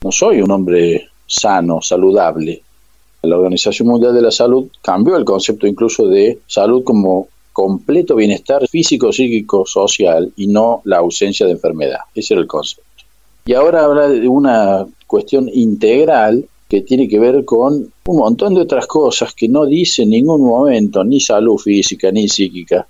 no 0.03 0.13
soy 0.13 0.43
un 0.43 0.51
hombre 0.51 1.09
sano, 1.27 1.81
saludable. 1.81 2.63
La 3.23 3.37
Organización 3.37 3.89
Mundial 3.89 4.15
de 4.15 4.23
la 4.23 4.31
Salud 4.31 4.69
cambió 4.83 5.17
el 5.17 5.25
concepto 5.25 5.67
incluso 5.67 6.09
de 6.09 6.41
salud 6.47 6.83
como 6.83 7.29
completo 7.53 8.17
bienestar 8.17 8.67
físico, 8.69 9.13
psíquico, 9.13 9.67
social 9.67 10.33
y 10.37 10.47
no 10.47 10.83
la 10.85 10.99
ausencia 10.99 11.47
de 11.47 11.53
enfermedad. 11.53 12.01
Ese 12.15 12.35
era 12.35 12.41
el 12.41 12.47
concepto. 12.47 12.85
Y 13.45 13.55
ahora 13.55 13.85
habla 13.85 14.09
de 14.09 14.29
una 14.29 14.87
cuestión 15.07 15.51
integral 15.53 16.47
que 16.69 16.81
tiene 16.83 17.09
que 17.09 17.19
ver 17.19 17.45
con 17.45 17.93
un 18.07 18.17
montón 18.17 18.55
de 18.55 18.63
otras 18.63 18.87
cosas 18.87 19.35
que 19.35 19.49
no 19.49 19.67
dice 19.67 20.05
en 20.05 20.11
ningún 20.11 20.43
momento 20.43 21.05
ni 21.05 21.21
salud 21.21 21.59
física 21.59 22.11
ni 22.11 22.29
psíquica 22.29 22.87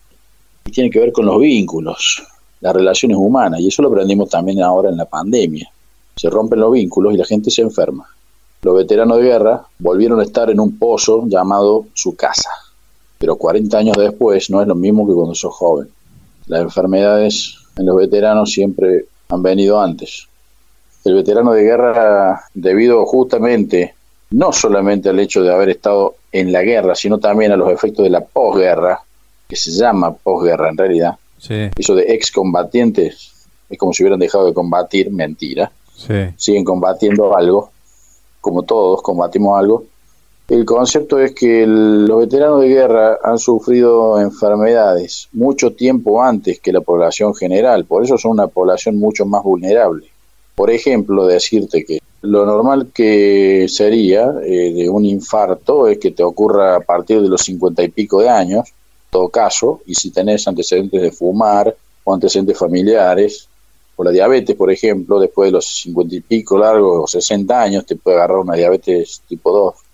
y 0.65 0.71
tiene 0.71 0.91
que 0.91 1.01
ver 1.01 1.13
con 1.13 1.27
los 1.27 1.41
vínculos. 1.41 2.23
las 2.61 2.75
relaciones 2.75 3.17
humanas. 3.17 3.59
Y 3.59 3.67
eso 3.67 3.83
lo 3.83 3.89
aprendimos 3.89 4.31
también 4.31 4.63
ahora 4.63 4.89
en 4.89 4.97
la 4.97 5.07
pandemia. 5.07 5.69
Se 6.15 6.31
rompen 6.31 6.61
los 6.61 6.71
vínculos 6.71 7.13
y 7.13 7.17
la 7.17 7.25
gente 7.25 7.51
se 7.51 7.63
enferma. 7.63 8.07
Los 8.63 8.77
veteranos 8.77 9.19
de 9.19 9.25
guerra 9.25 9.67
volvieron 9.81 10.21
a 10.21 10.23
estar 10.23 10.49
en 10.49 10.61
un 10.61 10.79
pozo 10.79 11.27
llamado 11.27 11.87
su 11.93 12.15
casa. 12.15 12.51
Pero 13.23 13.37
40 13.37 13.79
años 13.79 13.97
después 13.97 14.51
no 14.51 14.61
es 14.61 14.67
lo 14.67 14.75
mismo 14.75 15.07
que 15.07 15.15
cuando 15.15 15.33
sos 15.33 15.55
joven. 15.55 15.89
Las 16.49 16.63
enfermedades 16.63 17.55
en 17.77 17.87
los 17.87 17.95
veteranos 17.95 18.51
siempre 18.51 19.05
han 19.29 19.43
venido 19.45 19.81
antes. 19.81 20.27
El 21.05 21.15
veterano 21.15 21.53
de 21.53 21.63
guerra, 21.63 22.43
debido 22.53 23.07
justamente 23.07 23.95
no 24.33 24.51
solamente 24.51 25.09
al 25.09 25.21
hecho 25.21 25.41
de 25.41 25.53
haber 25.53 25.69
estado 25.69 26.17
en 26.33 26.51
la 26.51 26.63
guerra, 26.63 26.97
sino 26.97 27.19
también 27.19 27.53
a 27.53 27.57
los 27.57 27.71
efectos 27.71 28.03
de 28.03 28.11
la 28.11 28.25
posguerra, 28.25 29.01
que 29.49 29.55
se 29.55 29.71
llama 29.71 30.13
posguerra 30.13 30.71
en 30.71 30.77
realidad, 30.79 31.17
eso 31.77 31.95
de 31.95 32.15
excombatientes 32.15 33.47
es 33.71 33.79
como 33.79 33.93
si 33.93 34.03
hubieran 34.03 34.19
dejado 34.19 34.47
de 34.47 34.53
combatir, 34.53 35.13
mentira. 35.13 35.71
Siguen 36.37 36.65
combatiendo 36.65 37.37
algo, 37.37 37.71
como 38.41 38.65
todos 38.65 39.01
combatimos 39.01 39.57
algo. 39.57 39.85
El 40.53 40.67
concepto 40.67 41.19
es 41.19 41.35
que 41.35 41.65
los 41.67 42.19
veteranos 42.19 42.61
de 42.61 42.69
guerra 42.69 43.19
han 43.25 43.39
sufrido 43.39 44.21
enfermedades 44.21 45.31
mucho 45.33 45.73
tiempo 45.73 46.23
antes 46.23 46.61
que 46.61 46.75
la 46.75 46.83
población 46.83 47.35
general, 47.35 47.87
por 47.87 48.05
eso 48.05 48.19
son 48.19 48.33
una 48.33 48.49
población 48.49 48.99
mucho 48.99 49.25
más 49.25 49.43
vulnerable. 49.43 50.09
Por 50.55 50.71
ejemplo, 50.71 51.25
decirte 51.25 51.87
que 51.87 52.01
lo 52.21 52.45
normal 52.45 52.91
que 52.93 53.65
sería 53.67 54.31
eh, 54.45 54.75
de 54.75 54.91
un 54.91 55.07
infarto 55.07 55.89
es 55.89 55.97
que 55.97 56.11
te 56.11 56.23
ocurra 56.23 56.77
a 56.77 56.81
partir 56.81 57.23
de 57.23 57.31
los 57.31 57.41
cincuenta 57.41 57.83
y 57.83 57.89
pico 57.89 58.21
de 58.21 58.29
años, 58.29 58.75
todo 59.09 59.31
caso, 59.31 59.81
y 59.87 59.95
si 59.95 60.11
tenés 60.11 60.47
antecedentes 60.47 61.01
de 61.01 61.13
fumar 61.13 61.75
o 62.05 62.13
antecedentes 62.13 62.59
familiares, 62.59 63.49
o 63.97 64.05
la 64.05 64.11
diabetes, 64.11 64.55
por 64.55 64.71
ejemplo, 64.71 65.19
después 65.19 65.49
de 65.49 65.53
los 65.53 65.65
cincuenta 65.65 66.15
y 66.15 66.21
pico 66.21 66.59
largos 66.59 67.05
o 67.05 67.07
60 67.07 67.59
años 67.59 67.87
te 67.87 67.97
puede 67.97 68.19
agarrar 68.19 68.41
una 68.41 68.55
diabetes 68.55 69.23
tipo 69.27 69.51
2. 69.51 69.92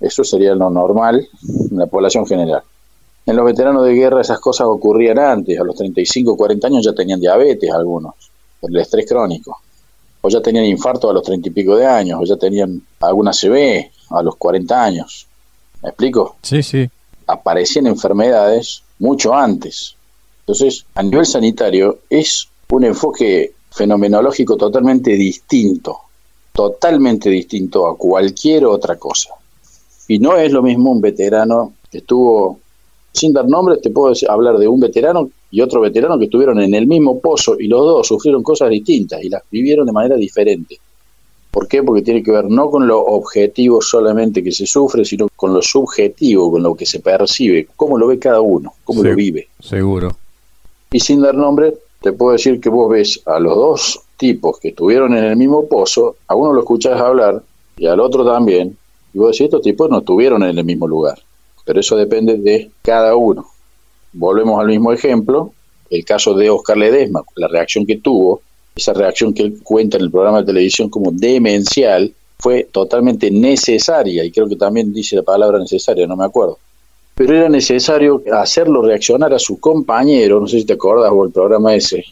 Eso 0.00 0.24
sería 0.24 0.54
lo 0.54 0.70
normal 0.70 1.26
en 1.70 1.78
la 1.78 1.86
población 1.86 2.26
general. 2.26 2.62
En 3.26 3.36
los 3.36 3.44
veteranos 3.44 3.84
de 3.84 3.92
guerra 3.92 4.20
esas 4.20 4.40
cosas 4.40 4.66
ocurrían 4.68 5.18
antes, 5.18 5.58
a 5.58 5.64
los 5.64 5.76
35 5.76 6.32
o 6.32 6.36
40 6.36 6.66
años 6.66 6.84
ya 6.84 6.94
tenían 6.94 7.20
diabetes 7.20 7.70
algunos, 7.70 8.14
por 8.60 8.70
el 8.70 8.78
estrés 8.78 9.06
crónico, 9.06 9.58
o 10.20 10.28
ya 10.28 10.40
tenían 10.40 10.64
infarto 10.64 11.10
a 11.10 11.12
los 11.12 11.22
30 11.22 11.48
y 11.48 11.52
pico 11.52 11.76
de 11.76 11.86
años, 11.86 12.18
o 12.22 12.24
ya 12.24 12.36
tenían 12.36 12.80
alguna 13.00 13.32
CB 13.32 13.90
a 14.10 14.22
los 14.22 14.36
40 14.36 14.82
años. 14.82 15.26
¿Me 15.82 15.90
explico? 15.90 16.36
Sí, 16.42 16.62
sí 16.62 16.90
aparecían 17.28 17.86
enfermedades 17.86 18.82
mucho 18.98 19.34
antes. 19.34 19.94
Entonces, 20.40 20.84
a 20.94 21.02
nivel 21.02 21.26
sanitario 21.26 22.00
es 22.10 22.48
un 22.70 22.84
enfoque 22.84 23.52
fenomenológico 23.70 24.56
totalmente 24.56 25.12
distinto, 25.12 25.98
totalmente 26.52 27.30
distinto 27.30 27.86
a 27.86 27.96
cualquier 27.96 28.64
otra 28.64 28.96
cosa. 28.96 29.34
Y 30.08 30.18
no 30.18 30.36
es 30.36 30.52
lo 30.52 30.62
mismo 30.62 30.90
un 30.90 31.00
veterano 31.00 31.74
que 31.90 31.98
estuvo, 31.98 32.58
sin 33.12 33.32
dar 33.32 33.46
nombres, 33.46 33.80
te 33.82 33.90
puedo 33.90 34.14
hablar 34.28 34.56
de 34.58 34.66
un 34.66 34.80
veterano 34.80 35.30
y 35.50 35.60
otro 35.60 35.80
veterano 35.80 36.18
que 36.18 36.24
estuvieron 36.24 36.60
en 36.60 36.74
el 36.74 36.86
mismo 36.86 37.20
pozo 37.20 37.56
y 37.58 37.68
los 37.68 37.80
dos 37.80 38.08
sufrieron 38.08 38.42
cosas 38.42 38.70
distintas 38.70 39.22
y 39.22 39.28
las 39.28 39.42
vivieron 39.50 39.86
de 39.86 39.92
manera 39.92 40.16
diferente. 40.16 40.78
¿Por 41.50 41.66
qué? 41.66 41.82
Porque 41.82 42.02
tiene 42.02 42.22
que 42.22 42.30
ver 42.30 42.44
no 42.44 42.70
con 42.70 42.86
lo 42.86 43.00
objetivo 43.00 43.80
solamente 43.80 44.42
que 44.42 44.52
se 44.52 44.66
sufre, 44.66 45.04
sino 45.04 45.28
con 45.34 45.54
lo 45.54 45.62
subjetivo, 45.62 46.50
con 46.50 46.62
lo 46.62 46.74
que 46.74 46.84
se 46.84 47.00
percibe, 47.00 47.68
cómo 47.76 47.96
lo 47.98 48.06
ve 48.06 48.18
cada 48.18 48.40
uno, 48.40 48.74
cómo 48.84 49.02
lo 49.02 49.14
vive. 49.14 49.48
Seguro. 49.60 50.16
Y 50.90 51.00
sin 51.00 51.20
dar 51.20 51.34
nombre, 51.34 51.74
te 52.00 52.12
puedo 52.12 52.32
decir 52.32 52.60
que 52.60 52.68
vos 52.68 52.90
ves 52.90 53.22
a 53.26 53.38
los 53.38 53.54
dos 53.54 54.00
tipos 54.16 54.58
que 54.58 54.68
estuvieron 54.68 55.16
en 55.16 55.24
el 55.24 55.36
mismo 55.36 55.66
pozo, 55.66 56.16
a 56.26 56.34
uno 56.34 56.52
lo 56.52 56.60
escuchás 56.60 57.00
hablar 57.00 57.42
y 57.76 57.86
al 57.86 58.00
otro 58.00 58.24
también, 58.24 58.76
y 59.12 59.18
vos 59.18 59.32
decís, 59.32 59.46
estos 59.46 59.62
tipos 59.62 59.88
no 59.90 59.98
estuvieron 59.98 60.42
en 60.42 60.58
el 60.58 60.64
mismo 60.64 60.86
lugar. 60.86 61.18
Pero 61.64 61.80
eso 61.80 61.96
depende 61.96 62.38
de 62.38 62.70
cada 62.82 63.16
uno. 63.16 63.46
Volvemos 64.12 64.60
al 64.60 64.68
mismo 64.68 64.92
ejemplo, 64.92 65.52
el 65.90 66.04
caso 66.04 66.34
de 66.34 66.50
Oscar 66.50 66.76
Ledesma, 66.76 67.22
la 67.36 67.48
reacción 67.48 67.86
que 67.86 67.96
tuvo 67.96 68.40
esa 68.78 68.92
reacción 68.92 69.34
que 69.34 69.42
él 69.42 69.58
cuenta 69.62 69.96
en 69.96 70.04
el 70.04 70.10
programa 70.10 70.40
de 70.40 70.46
televisión 70.46 70.88
como 70.88 71.10
demencial, 71.10 72.12
fue 72.38 72.68
totalmente 72.70 73.30
necesaria, 73.30 74.24
y 74.24 74.30
creo 74.30 74.48
que 74.48 74.56
también 74.56 74.92
dice 74.92 75.16
la 75.16 75.22
palabra 75.22 75.58
necesaria, 75.58 76.06
no 76.06 76.16
me 76.16 76.24
acuerdo. 76.24 76.58
Pero 77.16 77.34
era 77.34 77.48
necesario 77.48 78.22
hacerlo 78.32 78.80
reaccionar 78.80 79.34
a 79.34 79.38
su 79.40 79.58
compañero, 79.58 80.38
no 80.38 80.46
sé 80.46 80.60
si 80.60 80.64
te 80.64 80.74
acuerdas 80.74 81.10
o 81.12 81.24
el 81.24 81.32
programa 81.32 81.74
ese, 81.74 82.04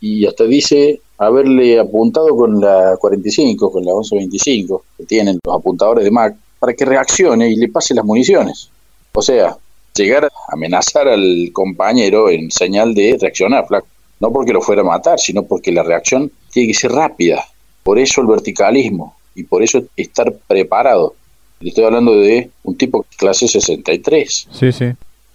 y 0.00 0.24
hasta 0.24 0.44
dice 0.44 1.00
haberle 1.18 1.78
apuntado 1.78 2.36
con 2.36 2.60
la 2.60 2.96
45, 2.98 3.72
con 3.72 3.84
la 3.84 3.92
1125, 3.92 4.84
que 4.98 5.04
tienen 5.04 5.38
los 5.44 5.56
apuntadores 5.56 6.04
de 6.04 6.10
Mac, 6.10 6.36
para 6.58 6.74
que 6.74 6.84
reaccione 6.84 7.50
y 7.50 7.56
le 7.56 7.68
pase 7.68 7.94
las 7.94 8.04
municiones. 8.04 8.70
O 9.12 9.22
sea, 9.22 9.56
llegar 9.94 10.24
a 10.24 10.30
amenazar 10.48 11.08
al 11.08 11.50
compañero 11.52 12.28
en 12.30 12.50
señal 12.50 12.94
de 12.94 13.16
reaccionar, 13.20 13.66
flaco 13.66 13.86
no 14.20 14.32
porque 14.32 14.52
lo 14.52 14.60
fuera 14.60 14.82
a 14.82 14.84
matar, 14.84 15.18
sino 15.18 15.42
porque 15.42 15.72
la 15.72 15.82
reacción 15.82 16.30
tiene 16.52 16.68
que 16.68 16.78
ser 16.78 16.92
rápida. 16.92 17.44
Por 17.82 17.98
eso 17.98 18.20
el 18.20 18.26
verticalismo 18.26 19.14
y 19.34 19.44
por 19.44 19.62
eso 19.62 19.82
estar 19.96 20.32
preparado. 20.46 21.14
Le 21.60 21.68
estoy 21.68 21.84
hablando 21.84 22.14
de 22.14 22.50
un 22.64 22.76
tipo 22.76 23.04
clase 23.16 23.48
63. 23.48 24.48
Sí, 24.50 24.72
sí. 24.72 24.86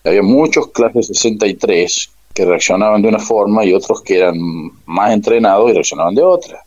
Había 0.04 0.24
muchos 0.24 0.68
clases 0.70 1.08
63 1.08 2.10
que 2.34 2.46
reaccionaban 2.46 3.02
de 3.02 3.10
una 3.10 3.20
forma 3.20 3.66
y 3.66 3.74
otros 3.74 4.02
que 4.02 4.18
eran 4.18 4.38
más 4.86 5.12
entrenados 5.12 5.70
y 5.70 5.74
reaccionaban 5.74 6.16
de 6.16 6.24
otra. 6.24 6.64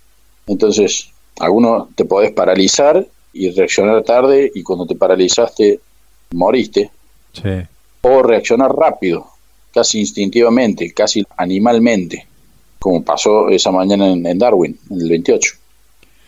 Entonces, 0.46 1.08
algunos 1.38 1.88
te 1.94 2.04
podés 2.04 2.32
paralizar 2.32 3.06
y 3.32 3.50
reaccionar 3.50 4.02
tarde 4.02 4.50
y 4.54 4.62
cuando 4.62 4.86
te 4.86 4.94
paralizaste 4.94 5.80
moriste. 6.32 6.90
Sí. 7.32 7.50
O 8.02 8.22
reaccionar 8.22 8.74
rápido 8.74 9.26
casi 9.72 10.00
instintivamente, 10.00 10.92
casi 10.92 11.24
animalmente, 11.36 12.26
como 12.78 13.02
pasó 13.02 13.48
esa 13.48 13.72
mañana 13.72 14.12
en, 14.12 14.38
Darwin, 14.38 14.78
en 14.90 15.00
el 15.00 15.08
28. 15.08 15.52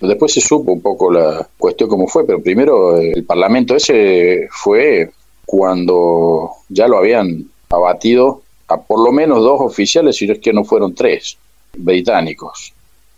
Después 0.00 0.32
se 0.32 0.40
supo 0.40 0.72
un 0.72 0.80
poco 0.80 1.10
la 1.10 1.48
cuestión 1.56 1.88
cómo 1.88 2.08
fue, 2.08 2.26
pero 2.26 2.42
primero 2.42 2.98
eh, 2.98 3.12
el 3.14 3.24
parlamento 3.24 3.76
ese 3.76 4.48
fue 4.50 5.10
cuando 5.46 6.50
ya 6.68 6.88
lo 6.88 6.98
habían 6.98 7.46
abatido 7.70 8.42
a 8.68 8.80
por 8.80 9.04
lo 9.04 9.12
menos 9.12 9.42
dos 9.42 9.60
oficiales, 9.60 10.16
si 10.16 10.26
no 10.26 10.34
es 10.34 10.38
que 10.40 10.52
no 10.52 10.64
fueron 10.64 10.94
tres, 10.94 11.36
británicos. 11.76 12.72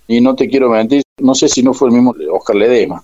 Y 0.07 0.21
no 0.21 0.35
te 0.35 0.49
quiero 0.49 0.71
mentir, 0.71 1.03
no 1.19 1.35
sé 1.35 1.49
si 1.49 1.63
no 1.63 1.75
fue 1.75 1.89
el 1.89 1.95
mismo 1.95 2.15
Oscar 2.33 2.57
Ledesma, 2.57 3.03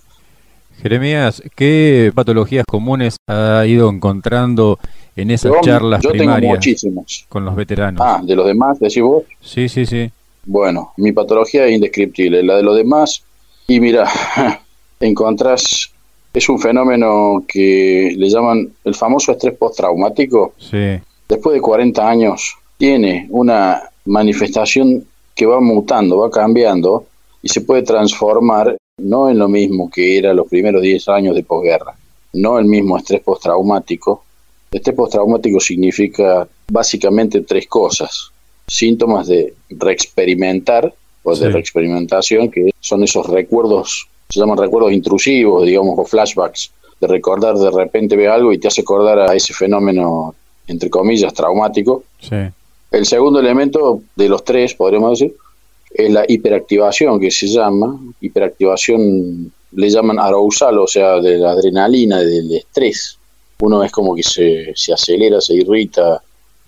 Jeremías, 0.81 1.41
¿qué 1.55 2.11
patologías 2.13 2.65
comunes 2.67 3.17
ha 3.27 3.65
ido 3.65 3.89
encontrando 3.89 4.77
en 5.15 5.31
esas 5.31 5.53
charlas 5.61 6.01
yo 6.03 6.11
primarias 6.11 6.85
con 7.29 7.45
los 7.45 7.55
veteranos? 7.55 8.01
Ah, 8.03 8.21
de 8.23 8.35
los 8.35 8.45
demás, 8.45 8.79
decís 8.79 9.01
vos. 9.01 9.23
Sí, 9.41 9.69
sí, 9.69 9.85
sí. 9.85 10.11
Bueno, 10.45 10.93
mi 10.97 11.11
patología 11.11 11.65
es 11.65 11.73
indescriptible. 11.73 12.43
La 12.43 12.57
de 12.57 12.63
los 12.63 12.75
demás, 12.75 13.23
y 13.67 13.79
mira, 13.79 14.07
encontrás, 14.99 15.91
es 16.33 16.49
un 16.49 16.59
fenómeno 16.59 17.43
que 17.47 18.13
le 18.15 18.29
llaman 18.29 18.69
el 18.83 18.93
famoso 18.93 19.31
estrés 19.31 19.55
postraumático. 19.55 20.53
Sí. 20.57 20.99
Después 21.27 21.55
de 21.55 21.61
40 21.61 22.07
años, 22.07 22.55
tiene 22.77 23.27
una 23.29 23.89
manifestación 24.05 25.05
que 25.33 25.45
va 25.45 25.59
mutando, 25.59 26.17
va 26.17 26.29
cambiando 26.29 27.05
y 27.41 27.49
se 27.49 27.61
puede 27.61 27.83
transformar 27.83 28.77
no 28.97 29.29
en 29.29 29.37
lo 29.37 29.49
mismo 29.49 29.89
que 29.89 30.17
era 30.17 30.33
los 30.33 30.47
primeros 30.47 30.81
10 30.81 31.09
años 31.09 31.35
de 31.35 31.43
posguerra, 31.43 31.95
no 32.33 32.57
el 32.59 32.65
mismo 32.65 32.97
estrés 32.97 33.21
postraumático. 33.21 34.23
Estrés 34.71 34.95
postraumático 34.95 35.59
significa 35.59 36.47
básicamente 36.69 37.41
tres 37.41 37.67
cosas. 37.67 38.31
Síntomas 38.67 39.27
de 39.27 39.53
reexperimentar 39.69 40.93
o 41.23 41.35
de 41.35 41.49
reexperimentación, 41.49 42.49
que 42.49 42.71
son 42.79 43.03
esos 43.03 43.27
recuerdos, 43.27 44.07
se 44.29 44.39
llaman 44.39 44.57
recuerdos 44.57 44.91
intrusivos, 44.91 45.65
digamos, 45.65 45.97
o 45.97 46.05
flashbacks, 46.05 46.71
de 46.99 47.07
recordar 47.07 47.55
de 47.55 47.71
repente 47.71 48.15
ve 48.15 48.27
algo 48.27 48.53
y 48.53 48.57
te 48.57 48.67
hace 48.67 48.81
acordar 48.81 49.19
a 49.19 49.35
ese 49.35 49.53
fenómeno, 49.53 50.33
entre 50.67 50.89
comillas, 50.89 51.33
traumático. 51.33 52.03
El 52.91 53.05
segundo 53.05 53.39
elemento 53.39 54.01
de 54.15 54.29
los 54.29 54.43
tres, 54.43 54.73
podríamos 54.73 55.19
decir, 55.19 55.35
es 55.93 56.11
la 56.11 56.25
hiperactivación 56.27 57.19
que 57.19 57.31
se 57.31 57.47
llama, 57.47 57.99
hiperactivación 58.21 59.51
le 59.71 59.89
llaman 59.89 60.19
arousal, 60.19 60.79
o 60.79 60.87
sea, 60.87 61.19
de 61.19 61.37
la 61.37 61.51
adrenalina, 61.51 62.19
del 62.19 62.53
estrés. 62.53 63.17
Uno 63.59 63.83
es 63.83 63.91
como 63.91 64.15
que 64.15 64.23
se, 64.23 64.73
se 64.75 64.93
acelera, 64.93 65.39
se 65.41 65.55
irrita, 65.55 66.21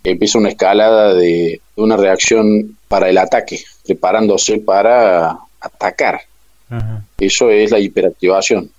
empieza 0.04 0.38
una 0.38 0.50
escalada 0.50 1.14
de, 1.14 1.62
una 1.76 1.98
reacción 1.98 2.78
para 2.88 3.10
el 3.10 3.18
ataque, 3.18 3.60
preparándose 3.86 4.60
para 4.60 5.38
atacar. 5.60 6.22
Eso 7.18 7.50
es 7.50 7.72
la 7.72 7.80
hiperactivación. 7.80 8.70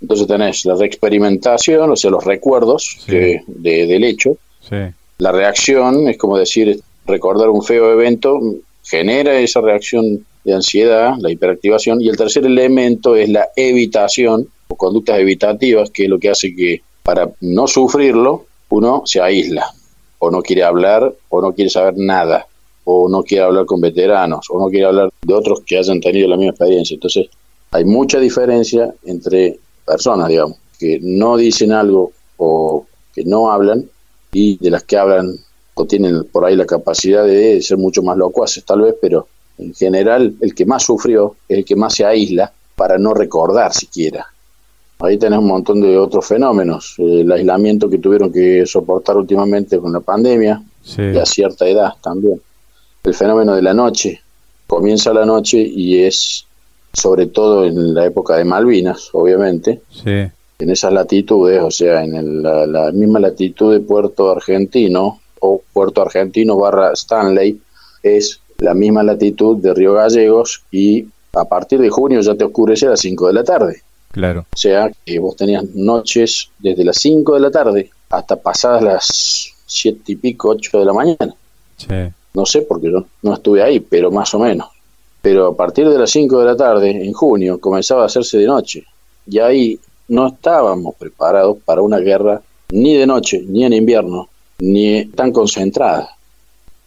Entonces 0.00 0.26
tenés 0.26 0.64
la 0.64 0.74
reexperimentación, 0.74 1.90
o 1.90 1.96
sea, 1.96 2.10
los 2.10 2.24
recuerdos 2.24 3.04
de, 3.06 3.42
del 3.46 4.04
hecho. 4.04 4.36
La 5.18 5.32
reacción 5.32 6.08
es 6.08 6.18
como 6.18 6.38
decir, 6.38 6.80
recordar 7.06 7.48
un 7.50 7.62
feo 7.62 7.92
evento 7.92 8.40
genera 8.82 9.38
esa 9.38 9.60
reacción 9.60 10.24
de 10.44 10.54
ansiedad, 10.54 11.14
la 11.18 11.30
hiperactivación, 11.30 12.00
y 12.00 12.08
el 12.08 12.16
tercer 12.16 12.44
elemento 12.44 13.16
es 13.16 13.28
la 13.28 13.48
evitación 13.56 14.48
o 14.68 14.76
conductas 14.76 15.18
evitativas, 15.18 15.90
que 15.90 16.04
es 16.04 16.08
lo 16.08 16.18
que 16.18 16.30
hace 16.30 16.54
que 16.54 16.82
para 17.02 17.30
no 17.40 17.66
sufrirlo 17.66 18.46
uno 18.68 19.02
se 19.06 19.20
aísla, 19.20 19.66
o 20.18 20.30
no 20.30 20.42
quiere 20.42 20.64
hablar, 20.64 21.14
o 21.28 21.40
no 21.40 21.52
quiere 21.52 21.70
saber 21.70 21.94
nada, 21.96 22.46
o 22.84 23.08
no 23.08 23.22
quiere 23.22 23.44
hablar 23.44 23.66
con 23.66 23.80
veteranos, 23.80 24.46
o 24.50 24.58
no 24.58 24.68
quiere 24.68 24.86
hablar 24.86 25.10
de 25.22 25.34
otros 25.34 25.60
que 25.64 25.78
hayan 25.78 26.00
tenido 26.00 26.28
la 26.28 26.36
misma 26.36 26.50
experiencia. 26.50 26.94
Entonces, 26.94 27.28
hay 27.70 27.84
mucha 27.84 28.18
diferencia 28.18 28.92
entre 29.04 29.58
personas, 29.86 30.28
digamos, 30.28 30.58
que 30.78 30.98
no 31.00 31.36
dicen 31.36 31.72
algo 31.72 32.12
o 32.36 32.86
que 33.14 33.24
no 33.24 33.50
hablan 33.50 33.88
y 34.34 34.58
de 34.58 34.70
las 34.70 34.82
que 34.82 34.98
hablan 34.98 35.34
o 35.74 35.86
tienen 35.86 36.24
por 36.24 36.44
ahí 36.44 36.56
la 36.56 36.66
capacidad 36.66 37.24
de 37.24 37.62
ser 37.62 37.78
mucho 37.78 38.02
más 38.02 38.16
locuaces 38.18 38.64
tal 38.64 38.82
vez, 38.82 38.94
pero 39.00 39.26
en 39.56 39.72
general 39.74 40.34
el 40.40 40.54
que 40.54 40.66
más 40.66 40.82
sufrió 40.82 41.36
es 41.48 41.58
el 41.58 41.64
que 41.64 41.76
más 41.76 41.94
se 41.94 42.04
aísla 42.04 42.52
para 42.76 42.98
no 42.98 43.14
recordar 43.14 43.72
siquiera. 43.72 44.26
Ahí 45.00 45.18
tenés 45.18 45.38
un 45.38 45.46
montón 45.46 45.80
de 45.80 45.98
otros 45.98 46.26
fenómenos, 46.26 46.94
el 46.98 47.30
aislamiento 47.30 47.88
que 47.88 47.98
tuvieron 47.98 48.32
que 48.32 48.64
soportar 48.66 49.16
últimamente 49.16 49.78
con 49.78 49.92
la 49.92 50.00
pandemia, 50.00 50.62
y 50.96 51.16
a 51.16 51.26
cierta 51.26 51.66
edad 51.66 51.92
también. 52.02 52.40
El 53.02 53.14
fenómeno 53.14 53.54
de 53.54 53.62
la 53.62 53.74
noche, 53.74 54.20
comienza 54.66 55.12
la 55.12 55.26
noche 55.26 55.58
y 55.58 56.02
es 56.02 56.46
sobre 56.92 57.26
todo 57.26 57.64
en 57.64 57.94
la 57.94 58.06
época 58.06 58.36
de 58.36 58.44
Malvinas, 58.44 59.10
obviamente, 59.12 59.80
en 60.64 60.70
esas 60.70 60.94
latitudes, 60.94 61.60
o 61.62 61.70
sea, 61.70 62.02
en 62.02 62.42
la, 62.42 62.90
misma 62.92 63.20
latitud 63.20 63.72
de 63.72 63.80
Puerto 63.80 64.30
Argentino 64.30 65.20
o 65.40 65.62
Puerto 65.72 66.00
Argentino 66.00 66.56
barra 66.56 66.92
Stanley, 66.92 67.60
es 68.02 68.40
la 68.58 68.72
misma 68.72 69.02
latitud 69.02 69.58
de 69.58 69.74
Río 69.74 69.92
Gallegos 69.92 70.62
y 70.70 71.06
a 71.34 71.44
partir 71.44 71.80
de 71.80 71.90
junio 71.90 72.20
ya 72.22 72.34
te 72.34 72.44
oscurece 72.44 72.86
a 72.86 72.90
las 72.90 73.00
5 73.00 73.26
de 73.26 73.32
la 73.34 73.44
tarde. 73.44 73.82
Claro. 74.10 74.46
O 74.54 74.56
sea, 74.56 74.90
que 75.04 75.18
vos 75.18 75.36
tenías 75.36 75.64
noches 75.74 76.48
desde 76.58 76.82
las 76.82 76.96
5 76.96 77.34
de 77.34 77.40
la 77.40 77.50
tarde 77.50 77.90
hasta 78.08 78.36
pasadas 78.36 78.82
las 78.82 79.52
7 79.66 80.00
y 80.06 80.16
pico, 80.16 80.48
8 80.48 80.78
de 80.78 80.84
la 80.84 80.92
mañana. 80.94 81.34
No 82.32 82.46
sé 82.46 82.62
porque 82.62 82.90
yo 82.90 83.04
no 83.22 83.34
estuve 83.34 83.62
ahí, 83.62 83.80
pero 83.80 84.10
más 84.10 84.32
o 84.32 84.38
menos. 84.38 84.68
Pero 85.20 85.48
a 85.48 85.56
partir 85.56 85.86
de 85.90 85.98
las 85.98 86.10
5 86.10 86.38
de 86.38 86.44
la 86.46 86.56
tarde, 86.56 86.90
en 86.90 87.12
junio, 87.12 87.60
comenzaba 87.60 88.04
a 88.04 88.06
hacerse 88.06 88.38
de 88.38 88.46
noche. 88.46 88.84
Y 89.26 89.38
ahí 89.40 89.78
no 90.08 90.28
estábamos 90.28 90.94
preparados 90.96 91.58
para 91.64 91.82
una 91.82 91.98
guerra 91.98 92.42
ni 92.70 92.94
de 92.94 93.06
noche, 93.06 93.44
ni 93.46 93.64
en 93.64 93.72
invierno, 93.72 94.28
ni 94.58 95.06
tan 95.06 95.32
concentrada. 95.32 96.08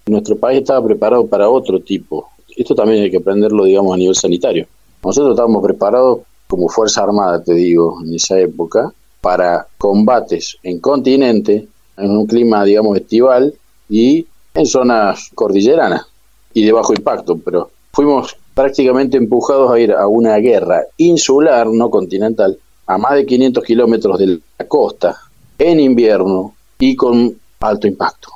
Nuestro 0.07 0.37
país 0.37 0.59
estaba 0.59 0.85
preparado 0.85 1.27
para 1.27 1.49
otro 1.49 1.79
tipo. 1.79 2.29
Esto 2.55 2.75
también 2.75 3.03
hay 3.03 3.11
que 3.11 3.17
aprenderlo, 3.17 3.65
digamos, 3.65 3.93
a 3.93 3.97
nivel 3.97 4.15
sanitario. 4.15 4.67
Nosotros 5.03 5.31
estábamos 5.31 5.63
preparados 5.63 6.19
como 6.47 6.69
Fuerza 6.69 7.03
Armada, 7.03 7.43
te 7.43 7.53
digo, 7.53 7.99
en 8.03 8.15
esa 8.15 8.39
época, 8.39 8.91
para 9.21 9.67
combates 9.77 10.57
en 10.63 10.79
continente, 10.79 11.67
en 11.97 12.11
un 12.11 12.25
clima, 12.25 12.63
digamos, 12.63 12.97
estival 12.97 13.53
y 13.89 14.25
en 14.53 14.65
zonas 14.65 15.29
cordilleranas 15.35 16.05
y 16.53 16.65
de 16.65 16.71
bajo 16.71 16.93
impacto, 16.93 17.37
pero 17.37 17.69
fuimos 17.91 18.35
prácticamente 18.53 19.17
empujados 19.17 19.71
a 19.71 19.79
ir 19.79 19.91
a 19.91 20.07
una 20.07 20.37
guerra 20.37 20.83
insular, 20.97 21.67
no 21.67 21.89
continental, 21.89 22.57
a 22.87 22.97
más 22.97 23.15
de 23.15 23.25
500 23.25 23.63
kilómetros 23.63 24.17
de 24.17 24.39
la 24.57 24.67
costa, 24.67 25.15
en 25.59 25.79
invierno 25.79 26.55
y 26.79 26.95
con 26.95 27.35
alto 27.59 27.87
impacto. 27.87 28.29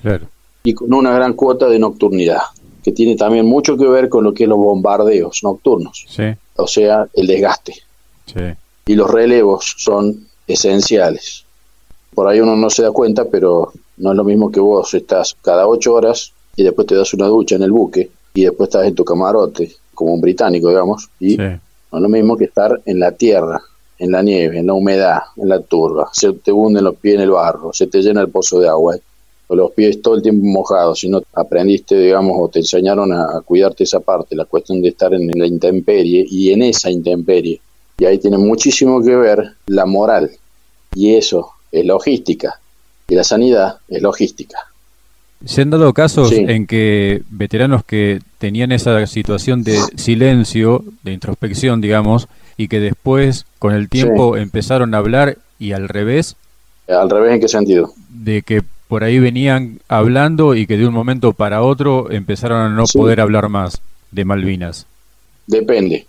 Claro. 0.00 0.26
Y 0.62 0.74
con 0.74 0.92
una 0.92 1.12
gran 1.12 1.34
cuota 1.34 1.68
de 1.68 1.78
nocturnidad, 1.78 2.42
que 2.82 2.92
tiene 2.92 3.16
también 3.16 3.46
mucho 3.46 3.76
que 3.76 3.86
ver 3.86 4.08
con 4.08 4.24
lo 4.24 4.32
que 4.32 4.44
es 4.44 4.48
los 4.48 4.58
bombardeos 4.58 5.40
nocturnos. 5.42 6.06
Sí 6.08 6.34
o 6.60 6.66
sea, 6.66 7.08
el 7.14 7.26
desgaste. 7.26 7.74
Y 8.86 8.94
los 8.94 9.10
relevos 9.10 9.74
son 9.76 10.26
esenciales. 10.46 11.44
Por 12.14 12.28
ahí 12.28 12.40
uno 12.40 12.56
no 12.56 12.70
se 12.70 12.82
da 12.82 12.90
cuenta, 12.92 13.24
pero 13.24 13.72
no 13.96 14.10
es 14.10 14.16
lo 14.16 14.24
mismo 14.24 14.50
que 14.50 14.60
vos 14.60 14.92
estás 14.94 15.36
cada 15.42 15.66
ocho 15.66 15.94
horas 15.94 16.32
y 16.56 16.62
después 16.62 16.86
te 16.86 16.94
das 16.94 17.12
una 17.14 17.26
ducha 17.26 17.56
en 17.56 17.62
el 17.62 17.72
buque 17.72 18.10
y 18.34 18.44
después 18.44 18.68
estás 18.68 18.86
en 18.86 18.94
tu 18.94 19.04
camarote, 19.04 19.72
como 19.94 20.14
un 20.14 20.20
británico, 20.20 20.68
digamos, 20.68 21.08
y 21.18 21.36
no 21.36 21.44
es 21.44 21.60
lo 22.02 22.08
mismo 22.08 22.36
que 22.36 22.44
estar 22.44 22.80
en 22.84 23.00
la 23.00 23.12
tierra, 23.12 23.60
en 24.00 24.10
la 24.10 24.22
nieve, 24.22 24.58
en 24.58 24.66
la 24.66 24.72
humedad, 24.72 25.20
en 25.36 25.48
la 25.48 25.60
turba. 25.60 26.08
Se 26.12 26.32
te 26.32 26.50
hunden 26.50 26.82
los 26.82 26.96
pies 26.96 27.14
en 27.14 27.20
el 27.20 27.30
barro, 27.30 27.72
se 27.72 27.86
te 27.86 28.02
llena 28.02 28.22
el 28.22 28.30
pozo 28.30 28.58
de 28.58 28.68
agua 28.68 28.96
los 29.56 29.72
pies 29.72 30.00
todo 30.00 30.14
el 30.14 30.22
tiempo 30.22 30.46
mojados, 30.46 31.00
si 31.00 31.08
no 31.08 31.22
aprendiste, 31.34 31.98
digamos, 31.98 32.36
o 32.38 32.48
te 32.48 32.60
enseñaron 32.60 33.12
a, 33.12 33.40
cuidarte 33.44 33.84
esa 33.84 34.00
parte, 34.00 34.36
la 34.36 34.44
cuestión 34.44 34.80
de 34.80 34.88
estar 34.88 35.12
en 35.12 35.28
la 35.34 35.46
intemperie 35.46 36.24
y 36.28 36.52
en 36.52 36.62
esa 36.62 36.90
intemperie. 36.90 37.60
Y 37.98 38.04
ahí 38.04 38.18
tiene 38.18 38.38
muchísimo 38.38 39.02
que 39.02 39.16
ver 39.16 39.56
la 39.66 39.86
moral. 39.86 40.30
Y 40.94 41.14
eso 41.14 41.50
es 41.70 41.84
logística. 41.84 42.60
Y 43.08 43.14
la 43.14 43.24
sanidad 43.24 43.78
es 43.88 44.00
logística. 44.00 44.58
Se 45.44 45.62
han 45.62 45.70
dado 45.70 45.92
casos 45.94 46.32
en 46.32 46.66
que 46.66 47.22
veteranos 47.30 47.82
que 47.84 48.20
tenían 48.38 48.72
esa 48.72 49.06
situación 49.06 49.64
de 49.64 49.78
silencio, 49.96 50.84
de 51.02 51.12
introspección, 51.12 51.80
digamos, 51.80 52.28
y 52.56 52.68
que 52.68 52.80
después, 52.80 53.46
con 53.58 53.74
el 53.74 53.88
tiempo, 53.88 54.36
empezaron 54.36 54.94
a 54.94 54.98
hablar 54.98 55.38
y 55.58 55.72
al 55.72 55.88
revés. 55.88 56.36
¿Al 56.88 57.08
revés 57.08 57.34
en 57.34 57.40
qué 57.40 57.48
sentido? 57.48 57.92
De 58.08 58.42
que 58.42 58.62
por 58.88 59.04
ahí 59.04 59.20
venían 59.20 59.80
hablando 59.88 60.56
y 60.56 60.66
que 60.66 60.76
de 60.76 60.86
un 60.86 60.92
momento 60.92 61.32
para 61.32 61.62
otro 61.62 62.10
empezaron 62.10 62.60
a 62.60 62.68
no 62.68 62.84
poder 62.92 63.20
hablar 63.20 63.48
más 63.48 63.80
de 64.10 64.24
Malvinas? 64.24 64.86
Depende. 65.46 66.06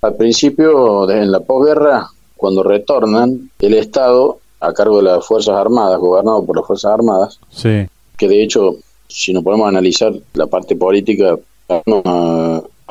Al 0.00 0.16
principio, 0.16 1.08
en 1.10 1.30
la 1.30 1.40
posguerra, 1.40 2.08
cuando 2.36 2.62
retornan, 2.62 3.50
el 3.60 3.74
Estado, 3.74 4.38
a 4.60 4.72
cargo 4.72 4.96
de 4.96 5.04
las 5.04 5.26
Fuerzas 5.26 5.54
Armadas, 5.56 5.98
gobernado 6.00 6.44
por 6.44 6.56
las 6.56 6.66
Fuerzas 6.66 6.92
Armadas, 6.92 7.38
sí. 7.50 7.86
que 8.16 8.28
de 8.28 8.42
hecho, 8.42 8.76
si 9.08 9.32
nos 9.32 9.44
podemos 9.44 9.68
analizar 9.68 10.12
la 10.34 10.46
parte 10.46 10.74
política, 10.74 11.36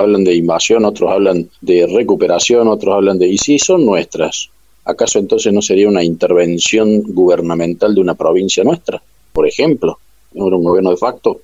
hablan 0.01 0.23
de 0.23 0.35
invasión, 0.35 0.85
otros 0.85 1.11
hablan 1.11 1.49
de 1.61 1.87
recuperación, 1.87 2.67
otros 2.67 2.95
hablan 2.95 3.17
de... 3.19 3.27
Y 3.27 3.37
si 3.37 3.57
son 3.59 3.85
nuestras, 3.85 4.49
¿acaso 4.85 5.19
entonces 5.19 5.53
no 5.53 5.61
sería 5.61 5.87
una 5.87 6.03
intervención 6.03 7.01
gubernamental 7.03 7.95
de 7.95 8.01
una 8.01 8.15
provincia 8.15 8.63
nuestra? 8.63 9.01
por 9.31 9.47
ejemplo, 9.47 9.97
era 10.33 10.55
un 10.55 10.63
gobierno 10.63 10.91
de 10.91 10.97
facto. 10.97 11.41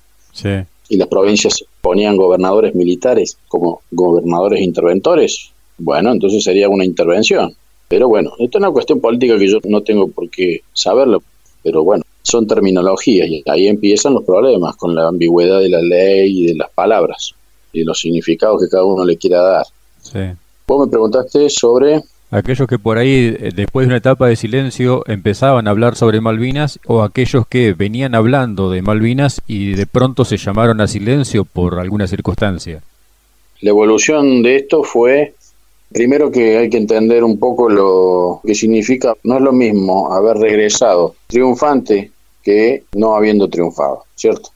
Y 0.88 0.96
las 0.96 1.08
provincias 1.08 1.64
ponían 1.80 2.16
gobernadores 2.16 2.74
militares 2.74 3.36
como 3.48 3.82
gobernadores 3.90 4.60
interventores. 4.60 5.50
Bueno, 5.78 6.12
entonces 6.12 6.44
sería 6.44 6.68
una 6.68 6.84
intervención. 6.84 7.54
Pero 7.88 8.08
bueno, 8.08 8.30
esto 8.38 8.58
es 8.58 8.62
una 8.62 8.70
cuestión 8.70 9.00
política 9.00 9.38
que 9.38 9.48
yo 9.48 9.58
no 9.64 9.82
tengo 9.82 10.08
por 10.08 10.28
qué 10.30 10.62
saberlo. 10.72 11.22
Pero 11.62 11.82
bueno, 11.82 12.04
son 12.22 12.46
terminologías 12.46 13.28
y 13.28 13.42
ahí 13.46 13.66
empiezan 13.66 14.14
los 14.14 14.24
problemas 14.24 14.76
con 14.76 14.94
la 14.94 15.08
ambigüedad 15.08 15.60
de 15.60 15.68
la 15.68 15.82
ley 15.82 16.42
y 16.42 16.46
de 16.46 16.54
las 16.54 16.70
palabras 16.70 17.34
y 17.72 17.84
los 17.84 17.98
significados 17.98 18.62
que 18.62 18.68
cada 18.68 18.84
uno 18.84 19.04
le 19.04 19.16
quiera 19.16 19.40
dar. 19.40 19.66
Sí. 20.00 20.20
Vos 20.66 20.86
me 20.86 20.90
preguntaste 20.90 21.48
sobre 21.50 22.02
aquellos 22.30 22.68
que 22.68 22.78
por 22.78 22.98
ahí, 22.98 23.36
eh, 23.38 23.50
después 23.54 23.86
de 23.86 23.88
una 23.88 23.98
etapa 23.98 24.28
de 24.28 24.36
silencio, 24.36 25.02
empezaban 25.06 25.66
a 25.66 25.70
hablar 25.70 25.96
sobre 25.96 26.20
Malvinas, 26.20 26.78
o 26.86 27.02
aquellos 27.02 27.46
que 27.46 27.72
venían 27.72 28.14
hablando 28.14 28.70
de 28.70 28.82
Malvinas 28.82 29.40
y 29.46 29.72
de 29.72 29.86
pronto 29.86 30.24
se 30.24 30.36
llamaron 30.36 30.80
a 30.80 30.86
silencio 30.86 31.44
por 31.44 31.78
alguna 31.78 32.06
circunstancia. 32.06 32.82
La 33.60 33.70
evolución 33.70 34.42
de 34.42 34.56
esto 34.56 34.84
fue, 34.84 35.34
primero 35.92 36.30
que 36.30 36.58
hay 36.58 36.70
que 36.70 36.76
entender 36.76 37.24
un 37.24 37.38
poco 37.38 37.68
lo 37.68 38.40
que 38.46 38.54
significa, 38.54 39.14
no 39.24 39.36
es 39.36 39.42
lo 39.42 39.52
mismo 39.52 40.12
haber 40.12 40.36
regresado 40.36 41.14
triunfante 41.26 42.12
que 42.42 42.84
no 42.94 43.16
habiendo 43.16 43.48
triunfado, 43.48 44.04
¿cierto? 44.14 44.50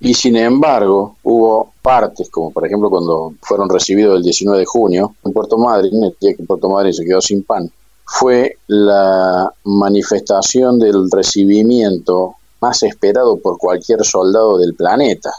Y 0.00 0.14
sin 0.14 0.36
embargo, 0.36 1.16
hubo 1.24 1.72
partes, 1.82 2.30
como 2.30 2.52
por 2.52 2.64
ejemplo 2.64 2.88
cuando 2.88 3.34
fueron 3.42 3.68
recibidos 3.68 4.16
el 4.16 4.22
19 4.22 4.60
de 4.60 4.66
junio 4.66 5.14
en 5.24 5.32
Puerto 5.32 5.58
Madryn, 5.58 6.04
el 6.04 6.16
día 6.20 6.34
que 6.34 6.44
Puerto 6.44 6.68
Madryn 6.68 6.94
se 6.94 7.04
quedó 7.04 7.20
sin 7.20 7.42
pan, 7.42 7.70
fue 8.04 8.56
la 8.68 9.52
manifestación 9.64 10.78
del 10.78 11.10
recibimiento 11.10 12.36
más 12.60 12.82
esperado 12.82 13.38
por 13.38 13.58
cualquier 13.58 14.04
soldado 14.04 14.58
del 14.58 14.74
planeta. 14.74 15.30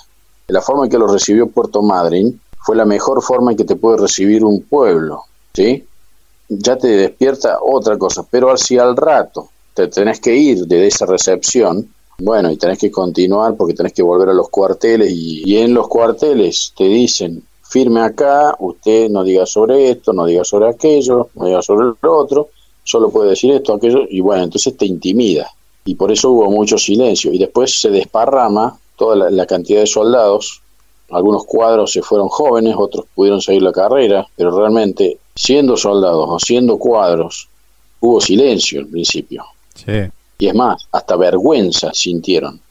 La 0.47 0.61
forma 0.61 0.85
en 0.85 0.91
que 0.91 0.97
lo 0.97 1.07
recibió 1.07 1.47
Puerto 1.47 1.81
Madryn 1.81 2.39
fue 2.59 2.75
la 2.75 2.85
mejor 2.85 3.21
forma 3.21 3.51
en 3.51 3.57
que 3.57 3.63
te 3.63 3.75
puede 3.75 3.97
recibir 3.97 4.43
un 4.43 4.61
pueblo, 4.61 5.23
¿sí? 5.53 5.85
Ya 6.49 6.77
te 6.77 6.87
despierta 6.87 7.59
otra 7.61 7.97
cosa, 7.97 8.25
pero 8.29 8.55
si 8.57 8.77
al 8.77 8.95
rato 8.97 9.49
te 9.73 9.87
tenés 9.87 10.19
que 10.19 10.35
ir 10.35 10.65
de 10.65 10.87
esa 10.87 11.05
recepción, 11.05 11.87
bueno, 12.19 12.51
y 12.51 12.57
tenés 12.57 12.77
que 12.77 12.91
continuar 12.91 13.55
porque 13.55 13.73
tenés 13.73 13.93
que 13.93 14.03
volver 14.03 14.29
a 14.29 14.33
los 14.33 14.49
cuarteles 14.49 15.11
y, 15.11 15.57
en 15.57 15.73
los 15.73 15.87
cuarteles 15.87 16.73
te 16.77 16.85
dicen, 16.85 17.43
firme 17.63 18.01
acá, 18.01 18.55
usted 18.59 19.09
no 19.09 19.23
diga 19.23 19.45
sobre 19.45 19.91
esto, 19.91 20.13
no 20.13 20.25
diga 20.25 20.43
sobre 20.43 20.69
aquello, 20.69 21.29
no 21.35 21.45
diga 21.45 21.61
sobre 21.61 21.93
lo 22.01 22.17
otro, 22.17 22.49
solo 22.83 23.09
puede 23.09 23.31
decir 23.31 23.51
esto, 23.51 23.73
aquello, 23.73 24.01
y 24.09 24.19
bueno, 24.21 24.43
entonces 24.43 24.75
te 24.75 24.85
intimida. 24.85 25.49
Y 25.85 25.95
por 25.95 26.11
eso 26.11 26.31
hubo 26.31 26.51
mucho 26.51 26.77
silencio. 26.77 27.33
Y 27.33 27.37
después 27.37 27.79
se 27.79 27.89
desparrama 27.89 28.77
toda 28.95 29.29
la, 29.31 29.45
cantidad 29.45 29.79
de 29.79 29.87
soldados 29.87 30.61
algunos 31.11 31.45
cuadros 31.45 31.91
se 31.91 32.01
fueron 32.01 32.27
jóvenes, 32.27 32.75
otros 32.77 33.05
pudieron 33.15 33.41
seguir 33.41 33.63
la 33.63 33.71
carrera, 33.71 34.27
pero 34.35 34.55
realmente 34.55 35.17
siendo 35.35 35.75
soldados 35.75 36.27
o 36.29 36.39
siendo 36.39 36.77
cuadros, 36.77 37.49
hubo 37.99 38.21
silencio 38.21 38.81
al 38.81 38.87
principio. 38.87 39.43
Y 40.39 40.47
es 40.47 40.55
más, 40.55 40.87
hasta 40.91 41.17
vergüenza 41.17 41.91
sintieron. 41.93 42.61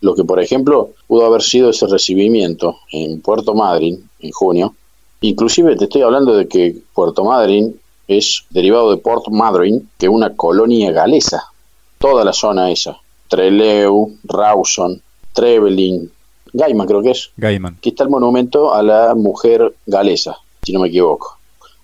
Lo 0.00 0.14
que, 0.14 0.24
por 0.24 0.40
ejemplo, 0.40 0.90
pudo 1.06 1.26
haber 1.26 1.42
sido 1.42 1.70
ese 1.70 1.86
recibimiento 1.86 2.78
en 2.90 3.20
Puerto 3.20 3.54
Madryn 3.54 4.08
en 4.20 4.30
junio. 4.32 4.74
Inclusive 5.20 5.76
te 5.76 5.84
estoy 5.84 6.02
hablando 6.02 6.34
de 6.34 6.48
que 6.48 6.76
Puerto 6.94 7.24
Madryn 7.24 7.78
es 8.08 8.44
derivado 8.50 8.90
de 8.90 8.96
Port 8.96 9.28
Madryn, 9.28 9.88
que 9.98 10.06
es 10.06 10.12
una 10.12 10.34
colonia 10.34 10.92
galesa. 10.92 11.44
Toda 11.98 12.24
la 12.24 12.32
zona 12.32 12.70
esa. 12.70 12.98
Trelew, 13.28 14.18
Rawson, 14.24 15.00
Trevelin, 15.32 16.10
Gaiman 16.54 16.86
creo 16.86 17.02
que 17.02 17.10
es. 17.10 17.30
Gaiman. 17.36 17.74
Aquí 17.78 17.90
está 17.90 18.04
el 18.04 18.10
monumento 18.10 18.72
a 18.72 18.82
la 18.82 19.14
mujer 19.14 19.74
galesa, 19.86 20.36
si 20.62 20.72
no 20.72 20.80
me 20.80 20.88
equivoco. 20.88 21.36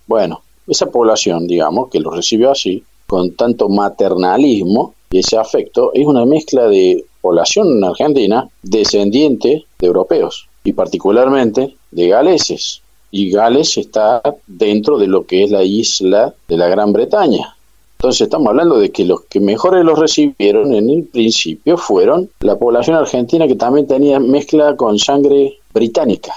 Bueno, 0.07 0.43
esa 0.67 0.87
población, 0.87 1.47
digamos, 1.47 1.91
que 1.91 2.01
lo 2.01 2.11
recibió 2.11 2.53
así, 2.53 2.85
con 3.07 3.33
tanto 3.33 3.69
maternalismo 3.69 4.95
y 5.11 5.19
ese 5.19 5.37
afecto, 5.37 5.91
es 5.93 6.07
una 6.07 6.25
mezcla 6.25 6.69
de 6.69 7.05
población 7.21 7.83
argentina 7.83 8.49
descendiente 8.63 9.65
de 9.79 9.87
europeos 9.87 10.49
y 10.65 10.73
particularmente 10.73 11.77
de 11.91 12.09
galeses. 12.09 12.83
Y 13.13 13.31
Gales 13.31 13.77
está 13.77 14.23
dentro 14.47 14.97
de 14.97 15.09
lo 15.09 15.27
que 15.27 15.43
es 15.43 15.51
la 15.51 15.65
isla 15.65 16.33
de 16.47 16.57
la 16.57 16.69
Gran 16.69 16.93
Bretaña. 16.93 17.57
Entonces 17.99 18.23
estamos 18.23 18.49
hablando 18.49 18.79
de 18.79 18.93
que 18.93 19.05
los 19.05 19.23
que 19.23 19.41
mejores 19.41 19.85
los 19.85 19.99
recibieron 19.99 20.73
en 20.73 20.89
el 20.89 21.05
principio 21.05 21.77
fueron 21.77 22.31
la 22.41 22.57
población 22.57 22.97
argentina 22.97 23.49
que 23.49 23.57
también 23.57 23.89
tenía 23.89 24.21
mezcla 24.21 24.77
con 24.77 24.99
sangre 24.99 25.59
británica, 25.75 26.33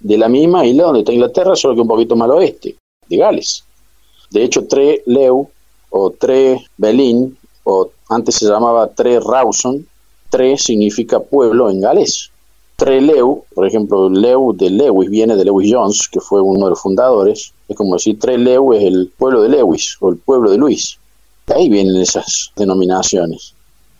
de 0.00 0.18
la 0.18 0.28
misma 0.28 0.66
isla 0.66 0.84
donde 0.84 1.00
está 1.00 1.12
Inglaterra, 1.12 1.56
solo 1.56 1.74
que 1.74 1.80
un 1.80 1.88
poquito 1.88 2.14
más 2.14 2.26
al 2.26 2.36
oeste, 2.36 2.76
de 3.08 3.16
Gales. 3.16 3.64
De 4.30 4.44
hecho, 4.44 4.66
Tre 4.66 5.02
Leu 5.06 5.48
o 5.90 6.10
Tre 6.10 6.62
Belin, 6.76 7.36
o 7.64 7.90
antes 8.08 8.36
se 8.36 8.46
llamaba 8.46 8.88
Tre 8.88 9.20
Rawson, 9.20 9.86
Tre 10.30 10.56
significa 10.58 11.20
pueblo 11.20 11.70
en 11.70 11.80
galés. 11.80 12.30
Tre 12.76 13.00
Leu, 13.00 13.44
por 13.54 13.66
ejemplo, 13.66 14.08
Leu 14.08 14.52
de 14.54 14.70
Lewis 14.70 15.10
viene 15.10 15.36
de 15.36 15.44
Lewis 15.44 15.70
Jones, 15.72 16.08
que 16.08 16.20
fue 16.20 16.40
uno 16.40 16.64
de 16.64 16.70
los 16.70 16.80
fundadores, 16.80 17.52
es 17.72 17.76
como 17.76 17.94
decir, 17.94 18.18
Trelew 18.18 18.74
es 18.74 18.84
el 18.84 19.10
pueblo 19.16 19.42
de 19.42 19.48
Lewis 19.48 19.96
o 20.00 20.10
el 20.10 20.18
pueblo 20.18 20.50
de 20.50 20.58
Luis. 20.58 20.98
De 21.46 21.54
ahí 21.54 21.68
vienen 21.68 21.96
esas 21.96 22.52
denominaciones. 22.54 23.54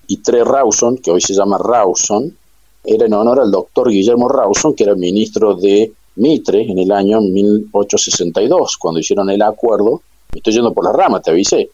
Y 0.06 0.18
Tre 0.18 0.44
Rawson, 0.44 0.98
que 0.98 1.10
hoy 1.10 1.20
se 1.20 1.34
llama 1.34 1.58
Rawson, 1.58 2.36
era 2.84 3.06
en 3.06 3.14
honor 3.14 3.40
al 3.40 3.50
doctor 3.50 3.90
Guillermo 3.90 4.28
Rawson, 4.28 4.74
que 4.74 4.84
era 4.84 4.94
ministro 4.94 5.54
de 5.54 5.92
Mitre 6.16 6.70
en 6.70 6.78
el 6.78 6.92
año 6.92 7.20
1862, 7.20 8.76
cuando 8.76 9.00
hicieron 9.00 9.30
el 9.30 9.40
acuerdo. 9.40 10.02
Estoy 10.34 10.52
yendo 10.52 10.74
por 10.74 10.84
la 10.84 10.92
rama, 10.92 11.20
te 11.20 11.30
avisé. 11.30 11.70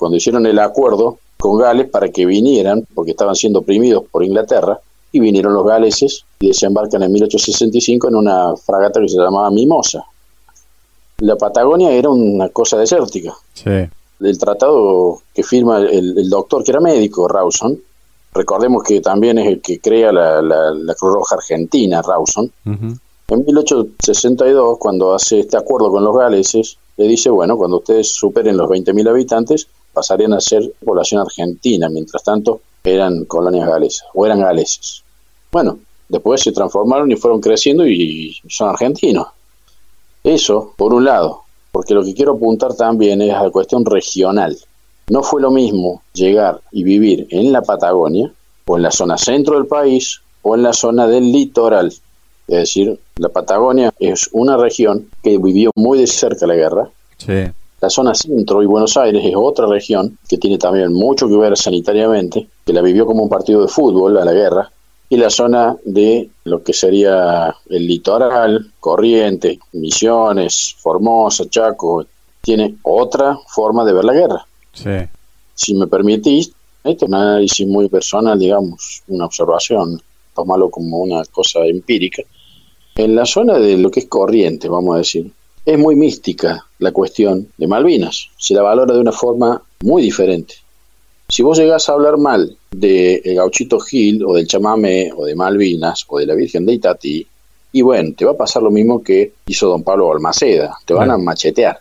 Cuando 0.00 0.16
hicieron 0.16 0.46
el 0.46 0.58
acuerdo 0.58 1.18
con 1.38 1.58
Gales 1.58 1.88
para 1.88 2.08
que 2.08 2.26
vinieran, 2.26 2.84
porque 2.94 3.12
estaban 3.12 3.36
siendo 3.36 3.60
oprimidos 3.60 4.04
por 4.10 4.24
Inglaterra, 4.24 4.80
y 5.12 5.20
vinieron 5.20 5.52
los 5.54 5.66
galeses 5.66 6.24
y 6.40 6.48
desembarcan 6.48 7.02
en 7.02 7.12
1865 7.12 8.08
en 8.08 8.14
una 8.14 8.56
fragata 8.56 9.00
que 9.00 9.08
se 9.08 9.18
llamaba 9.18 9.50
Mimosa 9.50 10.04
la 11.20 11.36
Patagonia 11.36 11.90
era 11.92 12.10
una 12.10 12.48
cosa 12.48 12.76
desértica. 12.78 13.34
Sí. 13.54 13.70
El 14.20 14.38
tratado 14.38 15.20
que 15.34 15.42
firma 15.42 15.78
el, 15.78 16.28
doctor, 16.28 16.64
que 16.64 16.72
era 16.72 16.80
médico, 16.80 17.28
Rawson, 17.28 17.78
recordemos 18.34 18.82
que 18.82 19.00
también 19.00 19.38
es 19.38 19.46
el 19.46 19.62
que 19.62 19.80
crea 19.80 20.12
la, 20.12 20.94
Cruz 20.98 21.14
Roja 21.14 21.36
Argentina, 21.36 22.02
Rawson, 22.02 22.50
en 22.66 23.44
1862, 23.46 24.78
cuando 24.78 25.14
hace 25.14 25.40
este 25.40 25.56
acuerdo 25.56 25.90
con 25.90 26.04
los 26.04 26.16
galeses, 26.16 26.76
le 26.96 27.06
dice, 27.06 27.30
bueno, 27.30 27.56
cuando 27.56 27.78
ustedes 27.78 28.08
superen 28.08 28.56
los 28.56 28.68
20.000 28.68 29.08
habitantes, 29.08 29.68
pasarían 29.92 30.32
a 30.32 30.40
ser 30.40 30.72
población 30.84 31.20
argentina, 31.20 31.88
mientras 31.88 32.22
tanto 32.22 32.60
eran 32.84 33.24
colonias 33.24 33.68
galesas, 33.68 34.06
o 34.14 34.24
eran 34.24 34.40
galeses. 34.40 35.02
Bueno, 35.52 35.78
después 36.08 36.40
se 36.40 36.52
transformaron 36.52 37.10
y 37.10 37.16
fueron 37.16 37.40
creciendo 37.40 37.86
y 37.86 38.36
son 38.48 38.68
argentinos. 38.68 39.28
Eso, 40.22 40.74
por 40.76 40.92
un 40.92 41.04
lado, 41.04 41.42
porque 41.72 41.94
lo 41.94 42.04
que 42.04 42.14
quiero 42.14 42.32
apuntar 42.32 42.74
también 42.74 43.22
es 43.22 43.32
a 43.32 43.44
la 43.44 43.50
cuestión 43.50 43.84
regional. 43.84 44.56
No 45.08 45.22
fue 45.22 45.40
lo 45.40 45.50
mismo 45.50 46.02
llegar 46.12 46.60
y 46.70 46.84
vivir 46.84 47.26
en 47.30 47.52
la 47.52 47.62
Patagonia, 47.62 48.32
o 48.66 48.76
en 48.76 48.82
la 48.82 48.90
zona 48.90 49.18
centro 49.18 49.56
del 49.56 49.66
país, 49.66 50.20
o 50.42 50.54
en 50.54 50.62
la 50.62 50.72
zona 50.72 51.06
del 51.06 51.32
litoral. 51.32 51.88
Es 51.88 52.56
decir, 52.58 52.98
la 53.16 53.28
Patagonia 53.28 53.92
es 53.98 54.28
una 54.32 54.56
región 54.56 55.08
que 55.22 55.38
vivió 55.38 55.70
muy 55.74 55.98
de 55.98 56.06
cerca 56.06 56.46
la 56.46 56.54
guerra. 56.54 56.90
La 57.80 57.88
zona 57.88 58.14
centro 58.14 58.62
y 58.62 58.66
Buenos 58.66 58.96
Aires 58.96 59.22
es 59.24 59.34
otra 59.34 59.66
región 59.66 60.18
que 60.28 60.36
tiene 60.36 60.58
también 60.58 60.92
mucho 60.92 61.28
que 61.28 61.36
ver 61.36 61.56
sanitariamente, 61.56 62.46
que 62.64 62.72
la 62.72 62.82
vivió 62.82 63.06
como 63.06 63.22
un 63.22 63.28
partido 63.28 63.62
de 63.62 63.68
fútbol 63.68 64.18
a 64.18 64.24
la 64.24 64.32
guerra, 64.32 64.70
y 65.08 65.16
la 65.16 65.30
zona 65.30 65.76
de 65.84 66.28
lo 66.44 66.62
que 66.62 66.72
sería 66.72 67.54
el 67.68 67.86
litoral, 67.86 68.70
Corrientes, 68.78 69.58
Misiones, 69.72 70.76
Formosa, 70.78 71.48
Chaco, 71.48 72.06
tiene 72.40 72.76
otra 72.82 73.36
forma 73.48 73.84
de 73.84 73.92
ver 73.92 74.04
la 74.04 74.12
guerra. 74.12 74.46
Sí. 74.72 74.90
Si 75.54 75.74
me 75.74 75.86
permitís, 75.86 76.52
este 76.84 77.04
es 77.04 77.08
un 77.08 77.14
análisis 77.14 77.66
muy 77.66 77.88
personal, 77.88 78.38
digamos, 78.38 79.02
una 79.08 79.26
observación, 79.26 80.00
tomarlo 80.34 80.70
como 80.70 80.98
una 80.98 81.24
cosa 81.24 81.66
empírica. 81.66 82.22
En 82.94 83.14
la 83.14 83.26
zona 83.26 83.58
de 83.58 83.78
lo 83.78 83.90
que 83.90 84.00
es 84.00 84.06
Corrientes, 84.06 84.70
vamos 84.70 84.94
a 84.94 84.98
decir, 84.98 85.30
es 85.64 85.78
muy 85.78 85.96
mística 85.96 86.64
la 86.78 86.92
cuestión 86.92 87.48
de 87.56 87.66
Malvinas. 87.66 88.30
Se 88.36 88.54
la 88.54 88.62
valora 88.62 88.94
de 88.94 89.00
una 89.00 89.12
forma 89.12 89.62
muy 89.82 90.02
diferente. 90.02 90.54
Si 91.28 91.42
vos 91.42 91.58
llegás 91.58 91.88
a 91.88 91.92
hablar 91.92 92.18
mal 92.18 92.56
de 92.72 93.22
Gauchito 93.36 93.78
Gil 93.78 94.24
o 94.24 94.34
del 94.34 94.46
chamame 94.46 95.12
o 95.16 95.24
de 95.24 95.34
Malvinas 95.34 96.04
o 96.08 96.18
de 96.18 96.26
la 96.26 96.34
Virgen 96.34 96.66
de 96.66 96.72
Itatí, 96.74 97.26
y 97.72 97.82
bueno, 97.82 98.12
te 98.16 98.24
va 98.24 98.32
a 98.32 98.36
pasar 98.36 98.62
lo 98.62 98.70
mismo 98.70 99.02
que 99.02 99.32
hizo 99.46 99.68
don 99.68 99.84
Pablo 99.84 100.08
Balmaceda, 100.08 100.76
te 100.84 100.92
van 100.92 101.10
a 101.10 101.18
machetear. 101.18 101.78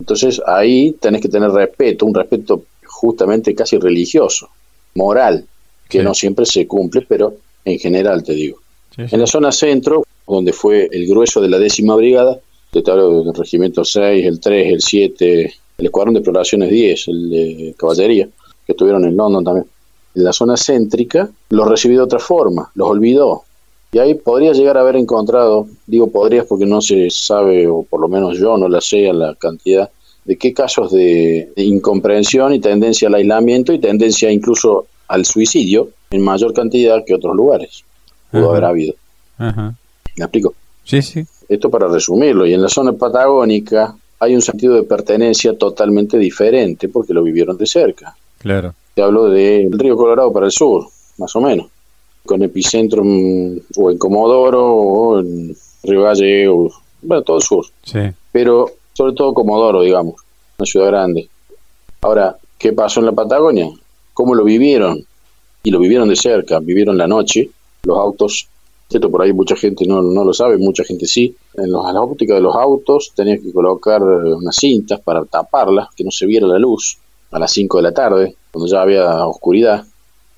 Entonces 0.00 0.40
ahí 0.46 0.92
tenés 0.92 1.20
que 1.20 1.28
tener 1.28 1.50
respeto, 1.50 2.06
un 2.06 2.14
respeto 2.14 2.64
justamente 2.86 3.54
casi 3.54 3.78
religioso, 3.78 4.48
moral, 4.94 5.46
que 5.88 6.02
no 6.02 6.14
siempre 6.14 6.46
se 6.46 6.66
cumple, 6.66 7.04
pero 7.06 7.34
en 7.64 7.78
general 7.78 8.24
te 8.24 8.32
digo. 8.32 8.58
En 8.96 9.20
la 9.20 9.26
zona 9.26 9.52
centro, 9.52 10.04
donde 10.26 10.54
fue 10.54 10.88
el 10.90 11.06
grueso 11.06 11.40
de 11.40 11.50
la 11.50 11.58
décima 11.58 11.96
brigada, 11.96 12.38
te 12.82 12.90
hablo 12.90 13.22
del 13.22 13.34
regimiento 13.34 13.84
6, 13.84 14.26
el 14.26 14.40
3, 14.40 14.72
el 14.72 14.80
7, 14.80 15.54
el 15.78 15.86
escuadrón 15.86 16.14
de 16.14 16.20
exploraciones 16.20 16.70
10, 16.70 17.08
el 17.08 17.30
de 17.30 17.74
caballería, 17.76 18.28
que 18.66 18.72
estuvieron 18.72 19.04
en 19.04 19.16
London 19.16 19.44
también, 19.44 19.66
en 20.14 20.24
la 20.24 20.32
zona 20.32 20.56
céntrica, 20.56 21.28
los 21.50 21.68
recibió 21.68 21.98
de 21.98 22.04
otra 22.04 22.18
forma, 22.18 22.70
los 22.74 22.88
olvidó. 22.88 23.42
Y 23.92 23.98
ahí 23.98 24.14
podría 24.14 24.52
llegar 24.52 24.76
a 24.76 24.80
haber 24.80 24.96
encontrado, 24.96 25.68
digo 25.86 26.10
podrías 26.10 26.46
porque 26.46 26.66
no 26.66 26.80
se 26.80 27.10
sabe, 27.10 27.68
o 27.68 27.84
por 27.84 28.00
lo 28.00 28.08
menos 28.08 28.38
yo 28.38 28.56
no 28.56 28.68
la 28.68 28.80
sé 28.80 29.08
a 29.08 29.12
la 29.12 29.34
cantidad, 29.36 29.88
de 30.24 30.36
qué 30.36 30.52
casos 30.52 30.90
de, 30.90 31.52
incomprensión 31.56 32.52
y 32.54 32.60
tendencia 32.60 33.08
al 33.08 33.14
aislamiento 33.14 33.72
y 33.72 33.78
tendencia 33.78 34.30
incluso 34.30 34.86
al 35.06 35.24
suicidio 35.24 35.90
en 36.10 36.22
mayor 36.22 36.54
cantidad 36.54 37.04
que 37.04 37.14
otros 37.14 37.36
lugares. 37.36 37.84
Pudo 38.30 38.50
haber 38.50 38.64
habido. 38.64 38.94
¿Me 39.38 39.74
explico? 40.16 40.54
Sí, 40.84 41.02
sí. 41.02 41.24
Esto 41.48 41.70
para 41.70 41.88
resumirlo. 41.88 42.46
Y 42.46 42.54
en 42.54 42.62
la 42.62 42.68
zona 42.68 42.92
patagónica 42.92 43.94
hay 44.20 44.34
un 44.34 44.42
sentido 44.42 44.74
de 44.74 44.84
pertenencia 44.84 45.56
totalmente 45.56 46.18
diferente 46.18 46.88
porque 46.88 47.14
lo 47.14 47.22
vivieron 47.22 47.56
de 47.56 47.66
cerca. 47.66 48.16
Claro. 48.38 48.74
Te 48.94 49.02
hablo 49.02 49.28
del 49.28 49.76
río 49.78 49.96
Colorado 49.96 50.32
para 50.32 50.46
el 50.46 50.52
sur, 50.52 50.86
más 51.18 51.34
o 51.34 51.40
menos, 51.40 51.66
con 52.24 52.42
epicentro 52.42 53.02
o 53.02 53.90
en 53.90 53.98
Comodoro 53.98 54.64
o 54.64 55.18
en 55.18 55.56
Río 55.82 56.02
Gallego, 56.02 56.72
bueno, 57.02 57.22
todo 57.22 57.38
el 57.38 57.42
sur. 57.42 57.66
Sí. 57.82 58.00
Pero 58.30 58.70
sobre 58.92 59.14
todo 59.14 59.34
Comodoro, 59.34 59.82
digamos, 59.82 60.14
una 60.58 60.66
ciudad 60.66 60.86
grande. 60.86 61.28
Ahora, 62.02 62.36
¿qué 62.58 62.72
pasó 62.72 63.00
en 63.00 63.06
la 63.06 63.12
Patagonia? 63.12 63.68
¿Cómo 64.12 64.34
lo 64.34 64.44
vivieron? 64.44 65.04
Y 65.62 65.70
lo 65.70 65.78
vivieron 65.78 66.08
de 66.08 66.16
cerca, 66.16 66.60
vivieron 66.60 66.96
la 66.96 67.06
noche, 67.06 67.50
los 67.82 67.98
autos, 67.98 68.48
por 69.00 69.22
ahí 69.22 69.32
mucha 69.32 69.56
gente 69.56 69.86
no, 69.86 70.02
no 70.02 70.24
lo 70.24 70.32
sabe, 70.32 70.56
mucha 70.58 70.84
gente 70.84 71.06
sí, 71.06 71.34
en, 71.54 71.70
los, 71.70 71.92
la 71.92 72.00
óptica 72.00 72.34
de 72.34 72.40
los 72.40 72.54
autos 72.54 73.12
tenías 73.14 73.40
que 73.40 73.52
colocar 73.52 74.02
unas 74.02 74.56
cintas 74.56 75.00
para 75.00 75.24
taparlas, 75.24 75.88
que 75.96 76.04
no 76.04 76.10
se 76.10 76.26
viera 76.26 76.46
la 76.46 76.58
luz, 76.58 76.98
a 77.30 77.38
las 77.38 77.52
5 77.52 77.78
de 77.78 77.82
la 77.82 77.92
tarde, 77.92 78.36
cuando 78.52 78.70
ya 78.70 78.80
había 78.80 79.26
oscuridad, 79.26 79.84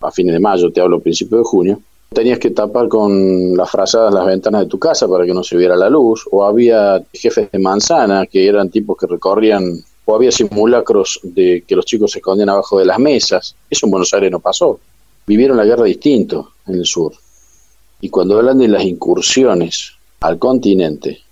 a 0.00 0.10
fines 0.10 0.32
de 0.32 0.40
mayo, 0.40 0.70
te 0.72 0.80
hablo, 0.80 1.00
principio 1.00 1.38
de 1.38 1.44
junio, 1.44 1.80
tenías 2.08 2.38
que 2.38 2.50
tapar 2.50 2.88
con 2.88 3.54
las 3.56 3.70
frazadas 3.70 4.14
las 4.14 4.24
ventanas 4.24 4.62
de 4.62 4.66
tu 4.68 4.78
casa 4.78 5.06
para 5.06 5.26
que 5.26 5.34
no 5.34 5.42
se 5.42 5.56
viera 5.56 5.76
la 5.76 5.90
luz, 5.90 6.24
o 6.30 6.44
había 6.44 7.02
jefes 7.12 7.50
de 7.50 7.58
manzana 7.58 8.26
que 8.26 8.46
eran 8.46 8.70
tipos 8.70 8.96
que 8.96 9.06
recorrían, 9.06 9.84
o 10.06 10.14
había 10.14 10.30
simulacros 10.30 11.20
de 11.22 11.64
que 11.66 11.76
los 11.76 11.84
chicos 11.84 12.12
se 12.12 12.20
escondían 12.20 12.48
abajo 12.48 12.78
de 12.78 12.86
las 12.86 12.98
mesas. 12.98 13.56
Eso 13.68 13.86
en 13.86 13.90
Buenos 13.90 14.14
Aires 14.14 14.30
no 14.30 14.38
pasó. 14.38 14.78
Vivieron 15.26 15.56
la 15.56 15.64
guerra 15.64 15.84
distinto 15.84 16.52
en 16.66 16.76
el 16.76 16.86
sur. 16.86 17.12
Y 18.06 18.08
cuando 18.08 18.38
hablan 18.38 18.58
de 18.58 18.68
las 18.68 18.84
incursiones 18.84 19.94
al 20.20 20.38
continente, 20.38 21.22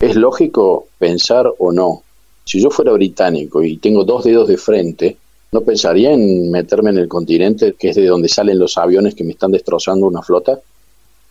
¿es 0.00 0.16
lógico 0.16 0.88
pensar 0.98 1.48
o 1.58 1.70
no? 1.70 2.02
Si 2.44 2.60
yo 2.60 2.70
fuera 2.70 2.90
británico 2.90 3.62
y 3.62 3.76
tengo 3.76 4.02
dos 4.02 4.24
dedos 4.24 4.48
de 4.48 4.56
frente, 4.56 5.16
no 5.52 5.60
pensaría 5.60 6.10
en 6.10 6.50
meterme 6.50 6.90
en 6.90 6.98
el 6.98 7.06
continente, 7.06 7.76
que 7.78 7.90
es 7.90 7.94
de 7.94 8.06
donde 8.06 8.28
salen 8.28 8.58
los 8.58 8.76
aviones 8.76 9.14
que 9.14 9.22
me 9.22 9.30
están 9.30 9.52
destrozando 9.52 10.08
una 10.08 10.22
flota. 10.22 10.58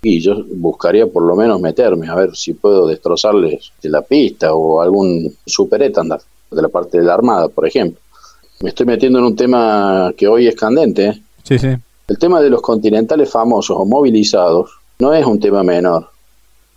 Y 0.03 0.21
yo 0.21 0.41
buscaría 0.55 1.05
por 1.05 1.23
lo 1.23 1.35
menos 1.35 1.59
meterme, 1.59 2.07
a 2.07 2.15
ver 2.15 2.33
si 2.33 2.53
puedo 2.53 2.87
destrozarles 2.87 3.73
de 3.81 3.89
la 3.89 4.03
pista 4.03 4.53
o 4.53 4.79
algún 4.79 5.35
super 5.45 5.83
estándar 5.83 6.21
de 6.49 6.61
la 6.61 6.69
parte 6.69 6.99
de 6.99 7.03
la 7.03 7.15
Armada, 7.15 7.49
por 7.49 7.67
ejemplo. 7.67 7.99
Me 8.61 8.69
estoy 8.69 8.85
metiendo 8.85 9.19
en 9.19 9.25
un 9.25 9.35
tema 9.35 10.13
que 10.15 10.29
hoy 10.29 10.47
es 10.47 10.55
candente. 10.55 11.07
¿eh? 11.07 11.21
Sí, 11.43 11.59
sí. 11.59 11.75
El 12.07 12.17
tema 12.17 12.39
de 12.39 12.49
los 12.49 12.61
continentales 12.61 13.29
famosos 13.29 13.75
o 13.77 13.83
movilizados 13.83 14.82
no 14.99 15.13
es 15.13 15.25
un 15.25 15.39
tema 15.39 15.63
menor. 15.63 16.09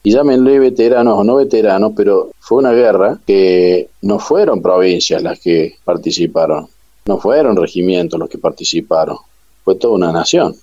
Y 0.02 0.12
llámenle 0.12 0.58
veteranos 0.58 1.18
o 1.18 1.24
no 1.24 1.36
veteranos, 1.36 1.92
pero 1.96 2.30
fue 2.38 2.58
una 2.58 2.72
guerra 2.72 3.18
que 3.26 3.90
no 4.02 4.18
fueron 4.18 4.62
provincias 4.62 5.22
las 5.22 5.40
que 5.40 5.76
participaron, 5.84 6.68
no 7.06 7.18
fueron 7.18 7.56
regimientos 7.56 8.18
los 8.18 8.28
que 8.28 8.38
participaron, 8.38 9.16
fue 9.64 9.74
toda 9.74 9.94
una 9.94 10.12
nación. 10.12 10.54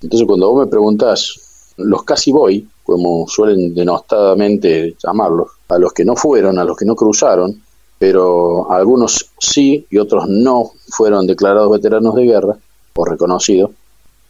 Entonces 0.00 0.26
cuando 0.26 0.50
vos 0.50 0.64
me 0.64 0.70
preguntás, 0.70 1.72
los 1.76 2.04
casi 2.04 2.30
voy, 2.30 2.68
como 2.84 3.26
suelen 3.26 3.74
denostadamente 3.74 4.94
llamarlos, 5.02 5.48
a 5.68 5.78
los 5.78 5.92
que 5.92 6.04
no 6.04 6.14
fueron, 6.14 6.58
a 6.58 6.64
los 6.64 6.76
que 6.76 6.84
no 6.84 6.94
cruzaron, 6.94 7.62
pero 7.98 8.70
algunos 8.70 9.30
sí 9.38 9.86
y 9.90 9.98
otros 9.98 10.28
no 10.28 10.70
fueron 10.90 11.26
declarados 11.26 11.70
veteranos 11.70 12.14
de 12.14 12.24
guerra 12.24 12.56
o 12.94 13.04
reconocidos, 13.04 13.70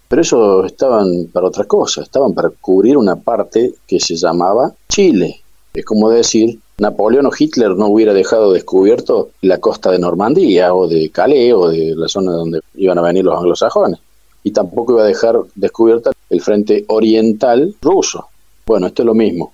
pero 0.08 0.22
eso 0.22 0.64
estaban 0.64 1.28
para 1.32 1.46
otra 1.46 1.64
cosa, 1.64 2.02
estaban 2.02 2.34
para 2.34 2.50
cubrir 2.50 2.96
una 2.96 3.16
parte 3.16 3.74
que 3.86 3.98
se 4.00 4.16
llamaba 4.16 4.72
Chile. 4.88 5.40
Es 5.72 5.84
como 5.84 6.10
decir, 6.10 6.58
Napoleón 6.78 7.26
o 7.26 7.30
Hitler 7.36 7.70
no 7.70 7.88
hubiera 7.88 8.12
dejado 8.12 8.52
descubierto 8.52 9.30
la 9.40 9.58
costa 9.58 9.90
de 9.90 9.98
Normandía 9.98 10.74
o 10.74 10.88
de 10.88 11.10
Calais 11.10 11.52
o 11.52 11.68
de 11.68 11.94
la 11.96 12.08
zona 12.08 12.32
donde 12.32 12.60
iban 12.74 12.98
a 12.98 13.02
venir 13.02 13.24
los 13.24 13.36
anglosajones. 13.36 14.00
Y 14.42 14.50
tampoco 14.50 14.92
iba 14.94 15.02
a 15.02 15.06
dejar 15.06 15.40
descubierta 15.54 16.12
el 16.30 16.40
frente 16.40 16.84
oriental 16.88 17.74
ruso. 17.80 18.26
Bueno, 18.66 18.86
esto 18.86 19.02
es 19.02 19.06
lo 19.06 19.14
mismo. 19.14 19.52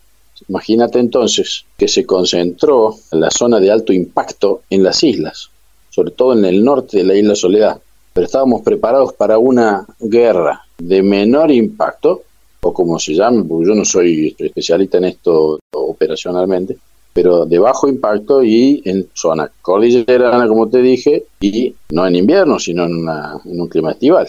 Imagínate 0.48 0.98
entonces 0.98 1.64
que 1.76 1.88
se 1.88 2.06
concentró 2.06 2.96
la 3.12 3.30
zona 3.30 3.60
de 3.60 3.70
alto 3.70 3.92
impacto 3.92 4.62
en 4.70 4.82
las 4.82 5.02
islas, 5.04 5.50
sobre 5.90 6.10
todo 6.10 6.32
en 6.32 6.44
el 6.44 6.64
norte 6.64 6.98
de 6.98 7.04
la 7.04 7.14
isla 7.14 7.34
Soledad 7.34 7.80
pero 8.20 8.26
estábamos 8.26 8.60
preparados 8.60 9.14
para 9.14 9.38
una 9.38 9.86
guerra 9.98 10.60
de 10.76 11.02
menor 11.02 11.50
impacto, 11.50 12.24
o 12.60 12.70
como 12.70 12.98
se 12.98 13.14
llame, 13.14 13.44
porque 13.44 13.68
yo 13.68 13.74
no 13.74 13.82
soy 13.82 14.36
especialista 14.38 14.98
en 14.98 15.04
esto 15.04 15.58
operacionalmente, 15.72 16.76
pero 17.14 17.46
de 17.46 17.58
bajo 17.58 17.88
impacto 17.88 18.44
y 18.44 18.82
en 18.84 19.08
zona 19.14 19.50
cordillerana, 19.62 20.46
como 20.48 20.68
te 20.68 20.82
dije, 20.82 21.24
y 21.40 21.74
no 21.92 22.06
en 22.06 22.16
invierno, 22.16 22.58
sino 22.58 22.84
en, 22.84 23.08
un 23.42 23.68
clima 23.68 23.92
estival. 23.92 24.28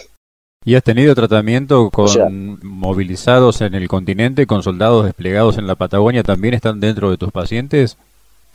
¿Y 0.64 0.74
has 0.74 0.82
tenido 0.82 1.14
tratamiento 1.14 1.90
con 1.90 2.60
movilizados 2.62 3.60
en 3.60 3.74
el 3.74 3.88
continente, 3.88 4.46
con 4.46 4.62
soldados 4.62 5.04
desplegados 5.04 5.58
en 5.58 5.66
la 5.66 5.74
Patagonia, 5.74 6.22
también 6.22 6.54
están 6.54 6.80
dentro 6.80 7.10
de 7.10 7.18
tus 7.18 7.30
pacientes? 7.30 7.98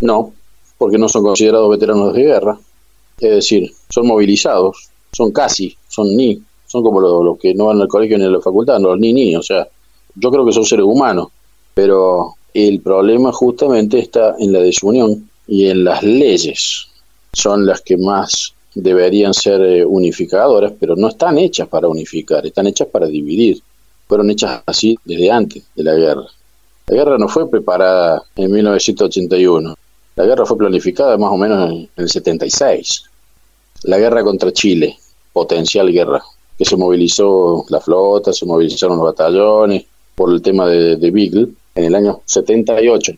No, 0.02 0.34
porque 0.80 0.98
no 0.98 1.08
son 1.08 1.22
considerados 1.22 1.70
veteranos 1.70 2.16
de 2.16 2.24
guerra. 2.24 2.58
Es 3.20 3.32
decir, 3.32 3.72
son 3.90 4.08
movilizados, 4.08 4.90
son 5.12 5.32
casi, 5.32 5.76
son 5.88 6.16
ni, 6.16 6.42
son 6.66 6.84
como 6.84 7.00
los, 7.00 7.38
que 7.40 7.54
no 7.54 7.66
van 7.66 7.82
al 7.82 7.88
colegio 7.88 8.18
ni 8.18 8.26
a 8.26 8.30
la 8.30 8.42
facultad, 8.42 8.80
los 8.80 9.00
ni 9.00 9.14
ni, 9.14 9.36
o 9.36 9.42
sea, 9.42 9.68
yo 10.16 10.32
creo 10.32 10.46
que 10.46 10.52
son 10.52 10.66
seres 10.66 10.86
humanos, 10.86 11.30
pero 11.74 12.36
el 12.54 12.82
problema 12.82 13.32
justamente 13.32 14.00
está 14.00 14.36
en 14.40 14.52
la 14.54 14.60
desunión 14.60 15.30
y 15.48 15.68
en 15.68 15.84
las 15.84 16.04
leyes, 16.04 16.88
son 17.34 17.66
las 17.66 17.82
que 17.82 17.98
más 17.98 18.54
deberían 18.74 19.34
ser 19.34 19.62
eh, 19.62 19.86
unificadoras, 19.86 20.74
pero 20.80 20.96
no 20.96 21.08
están 21.08 21.38
hechas 21.38 21.68
para 21.68 21.88
unificar, 21.88 22.46
están 22.46 22.68
hechas 22.68 22.88
para 22.88 23.08
dividir, 23.08 23.62
fueron 24.08 24.30
hechas 24.30 24.62
así 24.66 24.98
desde 25.04 25.32
antes 25.32 25.64
de 25.76 25.84
la 25.84 25.94
guerra. 25.94 26.26
La 26.88 26.96
guerra 26.96 27.18
no 27.18 27.28
fue 27.28 27.50
preparada 27.50 28.24
en 28.36 28.52
1981, 28.52 29.76
la 30.16 30.26
guerra 30.26 30.46
fue 30.46 30.58
planificada 30.58 31.18
más 31.18 31.32
o 31.32 31.38
menos 31.38 31.72
en 31.72 31.90
el 31.96 32.10
76 32.10 33.04
la 33.84 33.98
guerra 33.98 34.24
contra 34.24 34.52
Chile, 34.52 34.98
potencial 35.34 35.92
guerra, 35.92 36.24
que 36.58 36.66
se 36.66 36.76
movilizó 36.76 37.66
la 37.70 37.80
flota, 37.80 38.34
se 38.34 38.46
movilizaron 38.46 38.98
los 38.98 39.06
batallones 39.06 39.86
por 40.16 40.32
el 40.32 40.42
tema 40.42 40.68
de, 40.68 40.96
de 40.96 41.12
Beagle 41.12 41.48
en 41.76 41.84
el 41.86 41.96
año 41.96 42.22
78. 42.26 43.14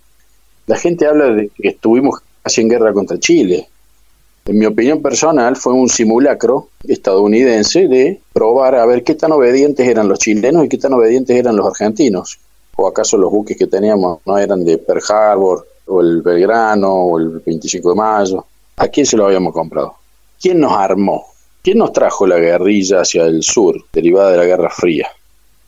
La 0.68 0.78
gente 0.78 1.08
habla 1.08 1.26
de 1.34 1.50
que 1.50 1.70
estuvimos 1.70 2.20
casi 2.44 2.62
en 2.62 2.70
guerra 2.70 2.94
contra 2.94 3.18
Chile. 3.18 3.68
En 4.46 4.58
mi 4.58 4.66
opinión 4.66 5.02
personal 5.02 5.56
fue 5.56 5.74
un 5.74 5.90
simulacro 5.90 6.70
estadounidense 6.88 7.88
de 7.88 8.20
probar 8.34 8.76
a 8.76 8.86
ver 8.86 9.04
qué 9.04 9.16
tan 9.16 9.32
obedientes 9.32 9.88
eran 9.88 10.08
los 10.08 10.20
chilenos 10.20 10.66
y 10.66 10.70
qué 10.70 10.78
tan 10.78 10.94
obedientes 10.94 11.38
eran 11.38 11.56
los 11.56 11.68
argentinos. 11.68 12.40
¿O 12.76 12.88
acaso 12.88 13.18
los 13.18 13.32
buques 13.32 13.58
que 13.58 13.68
teníamos 13.68 14.20
no 14.26 14.38
eran 14.38 14.64
de 14.64 14.78
Pearl 14.78 15.02
Harbor 15.08 15.68
o 15.86 16.02
el 16.02 16.22
Belgrano 16.22 16.94
o 16.94 17.20
el 17.20 17.40
25 17.46 17.90
de 17.90 17.96
mayo? 17.96 18.46
¿A 18.78 18.88
quién 18.88 19.06
se 19.06 19.18
lo 19.18 19.26
habíamos 19.26 19.54
comprado? 19.54 19.99
¿Quién 20.42 20.62
nos 20.62 20.72
armó? 20.72 21.26
¿Quién 21.62 21.80
nos 21.80 21.92
trajo 21.92 22.26
la 22.26 22.38
guerrilla 22.38 23.02
hacia 23.02 23.26
el 23.26 23.44
sur, 23.44 23.76
derivada 23.92 24.32
de 24.32 24.38
la 24.38 24.46
Guerra 24.46 24.70
Fría? 24.70 25.10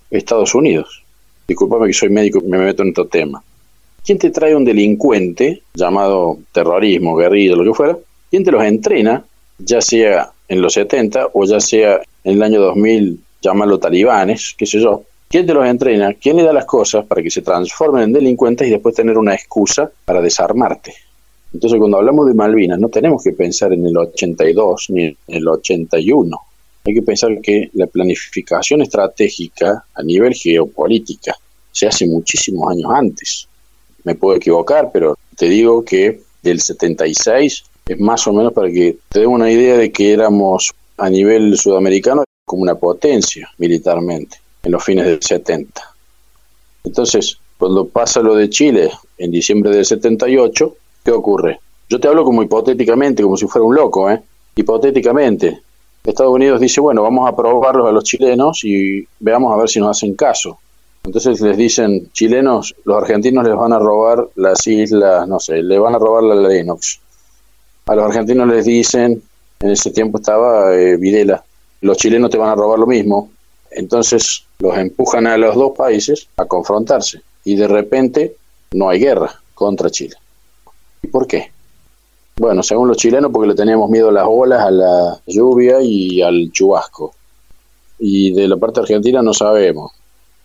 Estados 0.10 0.56
Unidos. 0.56 1.04
Disculpame 1.46 1.88
que 1.88 1.94
soy 1.94 2.10
médico 2.10 2.40
y 2.42 2.48
me 2.48 2.58
meto 2.58 2.82
en 2.82 2.92
otro 2.92 3.08
tema. 3.08 3.44
¿Quién 4.06 4.18
te 4.18 4.30
trae 4.30 4.56
un 4.56 4.64
delincuente 4.64 5.64
llamado 5.74 6.38
terrorismo, 6.54 7.18
guerrilla, 7.18 7.58
lo 7.58 7.66
que 7.66 7.74
fuera? 7.74 7.98
¿Quién 8.30 8.46
te 8.46 8.52
los 8.52 8.64
entrena, 8.64 9.26
ya 9.60 9.82
sea 9.82 10.32
en 10.48 10.62
los 10.62 10.72
70 10.74 11.32
o 11.34 11.44
ya 11.44 11.60
sea 11.60 12.00
en 12.24 12.36
el 12.36 12.44
año 12.44 12.62
2000, 12.62 13.20
llámalo 13.42 13.78
talibanes, 13.78 14.56
qué 14.58 14.66
sé 14.66 14.80
yo? 14.80 15.04
¿Quién 15.28 15.46
te 15.46 15.54
los 15.54 15.68
entrena? 15.68 16.14
¿Quién 16.14 16.38
le 16.38 16.44
da 16.44 16.54
las 16.54 16.66
cosas 16.66 17.06
para 17.06 17.22
que 17.22 17.30
se 17.30 17.42
transformen 17.42 18.04
en 18.04 18.14
delincuentes 18.14 18.70
y 18.70 18.72
después 18.72 18.96
tener 18.96 19.18
una 19.18 19.34
excusa 19.34 19.92
para 20.06 20.22
desarmarte? 20.22 20.94
Entonces, 21.54 21.80
cuando 21.80 21.98
hablamos 21.98 22.28
de 22.28 22.34
Malvinas, 22.34 22.80
no 22.80 22.90
tenemos 22.90 23.24
que 23.24 23.34
pensar 23.34 23.74
en 23.74 23.86
el 23.86 23.98
82 23.98 24.86
ni 24.90 25.06
en 25.06 25.16
el 25.28 25.48
81. 25.48 26.38
Hay 26.86 26.94
que 26.94 27.02
pensar 27.02 27.40
que 27.42 27.70
la 27.74 27.88
planificación 27.88 28.82
estratégica 28.82 29.86
a 29.94 30.04
nivel 30.04 30.34
geopolítica 30.34 31.36
se 31.72 31.88
hace 31.88 32.08
muchísimos 32.08 32.72
años 32.72 32.92
antes. 32.94 33.48
Me 34.04 34.16
puedo 34.16 34.38
equivocar, 34.38 34.90
pero 34.92 35.18
te 35.36 35.48
digo 35.48 35.84
que 35.84 36.22
del 36.42 36.60
76 36.60 37.64
es 37.88 38.00
más 38.00 38.26
o 38.28 38.34
menos 38.34 38.54
para 38.54 38.70
que 38.70 38.98
te 39.10 39.20
dé 39.20 39.28
una 39.28 39.52
idea 39.52 39.78
de 39.78 39.92
que 39.92 40.14
éramos 40.14 40.72
a 40.98 41.10
nivel 41.10 41.58
sudamericano 41.58 42.24
como 42.46 42.64
una 42.64 42.76
potencia 42.76 43.50
militarmente 43.58 44.38
en 44.64 44.72
los 44.72 44.84
fines 44.84 45.06
del 45.06 45.22
70. 45.22 45.82
Entonces, 46.84 47.38
cuando 47.58 47.88
pasa 47.88 48.22
lo 48.22 48.36
de 48.36 48.50
Chile 48.50 48.92
en 49.18 49.32
diciembre 49.32 49.72
del 49.72 49.86
78, 49.86 50.76
¿Qué 51.04 51.12
ocurre? 51.12 51.60
Yo 51.90 52.00
te 52.00 52.08
hablo 52.08 52.24
como 52.24 52.44
hipotéticamente, 52.44 53.24
como 53.24 53.38
si 53.38 53.48
fuera 53.48 53.66
un 53.66 53.76
loco, 53.76 54.10
¿eh? 54.10 54.22
Hipotéticamente. 54.56 55.62
Estados 56.04 56.34
Unidos 56.34 56.60
dice, 56.60 56.82
bueno, 56.82 57.04
vamos 57.04 57.30
a 57.30 57.36
probarlos 57.36 57.88
a 57.88 57.92
los 57.92 58.04
chilenos 58.04 58.64
y 58.64 59.06
veamos 59.20 59.54
a 59.54 59.58
ver 59.58 59.70
si 59.70 59.80
nos 59.80 59.98
hacen 59.98 60.16
caso. 60.16 60.58
Entonces 61.04 61.42
les 61.42 61.58
dicen, 61.58 62.12
chilenos, 62.12 62.76
los 62.86 62.98
argentinos 62.98 63.44
les 63.48 63.56
van 63.56 63.74
a 63.74 63.80
robar 63.80 64.28
las 64.36 64.66
islas, 64.68 65.28
no 65.28 65.40
sé, 65.40 65.64
le 65.64 65.80
van 65.80 65.96
a 65.96 66.00
robar 66.00 66.24
la 66.24 66.36
Lennox. 66.36 67.00
A 67.88 67.96
los 67.96 68.06
argentinos 68.06 68.48
les 68.48 68.66
dicen, 68.66 69.22
en 69.60 69.70
ese 69.70 69.92
tiempo 69.92 70.20
estaba 70.20 70.76
eh, 70.76 70.98
Videla, 70.98 71.44
los 71.82 71.98
chilenos 71.98 72.30
te 72.30 72.38
van 72.38 72.50
a 72.50 72.56
robar 72.56 72.80
lo 72.80 72.88
mismo. 72.88 73.30
Entonces 73.72 74.46
los 74.60 74.78
empujan 74.78 75.28
a 75.28 75.38
los 75.38 75.56
dos 75.56 75.72
países 75.76 76.28
a 76.38 76.46
confrontarse 76.46 77.22
y 77.44 77.56
de 77.56 77.68
repente 77.68 78.36
no 78.74 78.90
hay 78.90 79.00
guerra 79.00 79.42
contra 79.54 79.90
Chile. 79.90 80.16
¿Y 81.02 81.08
por 81.08 81.28
qué? 81.28 81.52
Bueno, 82.38 82.64
según 82.64 82.88
los 82.88 82.98
chilenos, 82.98 83.32
porque 83.32 83.50
le 83.50 83.56
teníamos 83.56 83.90
miedo 83.90 84.10
a 84.10 84.14
las 84.14 84.26
olas, 84.28 84.62
a 84.62 84.72
la 84.72 85.22
lluvia 85.28 85.78
y 85.82 86.22
al 86.22 86.52
chubasco. 86.52 87.14
Y 88.00 88.32
de 88.34 88.48
la 88.48 88.58
parte 88.58 88.80
argentina 88.80 89.22
no 89.22 89.34
sabemos, 89.34 89.92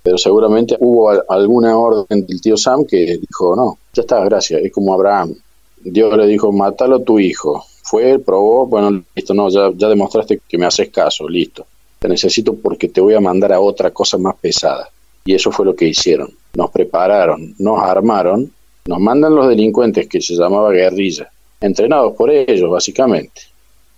pero 0.03 0.19
seguramente 0.19 0.77
hubo 0.79 1.11
alguna 1.29 1.77
orden 1.77 2.27
del 2.27 2.41
tío 2.41 2.57
Sam 2.57 2.85
que 2.85 3.19
dijo, 3.19 3.57
no, 3.57 3.79
ya 3.95 4.03
está, 4.03 4.23
gracias, 4.25 4.63
es 4.63 4.73
como 4.73 4.93
Abraham. 4.93 5.35
Dios 5.83 6.17
le 6.17 6.27
dijo, 6.27 6.53
mátalo 6.53 6.97
a 6.97 7.03
tu 7.03 7.19
hijo. 7.19 7.65
Fue, 7.83 8.19
probó, 8.19 8.67
bueno, 8.67 9.03
listo, 9.15 9.33
no, 9.33 9.49
ya, 9.49 9.71
ya 9.75 9.89
demostraste 9.89 10.41
que 10.49 10.59
me 10.59 10.67
haces 10.67 10.91
caso, 10.91 11.29
listo. 11.29 11.67
Te 11.99 12.09
necesito 12.09 12.55
porque 12.55 12.89
te 12.89 13.01
voy 13.01 13.15
a 13.15 13.21
mandar 13.21 13.53
a 13.53 13.61
otra 13.61 13.91
cosa 13.91 14.19
más 14.19 14.35
pesada. 14.37 14.89
Y 15.25 15.35
eso 15.35 15.51
fue 15.51 15.65
lo 15.65 15.75
que 15.75 15.87
hicieron. 15.87 16.31
Nos 16.55 16.71
prepararon, 16.71 17.55
nos 17.59 17.83
armaron 17.83 18.53
nos 18.87 19.01
mandan 19.01 19.35
los 19.35 19.49
delincuentes 19.49 20.09
que 20.09 20.21
se 20.21 20.35
llamaba 20.35 20.71
guerrilla, 20.71 21.31
entrenados 21.61 22.15
por 22.15 22.31
ellos 22.31 22.71
básicamente. 22.71 23.43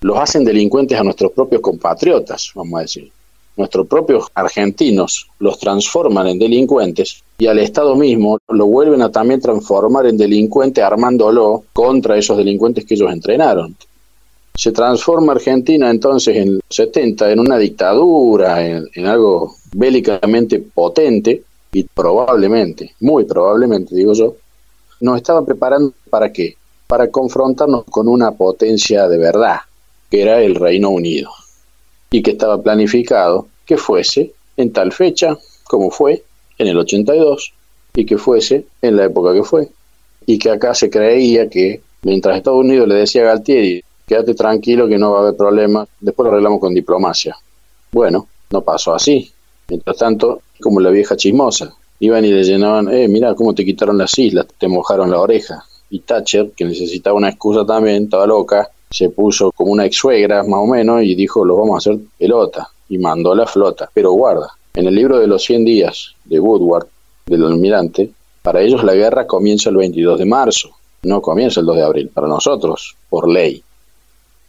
Los 0.00 0.18
hacen 0.18 0.44
delincuentes 0.44 0.98
a 0.98 1.04
nuestros 1.04 1.32
propios 1.32 1.60
compatriotas, 1.60 2.52
vamos 2.54 2.78
a 2.78 2.82
decir. 2.82 3.10
nuestros 3.56 3.88
propios 3.88 4.26
argentinos 4.34 5.28
los 5.40 5.58
transforman 5.58 6.28
en 6.28 6.38
delincuentes 6.38 7.24
y 7.38 7.46
al 7.46 7.58
Estado 7.58 7.96
mismo 7.96 8.38
lo 8.48 8.66
vuelven 8.66 9.02
a 9.02 9.10
también 9.10 9.40
transformar 9.40 10.06
en 10.06 10.16
delincuente 10.16 10.80
armándolo 10.80 11.64
contra 11.72 12.16
esos 12.16 12.36
delincuentes 12.36 12.84
que 12.84 12.94
ellos 12.94 13.10
entrenaron. 13.12 13.76
Se 14.54 14.70
transforma 14.70 15.32
Argentina 15.32 15.90
entonces 15.90 16.36
en 16.36 16.54
los 16.54 16.62
70 16.68 17.32
en 17.32 17.40
una 17.40 17.58
dictadura, 17.58 18.64
en, 18.64 18.88
en 18.94 19.06
algo 19.06 19.56
bélicamente 19.72 20.60
potente 20.60 21.42
y 21.72 21.82
probablemente, 21.82 22.94
muy 23.00 23.24
probablemente 23.24 23.94
digo 23.94 24.14
yo, 24.14 24.36
nos 25.00 25.16
estaba 25.16 25.44
preparando 25.44 25.92
para 26.10 26.32
qué? 26.32 26.56
Para 26.86 27.08
confrontarnos 27.10 27.84
con 27.84 28.08
una 28.08 28.32
potencia 28.32 29.08
de 29.08 29.18
verdad, 29.18 29.58
que 30.10 30.22
era 30.22 30.40
el 30.42 30.54
Reino 30.54 30.90
Unido, 30.90 31.30
y 32.10 32.22
que 32.22 32.32
estaba 32.32 32.60
planificado 32.62 33.48
que 33.66 33.76
fuese 33.76 34.32
en 34.56 34.72
tal 34.72 34.92
fecha, 34.92 35.36
como 35.64 35.90
fue 35.90 36.24
en 36.56 36.66
el 36.66 36.78
82, 36.78 37.52
y 37.94 38.06
que 38.06 38.18
fuese 38.18 38.66
en 38.80 38.96
la 38.96 39.04
época 39.04 39.32
que 39.32 39.42
fue, 39.42 39.68
y 40.26 40.38
que 40.38 40.50
acá 40.50 40.74
se 40.74 40.90
creía 40.90 41.48
que 41.48 41.80
mientras 42.02 42.36
Estados 42.36 42.60
Unidos 42.60 42.88
le 42.88 42.96
decía 42.96 43.22
a 43.22 43.26
Galtieri, 43.26 43.82
quédate 44.06 44.34
tranquilo 44.34 44.88
que 44.88 44.98
no 44.98 45.12
va 45.12 45.18
a 45.18 45.22
haber 45.22 45.36
problema, 45.36 45.86
después 46.00 46.24
lo 46.24 46.32
arreglamos 46.32 46.60
con 46.60 46.74
diplomacia. 46.74 47.36
Bueno, 47.92 48.26
no 48.50 48.62
pasó 48.62 48.94
así. 48.94 49.30
Mientras 49.68 49.98
tanto, 49.98 50.42
como 50.60 50.80
la 50.80 50.90
vieja 50.90 51.16
chismosa, 51.16 51.74
iban 52.00 52.24
y 52.24 52.32
le 52.32 52.42
llenaban, 52.42 52.92
eh, 52.92 53.08
mira 53.08 53.34
cómo 53.34 53.54
te 53.54 53.64
quitaron 53.64 53.98
las 53.98 54.18
islas, 54.18 54.46
te 54.58 54.68
mojaron 54.68 55.10
la 55.10 55.20
oreja. 55.20 55.64
Y 55.90 56.00
Thatcher, 56.00 56.52
que 56.56 56.64
necesitaba 56.64 57.16
una 57.16 57.30
excusa 57.30 57.64
también, 57.64 58.04
estaba 58.04 58.26
loca, 58.26 58.68
se 58.90 59.10
puso 59.10 59.52
como 59.52 59.72
una 59.72 59.86
ex 59.86 59.96
suegra 59.96 60.42
más 60.42 60.60
o 60.60 60.66
menos 60.66 61.02
y 61.02 61.14
dijo, 61.14 61.44
lo 61.44 61.56
vamos 61.56 61.74
a 61.74 61.78
hacer 61.78 62.00
pelota. 62.18 62.68
Y 62.90 62.98
mandó 62.98 63.34
la 63.34 63.46
flota. 63.46 63.90
Pero 63.92 64.12
guarda, 64.12 64.48
en 64.74 64.86
el 64.86 64.94
libro 64.94 65.18
de 65.18 65.26
los 65.26 65.42
100 65.44 65.64
días 65.64 66.14
de 66.24 66.40
Woodward, 66.40 66.86
del 67.26 67.44
almirante, 67.44 68.10
para 68.42 68.62
ellos 68.62 68.82
la 68.82 68.94
guerra 68.94 69.26
comienza 69.26 69.68
el 69.68 69.76
22 69.76 70.18
de 70.18 70.24
marzo, 70.24 70.70
no 71.02 71.20
comienza 71.20 71.60
el 71.60 71.66
2 71.66 71.76
de 71.76 71.82
abril, 71.82 72.08
para 72.08 72.28
nosotros, 72.28 72.96
por 73.10 73.28
ley. 73.28 73.62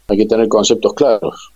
Hay 0.07 0.17
que 0.17 0.25
tener 0.25 0.47
conceptos 0.47 0.93
claros, 0.93 1.51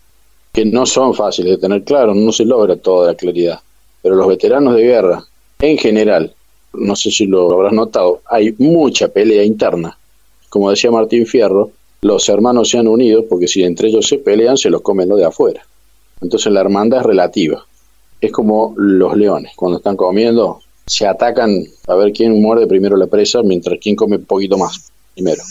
que 0.51 0.65
no 0.65 0.85
son 0.85 1.13
fáciles 1.13 1.51
de 1.51 1.57
tener 1.57 1.83
claros, 1.83 2.15
no 2.15 2.31
se 2.31 2.45
logra 2.45 2.75
toda 2.75 3.07
la 3.07 3.15
claridad. 3.15 3.59
Pero 4.01 4.15
los 4.15 4.27
veteranos 4.27 4.75
de 4.75 4.83
guerra, 4.83 5.23
en 5.63 5.77
general, 5.77 6.35
no 6.73 6.93
sé 6.93 7.09
si 7.09 7.25
lo 7.25 7.49
habrás 7.53 7.71
notado, 7.71 8.21
hay 8.25 8.53
mucha 8.57 9.07
pelea 9.07 9.45
interna. 9.45 9.97
Como 10.49 10.69
decía 10.69 10.91
Martín 10.91 11.25
Fierro, 11.25 11.71
los 12.01 12.27
hermanos 12.27 12.69
se 12.69 12.79
han 12.79 12.87
unido 12.89 13.25
porque 13.29 13.47
si 13.47 13.63
entre 13.63 13.87
ellos 13.87 14.05
se 14.05 14.17
pelean, 14.17 14.57
se 14.57 14.69
los 14.69 14.81
comen 14.81 15.07
los 15.07 15.19
de 15.19 15.25
afuera. 15.25 15.65
Entonces 16.21 16.51
la 16.51 16.59
hermandad 16.59 16.99
es 16.99 17.05
relativa. 17.05 17.65
Es 18.19 18.33
como 18.33 18.73
los 18.75 19.15
leones, 19.15 19.53
cuando 19.55 19.77
están 19.77 19.95
comiendo, 19.95 20.59
se 20.85 21.07
atacan 21.07 21.63
a 21.87 21.95
ver 21.95 22.11
quién 22.11 22.41
muerde 22.41 22.67
primero 22.67 22.97
la 22.97 23.07
presa, 23.07 23.41
mientras 23.41 23.79
quien 23.79 23.95
come 23.95 24.17
un 24.17 24.25
poquito 24.25 24.57
más 24.57 24.91
primero. 25.13 25.43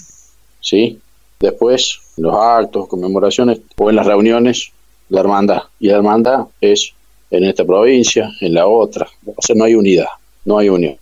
¿Sí? 0.60 0.98
Después, 1.40 1.98
los 2.18 2.34
actos, 2.34 2.86
conmemoraciones 2.86 3.62
o 3.78 3.88
en 3.88 3.96
las 3.96 4.06
reuniones, 4.06 4.72
la 5.08 5.20
hermandad. 5.20 5.62
Y 5.80 5.88
la 5.88 5.96
hermandad 5.96 6.48
es 6.60 6.92
en 7.32 7.44
esta 7.44 7.64
provincia, 7.64 8.30
en 8.40 8.54
la 8.54 8.66
otra. 8.66 9.08
O 9.26 9.42
sea, 9.42 9.56
no 9.56 9.64
hay 9.64 9.74
unidad, 9.74 10.06
no 10.44 10.58
hay 10.58 10.68
unión. 10.68 10.96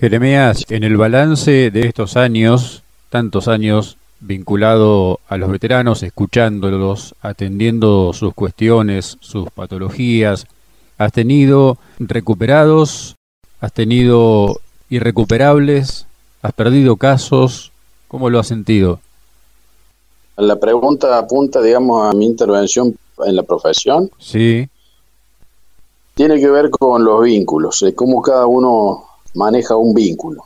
Jeremías, 0.00 0.64
en 0.70 0.84
el 0.84 0.96
balance 0.96 1.70
de 1.70 1.80
estos 1.82 2.16
años, 2.16 2.82
tantos 3.10 3.48
años 3.48 3.96
vinculado 4.20 5.20
a 5.28 5.36
los 5.36 5.50
veteranos, 5.50 6.02
escuchándolos, 6.02 7.14
atendiendo 7.20 8.12
sus 8.12 8.34
cuestiones, 8.34 9.16
sus 9.20 9.50
patologías, 9.50 10.46
¿has 10.98 11.12
tenido 11.12 11.78
recuperados? 11.98 13.16
¿Has 13.60 13.72
tenido 13.72 14.60
irrecuperables? 14.88 16.06
¿Has 16.42 16.52
perdido 16.52 16.96
casos? 16.96 17.72
¿Cómo 18.08 18.30
lo 18.30 18.38
has 18.38 18.46
sentido? 18.46 19.00
La 20.36 20.56
pregunta 20.56 21.18
apunta, 21.18 21.60
digamos, 21.60 22.08
a 22.08 22.16
mi 22.16 22.24
intervención 22.24 22.96
en 23.26 23.36
la 23.36 23.42
profesión. 23.42 24.10
Sí. 24.18 24.68
Tiene 26.14 26.38
que 26.38 26.50
ver 26.50 26.70
con 26.70 27.04
los 27.04 27.22
vínculos, 27.22 27.80
de 27.80 27.94
cómo 27.94 28.20
cada 28.20 28.46
uno 28.46 29.04
maneja 29.34 29.76
un 29.76 29.94
vínculo. 29.94 30.44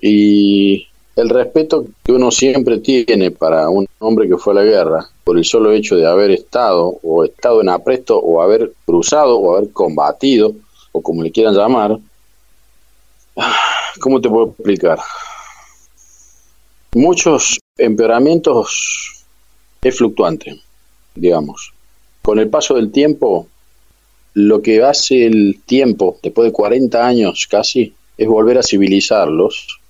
Y 0.00 0.86
el 1.16 1.28
respeto 1.28 1.84
que 2.02 2.12
uno 2.12 2.30
siempre 2.30 2.78
tiene 2.78 3.30
para 3.30 3.68
un 3.68 3.86
hombre 3.98 4.28
que 4.28 4.36
fue 4.36 4.52
a 4.52 4.56
la 4.56 4.64
guerra, 4.64 5.08
por 5.24 5.36
el 5.36 5.44
solo 5.44 5.72
hecho 5.72 5.96
de 5.96 6.06
haber 6.06 6.30
estado, 6.30 6.98
o 7.02 7.24
estado 7.24 7.60
en 7.60 7.68
apresto, 7.68 8.18
o 8.18 8.40
haber 8.40 8.72
cruzado, 8.86 9.38
o 9.38 9.56
haber 9.56 9.72
combatido, 9.72 10.54
o 10.92 11.02
como 11.02 11.22
le 11.22 11.30
quieran 11.30 11.54
llamar, 11.54 11.98
¿cómo 14.00 14.20
te 14.20 14.28
puedo 14.28 14.48
explicar? 14.48 14.98
Muchos 16.94 17.58
empeoramientos 17.76 19.24
es 19.82 19.96
fluctuante, 19.96 20.60
digamos. 21.14 21.72
Con 22.22 22.38
el 22.38 22.50
paso 22.50 22.74
del 22.74 22.90
tiempo, 22.90 23.46
lo 24.34 24.62
que 24.62 24.82
hace 24.82 25.26
el 25.26 25.60
tiempo, 25.64 26.18
después 26.22 26.46
de 26.46 26.52
40 26.52 27.06
años 27.06 27.46
casi, 27.50 27.94
es 28.16 28.28
volver 28.28 28.58
a 28.58 28.62
civilizarlos. 28.62 29.80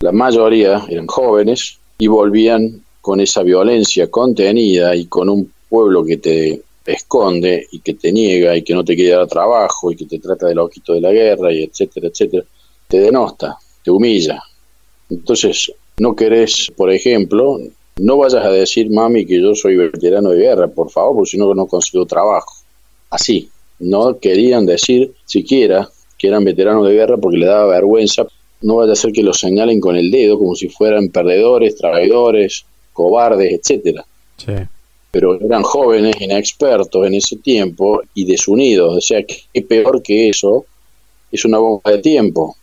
La 0.00 0.12
mayoría 0.12 0.84
eran 0.88 1.06
jóvenes 1.06 1.78
y 1.98 2.06
volvían 2.06 2.82
con 3.00 3.20
esa 3.20 3.42
violencia 3.42 4.10
contenida 4.10 4.94
y 4.94 5.06
con 5.06 5.28
un 5.28 5.52
pueblo 5.68 6.04
que 6.04 6.18
te 6.18 6.62
esconde 6.86 7.66
y 7.70 7.80
que 7.80 7.94
te 7.94 8.12
niega 8.12 8.56
y 8.56 8.62
que 8.62 8.74
no 8.74 8.84
te 8.84 8.94
quiere 8.94 9.16
dar 9.16 9.26
trabajo 9.26 9.90
y 9.90 9.96
que 9.96 10.06
te 10.06 10.18
trata 10.18 10.46
de 10.46 10.54
loquito 10.54 10.92
de 10.92 11.00
la 11.00 11.12
guerra 11.12 11.52
y 11.52 11.62
etcétera, 11.62 12.08
etcétera, 12.08 12.44
te 12.88 13.00
denosta, 13.00 13.56
te 13.82 13.90
humilla. 13.90 14.42
Entonces, 15.10 15.72
no 15.98 16.14
querés, 16.14 16.70
por 16.76 16.90
ejemplo, 16.90 17.58
no 17.96 18.16
vayas 18.18 18.44
a 18.44 18.50
decir, 18.50 18.90
mami, 18.90 19.24
que 19.24 19.40
yo 19.40 19.54
soy 19.54 19.76
veterano 19.76 20.30
de 20.30 20.38
guerra, 20.38 20.68
por 20.68 20.90
favor, 20.90 21.16
porque 21.16 21.30
si 21.30 21.38
no, 21.38 21.54
no 21.54 21.66
consigo 21.66 22.04
trabajo. 22.06 22.63
Así, 23.10 23.48
no 23.78 24.18
querían 24.18 24.66
decir 24.66 25.12
siquiera 25.24 25.88
que 26.18 26.28
eran 26.28 26.44
veteranos 26.44 26.86
de 26.88 26.94
guerra 26.94 27.16
porque 27.16 27.38
le 27.38 27.46
daba 27.46 27.66
vergüenza. 27.66 28.26
No 28.62 28.76
vaya 28.76 28.92
a 28.92 28.96
ser 28.96 29.12
que 29.12 29.22
los 29.22 29.38
señalen 29.38 29.80
con 29.80 29.96
el 29.96 30.10
dedo 30.10 30.38
como 30.38 30.54
si 30.54 30.68
fueran 30.68 31.08
perdedores, 31.08 31.76
traidores, 31.76 32.64
cobardes, 32.92 33.52
etcétera. 33.52 34.04
Sí. 34.36 34.52
Pero 35.10 35.40
eran 35.40 35.62
jóvenes, 35.62 36.20
inexpertos 36.20 37.06
en 37.06 37.14
ese 37.14 37.36
tiempo 37.36 38.00
y 38.14 38.24
desunidos. 38.24 38.96
O 38.96 39.00
sea, 39.00 39.22
que 39.22 39.62
peor 39.62 40.02
que 40.02 40.28
eso 40.28 40.64
es 41.30 41.44
una 41.44 41.58
bomba 41.58 41.90
de 41.90 41.98
tiempo 41.98 42.56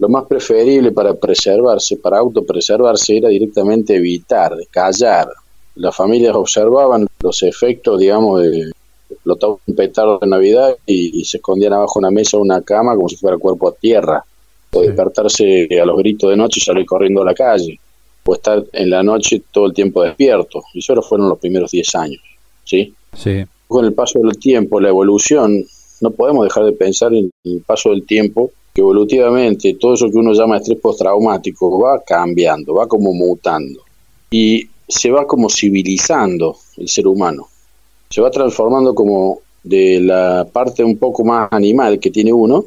lo 0.00 0.08
más 0.08 0.24
preferible 0.24 0.92
para 0.92 1.12
preservarse, 1.12 1.98
para 1.98 2.18
autopreservarse, 2.18 3.18
era 3.18 3.28
directamente 3.28 3.96
evitar, 3.96 4.56
callar. 4.70 5.28
Las 5.74 5.94
familias 5.94 6.34
observaban 6.34 7.06
los 7.20 7.42
efectos, 7.42 8.00
digamos, 8.00 8.40
de 8.40 8.72
explotar 9.10 9.50
un 9.66 9.74
petardo 9.74 10.18
de 10.18 10.26
Navidad 10.26 10.76
y, 10.86 11.24
se 11.24 11.38
escondían 11.38 11.72
abajo 11.72 11.98
una 11.98 12.10
mesa 12.10 12.36
o 12.36 12.40
una 12.40 12.62
cama 12.62 12.94
como 12.94 13.08
si 13.08 13.16
fuera 13.16 13.38
cuerpo 13.38 13.68
a 13.68 13.72
tierra. 13.72 14.24
O 14.72 14.82
despertarse 14.82 15.68
a 15.80 15.84
los 15.84 15.98
gritos 15.98 16.30
de 16.30 16.36
noche 16.36 16.60
y 16.60 16.64
salir 16.64 16.86
corriendo 16.86 17.22
a 17.22 17.24
la 17.24 17.34
calle. 17.34 17.78
O 18.24 18.34
estar 18.34 18.62
en 18.72 18.90
la 18.90 19.02
noche 19.02 19.42
todo 19.50 19.66
el 19.66 19.74
tiempo 19.74 20.02
despierto. 20.02 20.62
Y 20.74 20.78
eso 20.78 21.00
fueron 21.02 21.28
los 21.28 21.38
primeros 21.38 21.72
10 21.72 21.94
años. 21.96 22.22
¿sí? 22.64 22.94
Sí. 23.12 23.44
Con 23.66 23.84
el 23.84 23.92
paso 23.92 24.20
del 24.20 24.38
tiempo, 24.38 24.80
la 24.80 24.88
evolución, 24.88 25.64
no 26.00 26.10
podemos 26.10 26.44
dejar 26.44 26.64
de 26.64 26.72
pensar 26.72 27.12
en 27.12 27.30
el 27.44 27.62
paso 27.66 27.90
del 27.90 28.06
tiempo 28.06 28.52
que 28.72 28.80
evolutivamente 28.80 29.74
todo 29.74 29.94
eso 29.94 30.10
que 30.10 30.18
uno 30.18 30.32
llama 30.32 30.58
estrés 30.58 30.78
postraumático 30.78 31.80
va 31.80 32.00
cambiando, 32.06 32.74
va 32.74 32.86
como 32.86 33.12
mutando 33.12 33.82
y 34.30 34.68
se 34.86 35.10
va 35.10 35.26
como 35.26 35.48
civilizando 35.48 36.56
el 36.76 36.88
ser 36.88 37.06
humano, 37.06 37.48
se 38.10 38.20
va 38.20 38.30
transformando 38.30 38.94
como 38.94 39.38
de 39.62 40.00
la 40.00 40.46
parte 40.52 40.82
un 40.82 40.98
poco 40.98 41.24
más 41.24 41.48
animal 41.52 42.00
que 42.00 42.10
tiene 42.10 42.32
uno, 42.32 42.64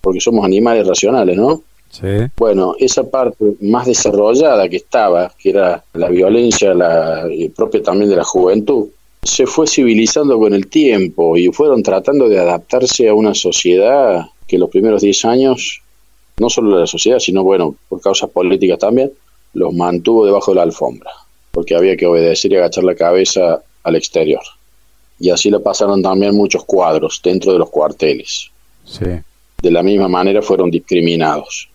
porque 0.00 0.20
somos 0.20 0.44
animales 0.44 0.86
racionales, 0.86 1.36
¿no? 1.36 1.62
Sí. 1.90 2.06
Bueno, 2.36 2.74
esa 2.78 3.08
parte 3.08 3.54
más 3.60 3.86
desarrollada 3.86 4.68
que 4.68 4.76
estaba, 4.76 5.32
que 5.38 5.50
era 5.50 5.84
la 5.94 6.08
violencia 6.08 6.74
la, 6.74 7.28
propia 7.56 7.82
también 7.82 8.10
de 8.10 8.16
la 8.16 8.24
juventud, 8.24 8.88
se 9.22 9.46
fue 9.46 9.66
civilizando 9.66 10.38
con 10.38 10.54
el 10.54 10.68
tiempo 10.68 11.36
y 11.36 11.48
fueron 11.48 11.82
tratando 11.82 12.28
de 12.28 12.38
adaptarse 12.38 13.08
a 13.08 13.14
una 13.14 13.34
sociedad 13.34 14.26
que 14.46 14.58
los 14.58 14.70
primeros 14.70 15.02
10 15.02 15.24
años, 15.26 15.82
no 16.38 16.48
solo 16.48 16.76
de 16.76 16.80
la 16.82 16.86
sociedad, 16.86 17.18
sino, 17.18 17.42
bueno, 17.42 17.74
por 17.88 18.00
causas 18.00 18.30
políticas 18.30 18.78
también, 18.78 19.12
los 19.54 19.74
mantuvo 19.74 20.24
debajo 20.24 20.52
de 20.52 20.56
la 20.56 20.62
alfombra, 20.62 21.10
porque 21.50 21.74
había 21.74 21.96
que 21.96 22.06
obedecer 22.06 22.52
y 22.52 22.56
agachar 22.56 22.84
la 22.84 22.94
cabeza 22.94 23.60
al 23.82 23.96
exterior. 23.96 24.42
Y 25.20 25.30
así 25.30 25.50
lo 25.50 25.62
pasaron 25.62 26.02
también 26.02 26.34
muchos 26.34 26.64
cuadros 26.64 27.20
dentro 27.22 27.52
de 27.52 27.58
los 27.58 27.70
cuarteles. 27.70 28.50
Sí. 28.84 29.06
De 29.60 29.70
la 29.70 29.82
misma 29.82 30.08
manera 30.08 30.42
fueron 30.42 30.70
discriminados. 30.70 31.68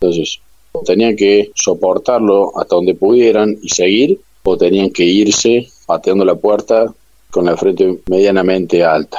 Entonces, 0.00 0.40
o 0.72 0.82
tenían 0.82 1.16
que 1.16 1.50
soportarlo 1.54 2.52
hasta 2.58 2.76
donde 2.76 2.94
pudieran 2.94 3.56
y 3.62 3.68
seguir, 3.68 4.20
o 4.42 4.56
tenían 4.56 4.90
que 4.90 5.04
irse 5.04 5.68
pateando 5.86 6.24
la 6.24 6.34
puerta 6.34 6.92
con 7.30 7.46
la 7.46 7.56
frente 7.56 7.98
medianamente 8.08 8.84
alta. 8.84 9.18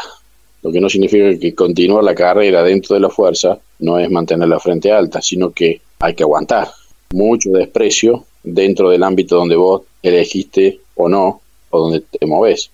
Lo 0.61 0.71
que 0.71 0.81
no 0.81 0.89
significa 0.89 1.37
que 1.39 1.55
continuar 1.55 2.03
la 2.03 2.15
carrera 2.15 2.63
dentro 2.63 2.95
de 2.95 3.01
la 3.01 3.09
fuerza 3.09 3.57
no 3.79 3.97
es 3.97 4.09
mantener 4.09 4.49
la 4.49 4.59
frente 4.59 4.91
alta, 4.91 5.21
sino 5.21 5.51
que 5.51 5.81
hay 5.99 6.13
que 6.13 6.23
aguantar 6.23 6.69
mucho 7.11 7.49
desprecio 7.51 8.25
dentro 8.43 8.89
del 8.89 9.03
ámbito 9.03 9.35
donde 9.35 9.55
vos 9.55 9.83
elegiste 10.01 10.79
o 10.95 11.07
no, 11.07 11.41
o 11.69 11.79
donde 11.79 12.01
te 12.01 12.25
moves. 12.25 12.69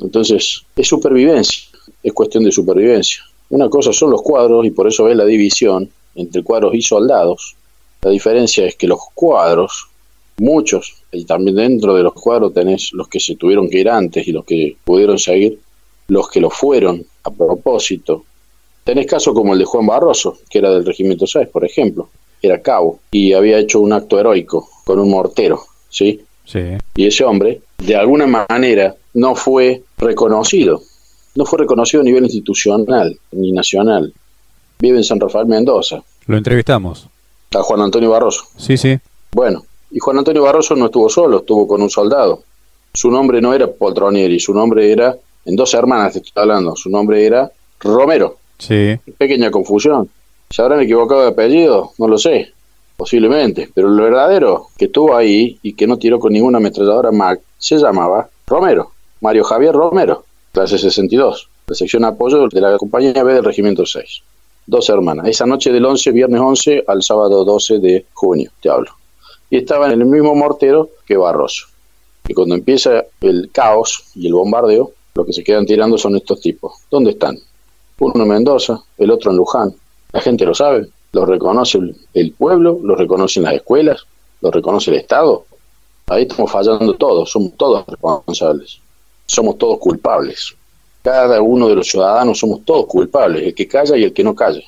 Entonces, 0.00 0.62
es 0.74 0.88
supervivencia, 0.88 1.68
es 2.02 2.12
cuestión 2.12 2.44
de 2.44 2.52
supervivencia. 2.52 3.22
Una 3.50 3.68
cosa 3.68 3.92
son 3.92 4.10
los 4.10 4.22
cuadros 4.22 4.66
y 4.66 4.70
por 4.70 4.88
eso 4.88 5.04
ves 5.04 5.16
la 5.16 5.24
división 5.24 5.88
entre 6.14 6.42
cuadros 6.42 6.74
y 6.74 6.82
soldados. 6.82 7.56
La 8.02 8.10
diferencia 8.10 8.66
es 8.66 8.76
que 8.76 8.86
los 8.86 9.00
cuadros, 9.14 9.88
muchos, 10.38 10.94
y 11.12 11.24
también 11.24 11.56
dentro 11.56 11.94
de 11.94 12.02
los 12.02 12.12
cuadros 12.12 12.52
tenés 12.52 12.92
los 12.92 13.08
que 13.08 13.20
se 13.20 13.36
tuvieron 13.36 13.68
que 13.68 13.80
ir 13.80 13.88
antes 13.88 14.26
y 14.26 14.32
los 14.32 14.44
que 14.44 14.76
pudieron 14.84 15.18
seguir, 15.18 15.58
los 16.08 16.28
que 16.28 16.40
lo 16.40 16.50
fueron 16.50 17.04
a 17.24 17.30
propósito. 17.30 18.24
Tenés 18.84 19.06
casos 19.06 19.34
como 19.34 19.52
el 19.52 19.58
de 19.58 19.64
Juan 19.64 19.86
Barroso, 19.86 20.38
que 20.48 20.58
era 20.58 20.70
del 20.70 20.84
Regimiento 20.84 21.26
6, 21.26 21.48
por 21.48 21.64
ejemplo, 21.64 22.08
era 22.42 22.60
cabo 22.62 23.00
y 23.10 23.32
había 23.32 23.58
hecho 23.58 23.80
un 23.80 23.92
acto 23.92 24.20
heroico 24.20 24.68
con 24.84 24.98
un 24.98 25.10
mortero, 25.10 25.60
¿sí? 25.88 26.20
Sí. 26.44 26.60
Y 26.94 27.06
ese 27.06 27.24
hombre, 27.24 27.60
de 27.78 27.96
alguna 27.96 28.26
manera, 28.26 28.94
no 29.14 29.34
fue 29.34 29.82
reconocido. 29.98 30.82
No 31.34 31.44
fue 31.44 31.60
reconocido 31.60 32.00
a 32.00 32.04
nivel 32.04 32.24
institucional 32.24 33.18
ni 33.32 33.52
nacional. 33.52 34.12
Vive 34.78 34.98
en 34.98 35.04
San 35.04 35.20
Rafael 35.20 35.46
Mendoza. 35.46 36.02
Lo 36.26 36.36
entrevistamos. 36.36 37.08
A 37.54 37.62
Juan 37.62 37.80
Antonio 37.80 38.10
Barroso. 38.10 38.44
Sí, 38.56 38.76
sí. 38.76 38.98
Bueno, 39.32 39.64
y 39.90 39.98
Juan 39.98 40.18
Antonio 40.18 40.42
Barroso 40.42 40.74
no 40.74 40.86
estuvo 40.86 41.08
solo, 41.08 41.38
estuvo 41.38 41.66
con 41.66 41.82
un 41.82 41.90
soldado. 41.90 42.42
Su 42.92 43.10
nombre 43.10 43.40
no 43.40 43.52
era 43.52 43.70
Poltronieri, 43.70 44.40
su 44.40 44.54
nombre 44.54 44.90
era, 44.90 45.16
en 45.44 45.56
dos 45.56 45.74
hermanas 45.74 46.14
te 46.14 46.18
estoy 46.20 46.42
hablando, 46.42 46.74
su 46.74 46.90
nombre 46.90 47.24
era 47.24 47.50
Romero. 47.80 48.38
Sí. 48.58 48.98
Pequeña 49.18 49.50
confusión. 49.50 50.08
¿Se 50.48 50.62
habrán 50.62 50.80
equivocado 50.80 51.22
de 51.22 51.28
apellido? 51.28 51.92
No 51.98 52.08
lo 52.08 52.18
sé, 52.18 52.52
posiblemente. 52.96 53.68
Pero 53.74 53.88
lo 53.88 54.02
verdadero 54.02 54.68
que 54.76 54.86
estuvo 54.86 55.14
ahí 55.14 55.58
y 55.62 55.74
que 55.74 55.86
no 55.86 55.98
tiró 55.98 56.18
con 56.18 56.32
ninguna 56.32 56.58
ametralladora 56.58 57.12
Mac 57.12 57.40
se 57.58 57.76
llamaba 57.76 58.28
Romero, 58.46 58.92
Mario 59.20 59.44
Javier 59.44 59.74
Romero, 59.74 60.24
clase 60.52 60.78
62, 60.78 61.48
la 61.66 61.74
sección 61.74 62.04
apoyo 62.04 62.48
de 62.48 62.60
la 62.60 62.76
compañía 62.76 63.22
B 63.22 63.34
del 63.34 63.44
Regimiento 63.44 63.86
6. 63.86 64.22
Dos 64.66 64.88
hermanas. 64.88 65.28
Esa 65.28 65.46
noche 65.46 65.72
del 65.72 65.84
11, 65.84 66.12
viernes 66.12 66.40
11 66.40 66.84
al 66.86 67.02
sábado 67.02 67.44
12 67.44 67.78
de 67.78 68.06
junio, 68.12 68.50
te 68.60 68.68
hablo. 68.68 68.90
Y 69.48 69.58
estaban 69.58 69.92
en 69.92 70.00
el 70.00 70.06
mismo 70.06 70.34
mortero 70.34 70.90
que 71.06 71.16
Barroso. 71.16 71.68
Y 72.28 72.34
cuando 72.34 72.56
empieza 72.56 73.04
el 73.20 73.50
caos 73.52 74.04
y 74.14 74.26
el 74.26 74.34
bombardeo, 74.34 74.90
lo 75.14 75.24
que 75.24 75.32
se 75.32 75.44
quedan 75.44 75.64
tirando 75.64 75.96
son 75.96 76.16
estos 76.16 76.40
tipos. 76.40 76.72
¿Dónde 76.90 77.12
están? 77.12 77.38
Uno 77.98 78.22
en 78.22 78.28
Mendoza, 78.28 78.82
el 78.98 79.10
otro 79.10 79.30
en 79.30 79.38
Luján, 79.38 79.74
la 80.12 80.20
gente 80.20 80.44
lo 80.44 80.54
sabe, 80.54 80.88
lo 81.12 81.24
reconoce 81.24 81.78
el 82.12 82.32
pueblo, 82.32 82.78
lo 82.82 82.94
reconocen 82.94 83.44
las 83.44 83.54
escuelas, 83.54 84.06
lo 84.42 84.50
reconoce 84.50 84.90
el 84.90 84.98
Estado. 84.98 85.46
Ahí 86.08 86.22
estamos 86.22 86.50
fallando 86.50 86.94
todos, 86.94 87.30
somos 87.30 87.52
todos 87.56 87.86
responsables, 87.86 88.80
somos 89.26 89.58
todos 89.58 89.78
culpables. 89.78 90.54
Cada 91.02 91.40
uno 91.40 91.68
de 91.68 91.76
los 91.76 91.88
ciudadanos 91.88 92.38
somos 92.38 92.64
todos 92.64 92.86
culpables, 92.86 93.42
el 93.42 93.54
que 93.54 93.68
calla 93.68 93.96
y 93.96 94.04
el 94.04 94.12
que 94.12 94.24
no 94.24 94.34
calla. 94.34 94.62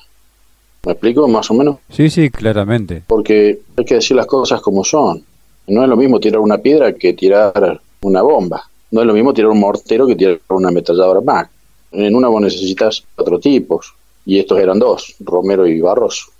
¿Me 0.85 0.93
explico 0.93 1.27
más 1.27 1.49
o 1.51 1.53
menos? 1.53 1.77
Sí, 1.89 2.09
sí, 2.09 2.29
claramente. 2.29 3.03
Porque 3.07 3.59
hay 3.75 3.85
que 3.85 3.95
decir 3.95 4.15
las 4.15 4.25
cosas 4.25 4.61
como 4.61 4.83
son. 4.83 5.23
No 5.67 5.83
es 5.83 5.89
lo 5.89 5.97
mismo 5.97 6.19
tirar 6.19 6.39
una 6.39 6.57
piedra 6.57 6.93
que 6.93 7.13
tirar 7.13 7.81
una 8.01 8.21
bomba. 8.21 8.63
No 8.91 9.01
es 9.01 9.07
lo 9.07 9.13
mismo 9.13 9.33
tirar 9.33 9.51
un 9.51 9.59
mortero 9.59 10.07
que 10.07 10.15
tirar 10.15 10.39
una 10.49 10.69
ametralladora 10.69 11.21
Mac. 11.21 11.49
En 11.91 12.15
una 12.15 12.27
vos 12.27 12.41
necesitas 12.41 13.03
cuatro 13.15 13.39
tipos, 13.39 13.93
y 14.25 14.39
estos 14.39 14.59
eran 14.59 14.79
dos, 14.79 15.15
Romero 15.19 15.67
y 15.67 15.81
Barroso. 15.81 16.31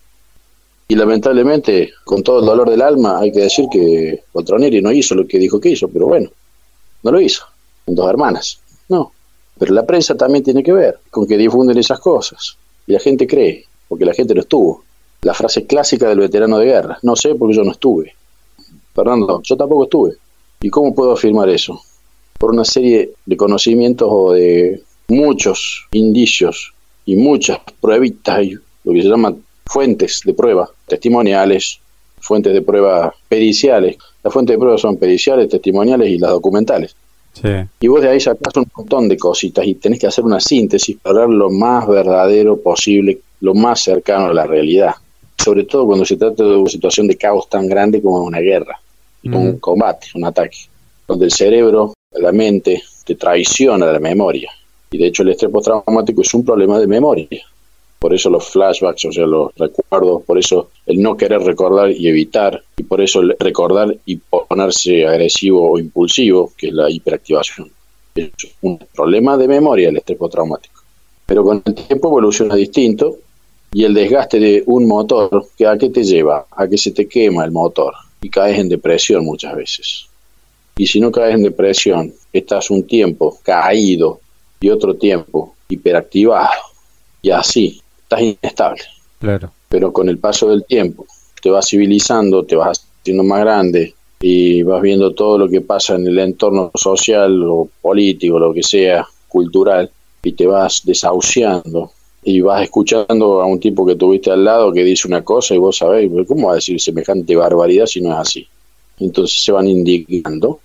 Y 0.88 0.96
lamentablemente, 0.96 1.94
con 2.04 2.24
todo 2.24 2.40
el 2.40 2.46
dolor 2.46 2.70
del 2.70 2.82
alma, 2.82 3.20
hay 3.20 3.32
que 3.32 3.42
decir 3.42 3.66
que 3.72 4.24
Poltronieri 4.32 4.82
no 4.82 4.92
hizo 4.92 5.16
lo 5.16 5.28
que 5.28 5.38
dijo 5.38 5.60
que 5.60 5.70
hizo, 5.70 5.88
pero 5.88 6.08
bueno, 6.08 6.30
no 7.04 7.12
lo 7.12 7.20
hizo, 7.20 7.46
dos 7.96 8.10
hermanas, 8.10 8.60
no. 8.88 9.12
Pero 9.58 9.74
la 9.74 9.86
prensa 9.86 10.16
también 10.16 10.44
tiene 10.44 10.64
que 10.64 10.72
ver 10.72 11.00
con 11.10 11.28
que 11.28 11.38
difunden 11.38 11.78
esas 11.78 12.00
cosas, 12.00 12.58
y 12.88 12.94
la 12.94 13.00
gente 13.00 13.28
cree, 13.28 13.66
porque 13.88 14.06
la 14.06 14.14
gente 14.14 14.34
no 14.34 14.42
estuvo. 14.42 14.84
La 15.22 15.34
frase 15.34 15.66
clásica 15.66 16.08
del 16.08 16.20
veterano 16.20 16.58
de 16.60 16.66
guerra, 16.66 16.98
no 17.02 17.16
sé 17.16 17.36
porque 17.36 17.56
yo 17.56 17.64
no 17.64 17.72
estuve. 17.72 18.14
Fernando, 18.94 19.42
yo 19.44 19.58
tampoco 19.58 19.84
estuve. 19.84 20.18
¿Y 20.62 20.70
cómo 20.70 20.96
puedo 20.96 21.14
afirmar 21.14 21.50
eso? 21.50 21.82
Por 22.38 22.52
una 22.52 22.66
serie 22.66 23.12
de 23.26 23.38
conocimientos 23.38 24.08
o 24.12 24.32
de 24.34 24.82
muchos 25.10 25.88
indicios 25.92 26.74
y 27.06 27.16
muchas 27.16 27.60
pruebitas, 27.82 28.46
lo 28.84 28.94
que 28.94 29.02
se 29.02 29.10
llaman 29.10 29.44
fuentes 29.66 30.22
de 30.26 30.34
prueba, 30.34 30.70
testimoniales, 30.88 31.80
fuentes 32.20 32.54
de 32.54 32.62
prueba 32.62 33.14
periciales. 33.28 33.98
Las 34.24 34.34
fuentes 34.34 34.54
de 34.54 34.60
prueba 34.60 34.78
son 34.78 34.98
periciales, 34.98 35.50
testimoniales 35.50 36.10
y 36.10 36.18
las 36.18 36.32
documentales. 36.32 36.96
Y 37.80 37.88
vos 37.88 38.02
de 38.02 38.10
ahí 38.10 38.20
sacás 38.20 38.56
un 38.56 38.66
montón 38.76 39.08
de 39.08 39.18
cositas 39.18 39.66
y 39.66 39.76
tenés 39.76 40.00
que 40.00 40.08
hacer 40.08 40.24
una 40.24 40.40
síntesis 40.40 40.98
para 40.98 41.24
hablar 41.24 41.38
lo 41.38 41.50
más 41.50 41.88
verdadero 41.88 42.58
posible, 42.58 43.20
lo 43.42 43.54
más 43.54 43.82
cercano 43.82 44.28
a 44.28 44.34
la 44.34 44.46
realidad. 44.46 44.96
Sobre 45.38 45.64
todo 45.64 45.86
cuando 45.86 46.06
se 46.06 46.18
trata 46.18 46.44
de 46.44 46.56
una 46.56 46.70
situación 46.70 47.08
de 47.08 47.16
caos 47.16 47.50
tan 47.50 47.68
grande 47.68 48.02
como 48.02 48.24
una 48.24 48.40
guerra, 48.40 48.80
un 49.24 49.60
combate, 49.60 50.08
un 50.16 50.26
ataque, 50.26 50.58
donde 51.08 51.26
el 51.26 51.32
cerebro, 51.32 51.94
la 52.12 52.32
mente, 52.32 52.82
te 53.06 53.16
traiciona 53.16 53.86
la 53.86 54.00
memoria. 54.00 54.52
Y 54.92 54.98
de 54.98 55.08
hecho 55.08 55.24
el 55.24 55.30
estrés 55.30 55.52
postraumático 55.52 56.22
es 56.22 56.34
un 56.34 56.44
problema 56.44 56.80
de 56.80 56.88
memoria. 56.88 57.28
Por 58.00 58.14
eso 58.14 58.30
los 58.30 58.48
flashbacks, 58.48 59.06
o 59.06 59.12
sea, 59.12 59.26
los 59.26 59.54
recuerdos, 59.56 60.24
por 60.24 60.40
eso 60.40 60.70
el 60.86 61.02
no 61.02 61.18
querer 61.18 61.42
recordar 61.42 61.92
y 61.92 62.08
evitar, 62.08 62.64
y 62.78 62.84
por 62.84 63.02
eso 63.02 63.20
el 63.20 63.36
recordar 63.38 63.94
y 64.06 64.16
ponerse 64.16 65.06
agresivo 65.06 65.72
o 65.72 65.78
impulsivo, 65.78 66.54
que 66.58 66.68
es 66.68 66.74
la 66.74 66.90
hiperactivación. 66.90 67.70
Es 68.16 68.32
un 68.62 68.78
problema 68.78 69.36
de 69.36 69.50
memoria 69.50 69.90
el 69.90 69.98
estrés 69.98 70.18
postraumático. 70.18 70.82
Pero 71.26 71.44
con 71.44 71.62
el 71.66 71.76
tiempo 71.76 72.08
evoluciona 72.08 72.56
distinto 72.56 73.18
y 73.74 73.84
el 73.84 73.94
desgaste 73.94 74.40
de 74.40 74.64
un 74.66 74.88
motor, 74.88 75.46
¿a 75.68 75.78
qué 75.78 75.90
te 75.90 76.04
lleva? 76.04 76.48
A 76.52 76.68
que 76.68 76.78
se 76.78 76.92
te 76.92 77.08
quema 77.08 77.44
el 77.44 77.52
motor 77.52 77.94
y 78.22 78.30
caes 78.30 78.60
en 78.60 78.70
depresión 78.70 79.26
muchas 79.26 79.56
veces. 79.56 80.08
Y 80.78 80.88
si 80.88 81.02
no 81.02 81.12
caes 81.12 81.36
en 81.36 81.44
depresión, 81.44 82.14
estás 82.32 82.72
un 82.72 82.88
tiempo 82.88 83.38
caído 83.44 84.22
y 84.62 84.70
otro 84.70 84.96
tiempo 84.96 85.56
hiperactivado 85.68 86.50
y 87.22 87.32
así 87.32 87.82
estás 88.10 88.22
inestable. 88.22 88.82
Claro. 89.20 89.52
Pero 89.70 89.94
con 89.94 90.10
el 90.10 90.18
paso 90.18 90.50
del 90.50 90.66
tiempo 90.66 91.06
te 91.42 91.50
vas 91.50 91.70
civilizando, 91.70 92.44
te 92.44 92.56
vas 92.56 92.86
haciendo 93.02 93.24
más 93.24 93.42
grande 93.42 93.94
y 94.20 94.64
vas 94.64 94.82
viendo 94.82 95.14
todo 95.14 95.38
lo 95.38 95.48
que 95.48 95.62
pasa 95.62 95.96
en 95.96 96.08
el 96.08 96.20
entorno 96.20 96.72
social 96.76 97.42
o 97.44 97.70
político, 97.82 98.40
lo 98.40 98.54
que 98.54 98.64
sea, 98.64 99.08
cultural, 99.28 99.90
y 100.24 100.32
te 100.34 100.48
vas 100.48 100.82
desahuciando 100.84 101.92
y 102.24 102.42
vas 102.42 102.64
escuchando 102.64 103.42
a 103.42 103.46
un 103.46 103.60
tipo 103.60 103.86
que 103.86 103.96
tuviste 103.96 104.32
al 104.32 104.44
lado 104.44 104.74
que 104.74 104.84
dice 104.84 105.08
una 105.08 105.24
cosa 105.24 105.56
y 105.56 105.60
vos 105.60 105.78
sabés, 105.78 106.10
¿cómo 106.28 106.48
va 106.48 106.54
a 106.54 106.56
decir 106.56 106.82
semejante 106.82 107.36
barbaridad 107.36 107.86
si 107.86 108.02
no 108.02 108.12
es 108.12 108.18
así? 108.18 108.48
Entonces 109.00 109.42
se 109.42 109.52
van 109.52 109.68
indignando 109.68 110.60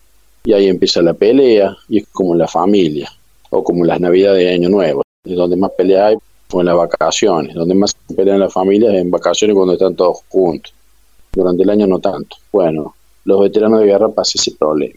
y 0.45 0.53
ahí 0.53 0.67
empieza 0.67 1.01
la 1.03 1.15
pelea 1.15 1.77
y 1.89 1.99
es 1.99 2.09
como 2.09 2.35
la 2.35 2.49
familia 2.49 3.13
o 3.51 3.63
como 3.63 3.85
las 3.85 4.01
navidades 4.01 4.45
de 4.45 4.55
Año 4.55 4.69
Nuevo, 4.69 5.03
donde 5.25 5.57
más 5.57 5.71
pelea 5.77 6.09
hay 6.09 6.17
o 6.53 6.61
en 6.61 6.67
las 6.67 6.77
vacaciones, 6.77 7.55
donde 7.55 7.75
más 7.75 7.97
se 8.07 8.15
pelean 8.15 8.41
las 8.41 8.53
familias 8.53 8.95
en 8.95 9.11
vacaciones 9.11 9.57
cuando 9.57 9.75
están 9.75 9.97
todos 9.97 10.19
juntos. 10.29 10.73
Durante 11.33 11.63
el 11.65 11.71
año 11.71 11.87
no 11.87 11.99
tanto. 11.99 12.37
Bueno, 12.53 12.95
los 13.25 13.41
veteranos 13.41 13.81
de 13.81 13.87
guerra 13.87 14.09
pasan 14.09 14.41
ese 14.41 14.53
problema. 14.53 14.95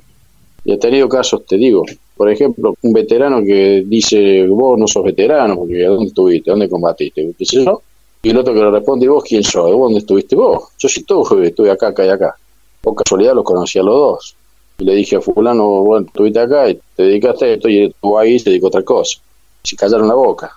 Y 0.64 0.74
he 0.74 0.78
tenido 0.78 1.08
casos, 1.08 1.46
te 1.46 1.58
digo, 1.58 1.84
por 2.16 2.30
ejemplo, 2.30 2.76
un 2.82 2.94
veterano 2.94 3.42
que 3.42 3.84
dice, 3.86 4.46
vos 4.48 4.78
no 4.78 4.88
sos 4.88 5.04
veterano, 5.04 5.56
porque 5.56 5.84
¿dónde 5.84 6.08
estuviste? 6.08 6.52
¿Dónde 6.52 6.70
combatiste? 6.70 7.34
¿Qué 7.38 7.46
sé 7.46 7.64
yo? 7.64 7.82
Y 8.22 8.32
el 8.32 8.38
otro 8.38 8.54
que 8.54 8.60
le 8.60 8.72
responde, 8.72 9.06
¿y 9.06 9.10
vos 9.10 9.24
quién 9.24 9.44
sos? 9.44 9.72
¿Dónde 9.72 10.00
estuviste 10.00 10.36
vos? 10.36 10.70
Yo 10.78 10.90
sí 10.90 11.00
estuve, 11.00 11.48
estuve 11.48 11.72
acá, 11.72 11.88
acá 11.88 12.06
y 12.06 12.10
acá. 12.10 12.36
Por 12.82 12.96
casualidad 12.96 13.34
los 13.34 13.44
conocí 13.44 13.80
a 13.80 13.84
los 13.84 13.96
dos 13.96 14.36
y 14.80 14.84
le 14.84 14.96
dije 14.96 15.16
a 15.16 15.22
fulano, 15.22 15.84
bueno, 15.84 16.08
estuviste 16.08 16.40
acá 16.40 16.70
y 16.70 16.80
te 16.96 17.04
dedicaste 17.04 17.46
a 17.46 17.54
esto 17.54 17.70
y 17.70 17.86
estuvo 17.86 18.20
ahí 18.20 18.38
se 18.40 18.50
dedicó 18.50 18.68
a 18.68 18.70
otra 18.70 18.84
cosa. 18.84 19.20
Se 19.64 19.76
callaron 19.76 20.08
la 20.08 20.16
boca. 20.16 20.52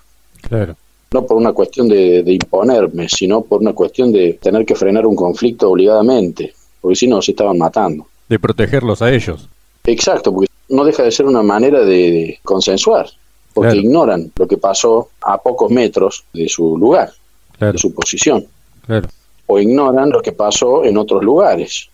Claro. 0.51 0.75
No 1.13 1.25
por 1.27 1.37
una 1.37 1.53
cuestión 1.53 1.89
de, 1.89 2.23
imponerme, 2.27 3.09
sino 3.09 3.41
por 3.43 3.61
una 3.61 3.73
cuestión 3.73 4.13
de 4.13 4.35
tener 4.43 4.67
que 4.67 4.75
frenar 4.75 5.07
un 5.07 5.15
conflicto 5.15 5.71
obligadamente, 5.71 6.53
porque 6.81 6.97
si 6.97 7.07
no 7.07 7.23
se 7.23 7.31
estaban 7.31 7.57
matando. 7.57 8.07
De 8.29 8.39
protegerlos 8.39 9.01
a 9.01 9.13
ellos. 9.13 9.49
Exacto, 9.85 10.33
porque 10.33 10.51
no 10.69 10.85
deja 10.85 11.05
de 11.05 11.13
ser 11.13 11.27
una 11.27 11.43
manera 11.43 11.85
de, 11.85 12.39
consensuar, 12.43 13.09
porque 13.55 13.77
ignoran 13.77 14.33
lo 14.37 14.47
que 14.47 14.57
pasó 14.57 15.09
a 15.23 15.41
pocos 15.41 15.71
metros 15.71 16.25
de 16.33 16.49
su 16.49 16.77
lugar, 16.77 17.13
de 17.59 17.79
su 17.79 17.95
posición. 17.95 18.45
Claro. 18.87 19.09
O 19.47 19.59
ignoran 19.59 20.11
lo 20.11 20.21
que 20.21 20.33
pasó 20.33 20.85
en 20.85 20.97
otros 20.97 21.23
lugares. 21.25 21.89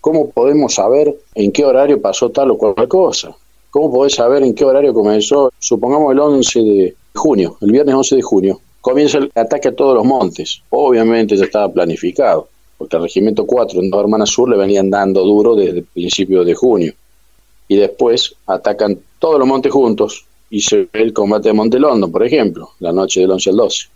¿Cómo 0.00 0.30
podemos 0.30 0.74
saber 0.74 1.12
en 1.34 1.50
qué 1.50 1.64
horario 1.64 2.00
pasó 2.00 2.30
tal 2.30 2.52
o 2.52 2.58
cual 2.58 2.88
cosa? 2.88 3.34
¿Cómo 3.70 3.92
podés 3.92 4.14
saber 4.14 4.42
en 4.44 4.54
qué 4.54 4.64
horario 4.64 4.94
comenzó? 4.94 5.52
Supongamos 5.58 6.12
el 6.12 6.20
11 6.20 6.60
de 6.60 6.96
junio, 7.16 7.56
el 7.60 7.72
viernes 7.72 7.94
11 7.94 8.16
de 8.16 8.22
junio, 8.22 8.60
comienza 8.80 9.18
el 9.18 9.32
ataque 9.34 9.68
a 9.68 9.74
todos 9.74 9.96
los 9.96 10.04
montes. 10.04 10.62
Obviamente 10.70 11.36
ya 11.36 11.44
estaba 11.44 11.72
planificado, 11.72 12.48
porque 12.78 12.96
el 12.96 13.02
Regimiento 13.02 13.44
4 13.44 13.80
en 13.80 13.90
Dos 13.90 14.00
Hermanas 14.00 14.30
Sur 14.30 14.48
le 14.48 14.56
venían 14.56 14.90
dando 14.90 15.24
duro 15.24 15.56
desde 15.56 15.78
el 15.78 15.84
principio 15.84 16.44
de 16.44 16.54
junio. 16.54 16.92
Y 17.68 17.76
después 17.76 18.34
atacan 18.46 18.98
todos 19.18 19.38
los 19.40 19.48
montes 19.48 19.72
juntos 19.72 20.24
y 20.50 20.60
se 20.60 20.88
ve 20.92 21.02
el 21.02 21.12
combate 21.12 21.48
de 21.48 21.54
Monte 21.54 21.80
London, 21.80 22.12
por 22.12 22.24
ejemplo, 22.24 22.70
la 22.78 22.92
noche 22.92 23.20
del 23.20 23.32
11 23.32 23.50
al 23.50 23.56
12. 23.56 23.88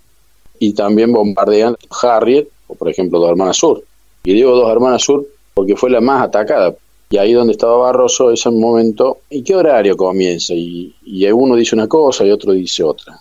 Y 0.59 0.73
también 0.73 1.13
bombardean 1.13 1.77
Harriet, 2.03 2.49
o 2.67 2.75
por 2.75 2.89
ejemplo 2.89 3.21
Dos 3.21 3.31
Hermanas 3.31 3.57
Sur. 3.57 3.85
Y 4.25 4.33
digo 4.35 4.51
Dos 4.53 4.71
Hermanas 4.71 5.03
Sur 5.03 5.27
porque 5.55 5.77
fue 5.77 5.91
la 5.91 6.01
más 6.01 6.23
atacada, 6.23 6.75
y 7.13 7.19
ahí 7.19 7.33
donde 7.33 7.53
estaba 7.53 7.77
Barroso, 7.77 8.31
ese 8.31 8.51
momento, 8.51 9.19
¿y 9.29 9.43
qué 9.43 9.57
horario 9.57 9.97
comienza? 9.97 10.55
Y, 10.55 10.95
uno 11.33 11.57
dice 11.57 11.75
una 11.75 11.89
cosa 11.89 12.25
y 12.25 12.31
otro 12.31 12.53
dice 12.53 12.85
otra. 12.85 13.21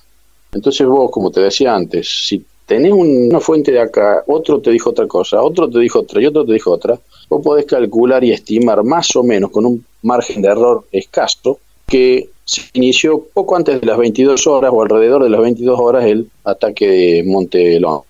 Entonces 0.51 0.85
vos, 0.85 1.09
como 1.09 1.31
te 1.31 1.41
decía 1.41 1.73
antes, 1.73 2.07
si 2.27 2.45
tenés 2.67 2.91
una 2.93 3.39
fuente 3.39 3.71
de 3.71 3.81
acá, 3.81 4.23
otro 4.27 4.61
te 4.61 4.69
dijo 4.69 4.91
otra 4.91 5.07
cosa, 5.07 5.41
otro 5.41 5.67
te 5.67 5.79
dijo 5.79 6.01
otra 6.01 6.21
y 6.21 6.27
otro 6.27 6.45
te 6.45 6.53
dijo 6.53 6.71
otra, 6.71 6.99
vos 7.29 7.41
podés 7.43 7.65
calcular 7.65 8.23
y 8.23 8.31
estimar 8.31 8.83
más 8.83 9.15
o 9.15 9.23
menos 9.23 9.49
con 9.49 9.65
un 9.65 9.83
margen 10.03 10.43
de 10.43 10.49
error 10.49 10.85
escaso 10.91 11.57
que 11.87 12.29
se 12.45 12.61
inició 12.73 13.25
poco 13.33 13.55
antes 13.55 13.81
de 13.81 13.87
las 13.87 13.97
22 13.97 14.45
horas 14.45 14.71
o 14.71 14.83
alrededor 14.83 15.23
de 15.23 15.31
las 15.31 15.41
22 15.41 15.79
horas 15.79 16.05
el 16.05 16.29
ataque 16.43 16.87
de 16.87 17.23
Montelón. 17.23 18.01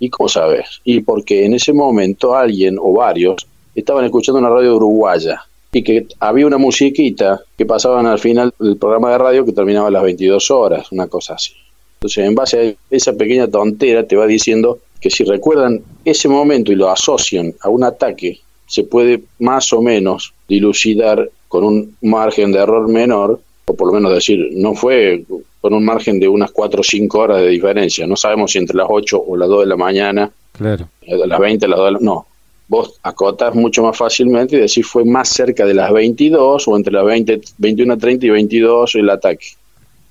¿Y 0.00 0.10
cómo 0.10 0.28
sabes? 0.28 0.80
Y 0.82 1.00
porque 1.02 1.44
en 1.44 1.54
ese 1.54 1.72
momento 1.72 2.34
alguien 2.34 2.76
o 2.80 2.92
varios 2.92 3.46
estaban 3.74 4.04
escuchando 4.04 4.38
una 4.38 4.50
radio 4.50 4.76
uruguaya 4.76 5.42
y 5.72 5.82
que 5.82 6.06
había 6.20 6.46
una 6.46 6.58
musiquita 6.58 7.40
que 7.56 7.66
pasaban 7.66 8.06
al 8.06 8.18
final 8.18 8.52
del 8.58 8.76
programa 8.76 9.10
de 9.12 9.18
radio 9.18 9.44
que 9.44 9.52
terminaba 9.52 9.88
a 9.88 9.90
las 9.90 10.02
22 10.02 10.50
horas, 10.50 10.90
una 10.92 11.06
cosa 11.06 11.34
así. 11.34 11.52
Entonces, 11.98 12.26
en 12.26 12.34
base 12.34 12.60
a 12.60 12.94
esa 12.94 13.12
pequeña 13.12 13.48
tontera, 13.48 14.06
te 14.06 14.16
va 14.16 14.26
diciendo 14.26 14.78
que 15.00 15.10
si 15.10 15.24
recuerdan 15.24 15.82
ese 16.04 16.28
momento 16.28 16.72
y 16.72 16.76
lo 16.76 16.90
asocian 16.90 17.54
a 17.60 17.68
un 17.68 17.84
ataque, 17.84 18.40
se 18.66 18.84
puede 18.84 19.22
más 19.38 19.72
o 19.72 19.82
menos 19.82 20.32
dilucidar 20.48 21.28
con 21.48 21.64
un 21.64 21.96
margen 22.02 22.52
de 22.52 22.60
error 22.60 22.88
menor, 22.88 23.40
o 23.64 23.74
por 23.74 23.88
lo 23.88 23.94
menos 23.94 24.12
decir, 24.12 24.48
no 24.52 24.74
fue 24.74 25.24
con 25.60 25.74
un 25.74 25.84
margen 25.84 26.20
de 26.20 26.28
unas 26.28 26.50
4 26.52 26.80
o 26.80 26.84
5 26.84 27.18
horas 27.18 27.40
de 27.40 27.48
diferencia. 27.48 28.06
No 28.06 28.16
sabemos 28.16 28.52
si 28.52 28.58
entre 28.58 28.76
las 28.76 28.86
8 28.88 29.24
o 29.26 29.36
las 29.36 29.48
2 29.48 29.60
de 29.60 29.66
la 29.66 29.76
mañana, 29.76 30.30
claro. 30.52 30.88
a 31.06 31.26
las 31.26 31.38
20, 31.38 31.68
las 31.68 31.78
2 31.78 31.86
de 31.86 31.92
la... 31.92 31.98
No, 32.00 32.26
vos 32.68 33.00
acotas 33.02 33.54
mucho 33.54 33.82
más 33.82 33.96
fácilmente 33.96 34.56
y 34.56 34.60
decís 34.60 34.86
fue 34.86 35.04
más 35.04 35.30
cerca 35.30 35.64
de 35.64 35.74
las 35.74 35.90
22 35.92 36.68
o 36.68 36.76
entre 36.76 36.92
las 36.92 37.04
20, 37.04 37.40
21, 37.56 37.98
30 37.98 38.26
y 38.26 38.30
22 38.30 38.94
el 38.94 39.10
ataque. 39.10 39.46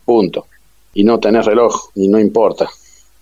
Punto. 0.03 0.47
Y 0.93 1.03
no 1.03 1.19
tenés 1.19 1.45
reloj, 1.45 1.91
y 1.95 2.07
no 2.07 2.19
importa. 2.19 2.67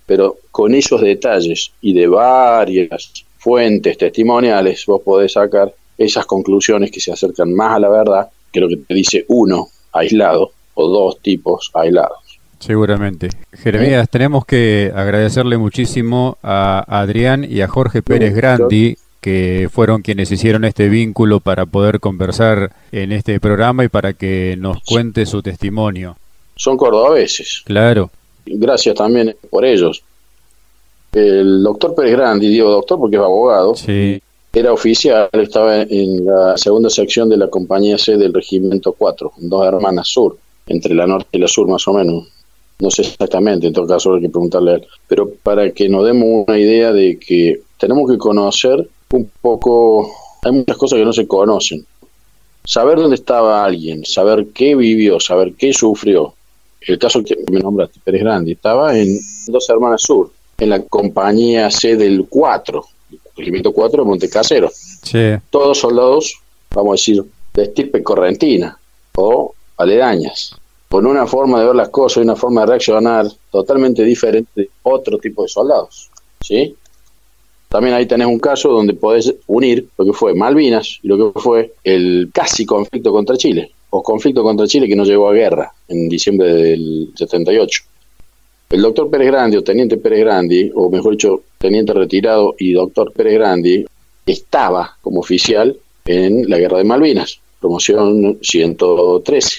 Pero 0.06 0.38
con 0.52 0.74
esos 0.74 1.02
detalles 1.02 1.72
y 1.82 1.94
de 1.94 2.08
varias 2.08 3.26
fuentes 3.38 3.98
testimoniales, 3.98 4.86
vos 4.86 5.02
podés 5.02 5.34
sacar 5.34 5.74
esas 5.98 6.26
conclusiones 6.26 6.92
que 6.92 7.00
se 7.00 7.12
acercan 7.12 7.54
más 7.54 7.76
a 7.76 7.80
la 7.80 7.90
verdad 7.90 8.30
que 8.52 8.60
lo 8.60 8.70
que 8.70 8.78
te 8.78 8.94
dice 8.94 9.26
uno 9.28 9.68
aislado 9.92 10.52
o 10.76 10.88
dos 10.88 11.20
tipos 11.22 11.72
aislados. 11.74 12.20
Seguramente. 12.60 13.30
Jeremías, 13.52 14.10
tenemos 14.10 14.46
que 14.46 14.92
agradecerle 14.96 15.58
muchísimo 15.58 16.38
a 16.42 16.84
Adrián 16.88 17.46
y 17.48 17.62
a 17.62 17.68
Jorge 17.68 18.02
Pérez 18.02 18.34
Grandi 18.34 18.98
que 19.26 19.70
fueron 19.72 20.04
quienes 20.04 20.32
hicieron 20.32 20.66
este 20.66 20.88
vínculo 20.88 21.40
para 21.40 21.66
poder 21.66 22.00
conversar 22.00 22.74
en 22.92 23.12
este 23.12 23.40
programa 23.40 23.84
y 23.84 23.88
para 23.88 24.14
que 24.14 24.56
nos 24.56 24.84
cuente 24.84 25.26
su 25.26 25.42
testimonio. 25.42 26.16
Son 26.56 26.78
cordobeses. 26.78 27.64
Claro. 27.66 28.12
Gracias 28.46 28.94
también 28.94 29.36
por 29.50 29.66
ellos. 29.66 30.04
El 31.12 31.64
doctor 31.64 31.96
Pérez 31.96 32.12
Grandi, 32.12 32.50
digo 32.50 32.70
doctor 32.70 33.00
porque 33.00 33.16
es 33.16 33.22
abogado, 33.24 33.74
sí. 33.74 34.22
era 34.54 34.72
oficial, 34.72 35.28
estaba 35.32 35.82
en 35.82 36.24
la 36.24 36.56
segunda 36.56 36.92
sección 36.92 37.28
de 37.28 37.38
la 37.38 37.48
compañía 37.48 37.98
C 37.98 38.18
del 38.18 38.32
Regimiento 38.32 38.94
4, 38.94 39.32
dos 39.38 39.66
hermanas 39.66 40.08
sur, 40.08 40.38
entre 40.68 40.94
la 40.94 41.08
norte 41.08 41.30
y 41.32 41.40
la 41.40 41.48
sur 41.48 41.68
más 41.68 41.88
o 41.88 41.94
menos. 41.94 42.28
No 42.78 42.92
sé 42.92 43.02
exactamente, 43.02 43.66
en 43.66 43.74
todo 43.74 43.88
caso 43.88 44.14
hay 44.14 44.22
que 44.22 44.30
preguntarle 44.30 44.72
a 44.72 44.76
él. 44.76 44.86
Pero 45.08 45.32
para 45.42 45.72
que 45.72 45.90
nos 45.90 46.06
demos 46.06 46.46
una 46.48 46.60
idea 46.60 46.94
de 46.94 47.18
que 47.18 47.62
tenemos 47.80 48.08
que 48.12 48.20
conocer 48.20 48.88
un 49.16 49.32
poco, 49.42 50.12
hay 50.44 50.52
muchas 50.52 50.78
cosas 50.78 51.00
que 51.00 51.06
no 51.06 51.14
se 51.14 51.28
conocen. 51.28 51.86
Saber 52.64 52.98
dónde 52.98 53.16
estaba 53.16 53.64
alguien, 53.64 54.06
saber 54.06 54.48
qué 54.54 54.76
vivió, 54.76 55.20
saber 55.20 55.54
qué 55.54 55.72
sufrió. 55.72 56.34
El 56.82 57.00
caso 57.00 57.24
que 57.24 57.38
me 57.52 57.60
nombraste, 57.60 58.00
Pérez 58.04 58.22
Grande, 58.22 58.52
estaba 58.52 58.98
en 58.98 59.20
Dos 59.48 59.70
Hermanas 59.70 60.02
Sur, 60.02 60.32
en 60.58 60.70
la 60.70 60.82
compañía 60.84 61.70
C 61.72 61.96
del 61.96 62.28
4, 62.28 62.86
el 63.12 63.20
regimiento 63.36 63.72
4 63.72 64.04
de 64.04 64.10
Montecasero. 64.10 64.70
Sí. 65.04 65.36
Todos 65.50 65.80
soldados, 65.80 66.40
vamos 66.72 66.92
a 66.92 66.94
decir, 66.94 67.24
de 67.54 67.64
estirpe 67.64 68.04
correntina 68.04 68.78
o 69.16 69.54
aledañas, 69.78 70.56
con 70.90 71.06
una 71.06 71.26
forma 71.26 71.60
de 71.60 71.68
ver 71.68 71.76
las 71.76 71.90
cosas 71.90 72.18
y 72.18 72.22
una 72.22 72.36
forma 72.36 72.62
de 72.62 72.68
reaccionar 72.68 73.28
totalmente 73.52 74.04
diferente 74.04 74.50
de 74.56 74.70
otro 74.84 75.18
tipo 75.18 75.44
de 75.44 75.50
soldados. 75.50 76.10
¿Sí? 76.42 76.76
También 77.76 77.94
ahí 77.94 78.06
tenés 78.06 78.28
un 78.28 78.40
caso 78.40 78.70
donde 78.70 78.94
podés 78.94 79.36
unir 79.48 79.90
lo 79.98 80.06
que 80.06 80.14
fue 80.14 80.34
Malvinas 80.34 80.98
y 81.04 81.10
lo 81.10 81.34
que 81.34 81.38
fue 81.42 81.74
el 81.84 82.30
casi 82.34 82.66
conflicto 82.66 83.12
contra 83.12 83.36
Chile, 83.36 83.70
o 83.90 84.02
conflicto 84.02 84.44
contra 84.44 84.66
Chile 84.66 84.88
que 84.88 84.96
no 84.96 85.04
llegó 85.04 85.28
a 85.28 85.34
guerra 85.34 85.74
en 85.90 86.08
diciembre 86.08 86.54
del 86.54 87.12
78. 87.14 87.84
El 88.70 88.82
doctor 88.82 89.10
Pérez 89.10 89.28
Grandi, 89.28 89.58
o 89.58 89.62
teniente 89.62 89.98
Pérez 89.98 90.22
Grandi, 90.22 90.72
o 90.74 90.90
mejor 90.90 91.12
dicho, 91.16 91.42
teniente 91.58 91.92
retirado 91.92 92.56
y 92.58 92.72
doctor 92.72 93.12
Pérez 93.12 93.34
Grandi, 93.34 93.86
estaba 94.26 94.96
como 95.02 95.20
oficial 95.20 95.76
en 96.06 96.50
la 96.50 96.58
guerra 96.58 96.78
de 96.78 96.86
Malvinas, 96.86 97.42
promoción 97.60 98.40
113. 98.42 99.52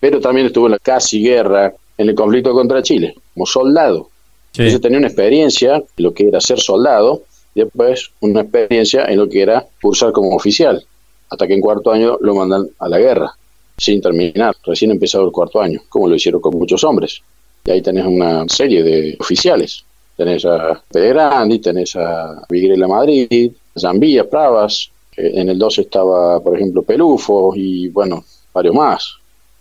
Pero 0.00 0.18
también 0.18 0.48
estuvo 0.48 0.66
en 0.66 0.72
la 0.72 0.78
casi 0.80 1.22
guerra, 1.22 1.72
en 1.96 2.08
el 2.08 2.16
conflicto 2.16 2.54
contra 2.54 2.82
Chile, 2.82 3.14
como 3.34 3.46
soldado. 3.46 4.08
Entonces 4.52 4.80
tenía 4.80 4.98
una 4.98 5.06
experiencia, 5.06 5.80
lo 5.96 6.12
que 6.12 6.26
era 6.26 6.40
ser 6.40 6.58
soldado, 6.58 7.22
después 7.54 8.10
una 8.20 8.42
experiencia 8.42 9.04
en 9.06 9.18
lo 9.18 9.28
que 9.28 9.42
era 9.42 9.66
cursar 9.80 10.12
como 10.12 10.34
oficial, 10.34 10.84
hasta 11.30 11.46
que 11.46 11.54
en 11.54 11.60
cuarto 11.60 11.90
año 11.90 12.18
lo 12.20 12.34
mandan 12.34 12.68
a 12.78 12.88
la 12.88 12.98
guerra, 12.98 13.32
sin 13.76 14.00
terminar, 14.00 14.54
recién 14.64 14.90
empezado 14.90 15.24
el 15.24 15.32
cuarto 15.32 15.60
año, 15.60 15.80
como 15.88 16.08
lo 16.08 16.14
hicieron 16.14 16.40
con 16.40 16.56
muchos 16.58 16.84
hombres. 16.84 17.20
Y 17.64 17.70
ahí 17.70 17.82
tenés 17.82 18.06
una 18.06 18.46
serie 18.48 18.82
de 18.82 19.16
oficiales. 19.20 19.84
Tenés 20.16 20.44
a 20.44 20.82
Grandi, 20.90 21.58
tenés 21.58 21.96
a 21.96 22.44
Vigrela 22.48 22.86
Madrid, 22.86 23.50
Zambías, 23.78 24.26
Pravas, 24.26 24.90
en 25.16 25.48
el 25.48 25.58
12 25.58 25.82
estaba, 25.82 26.40
por 26.40 26.56
ejemplo, 26.56 26.82
Pelufo 26.82 27.52
y, 27.54 27.88
bueno, 27.88 28.24
varios 28.52 28.74
más. 28.74 29.16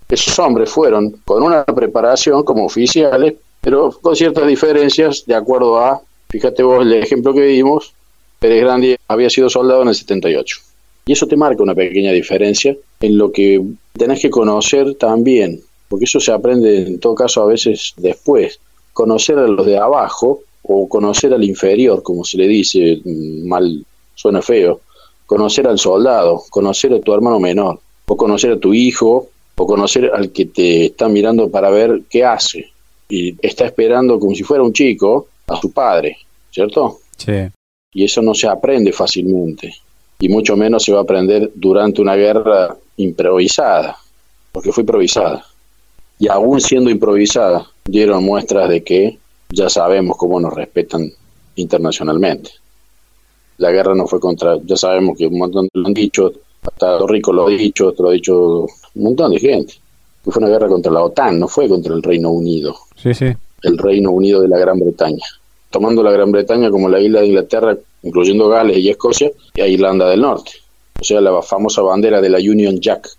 Esos 0.08 0.38
hombres 0.40 0.70
fueron 0.70 1.12
con 1.26 1.44
una 1.44 1.64
preparación 1.66 2.44
como 2.44 2.66
oficiales, 2.66 3.36
pero 3.62 3.92
con 4.02 4.16
ciertas 4.16 4.48
diferencias 4.48 5.26
de 5.26 5.36
acuerdo 5.36 5.80
a 5.80 6.02
Fíjate 6.32 6.64
vos 6.64 6.86
el 6.86 6.94
ejemplo 6.94 7.34
que 7.34 7.42
vimos, 7.42 7.94
Pérez 8.40 8.62
Grandi 8.62 8.96
había 9.10 9.30
sido 9.30 9.50
soldado 9.50 9.82
en 9.82 9.90
el 9.90 9.96
78. 9.96 10.58
Y 11.06 11.12
eso 11.12 11.28
te 11.28 11.36
marca 11.36 11.62
una 11.62 11.76
pequeña 11.76 12.14
diferencia 12.14 12.76
en 13.02 13.18
lo 13.18 13.34
que 13.34 13.62
tenés 13.94 14.22
que 14.22 14.30
conocer 14.30 14.96
también, 14.96 15.60
porque 15.90 16.06
eso 16.06 16.22
se 16.22 16.32
aprende 16.32 16.88
en 16.88 17.00
todo 17.00 17.16
caso 17.16 17.44
a 17.44 17.48
veces 17.48 17.94
después, 17.98 18.60
conocer 18.94 19.38
a 19.40 19.48
los 19.48 19.66
de 19.66 19.78
abajo 19.78 20.42
o 20.64 20.88
conocer 20.88 21.34
al 21.34 21.44
inferior, 21.44 22.02
como 22.02 22.24
se 22.24 22.38
le 22.38 22.48
dice, 22.48 23.02
mal 23.44 23.86
suena 24.16 24.42
feo, 24.42 24.80
conocer 25.26 25.68
al 25.68 25.80
soldado, 25.80 26.44
conocer 26.50 26.94
a 26.94 27.02
tu 27.02 27.14
hermano 27.14 27.40
menor, 27.40 27.80
o 28.08 28.16
conocer 28.16 28.54
a 28.54 28.60
tu 28.60 28.74
hijo, 28.74 29.28
o 29.58 29.68
conocer 29.68 30.10
al 30.14 30.32
que 30.32 30.46
te 30.46 30.86
está 30.86 31.10
mirando 31.10 31.50
para 31.50 31.70
ver 31.70 32.04
qué 32.10 32.24
hace. 32.24 32.70
Y 33.10 33.36
está 33.46 33.66
esperando 33.66 34.20
como 34.20 34.34
si 34.34 34.44
fuera 34.44 34.64
un 34.64 34.72
chico, 34.72 35.28
a 35.48 35.56
su 35.56 35.72
padre, 35.72 36.18
¿cierto? 36.52 37.00
Sí. 37.18 37.50
Y 37.94 38.06
eso 38.06 38.22
no 38.22 38.34
se 38.34 38.48
aprende 38.48 38.94
fácilmente, 38.94 39.74
y 40.20 40.30
mucho 40.30 40.56
menos 40.56 40.84
se 40.84 40.94
va 40.94 41.00
a 41.00 41.04
aprender 41.04 41.52
durante 41.56 42.02
una 42.02 42.16
guerra 42.16 42.78
improvisada, 42.98 43.98
porque 44.52 44.72
fue 44.72 44.82
improvisada. 44.82 45.46
Y 46.20 46.28
aún 46.30 46.62
siendo 46.62 46.92
improvisada, 46.92 47.66
dieron 47.84 48.24
muestras 48.24 48.70
de 48.70 48.84
que 48.84 49.18
ya 49.50 49.70
sabemos 49.70 50.18
cómo 50.18 50.40
nos 50.40 50.54
respetan 50.54 51.12
internacionalmente. 51.56 52.52
La 53.58 53.72
guerra 53.72 53.96
no 53.96 54.08
fue 54.08 54.20
contra, 54.20 54.58
ya 54.64 54.78
sabemos 54.78 55.18
que 55.18 55.28
un 55.28 55.38
montón 55.38 55.68
lo 55.74 55.88
han 55.88 55.94
dicho, 55.94 56.32
hasta 56.62 57.00
los 57.00 57.10
ricos 57.10 57.34
lo 57.34 57.48
han 57.48 57.58
dicho, 57.58 57.94
lo 57.98 58.10
ha 58.10 58.14
dicho 58.14 58.62
un 58.62 59.04
montón 59.04 59.32
de 59.32 59.40
gente. 59.40 59.74
Fue 60.24 60.34
una 60.38 60.50
guerra 60.50 60.68
contra 60.68 60.92
la 60.92 61.02
OTAN, 61.02 61.40
no 61.40 61.48
fue 61.48 61.68
contra 61.68 61.96
el 61.96 62.04
Reino 62.04 62.30
Unido. 62.30 62.76
Sí, 62.96 63.14
sí. 63.14 63.34
El 63.64 63.78
Reino 63.78 64.12
Unido 64.12 64.42
de 64.42 64.48
la 64.48 64.58
Gran 64.58 64.80
Bretaña 64.80 65.26
tomando 65.72 66.04
la 66.04 66.12
Gran 66.12 66.32
Bretaña 66.32 66.70
como 66.70 66.88
la 66.90 67.00
isla 67.00 67.22
de 67.22 67.28
Inglaterra, 67.28 67.76
incluyendo 68.04 68.50
Gales 68.50 68.78
y 68.78 68.90
Escocia, 68.90 69.32
y 69.56 69.62
a 69.62 69.68
Irlanda 69.68 70.08
del 70.10 70.22
Norte. 70.22 70.52
O 71.00 71.04
sea, 71.04 71.20
la 71.22 71.42
famosa 71.42 71.82
bandera 71.82 72.22
de 72.22 72.30
la 72.30 72.38
Union 72.38 72.80
Jack, 72.80 73.10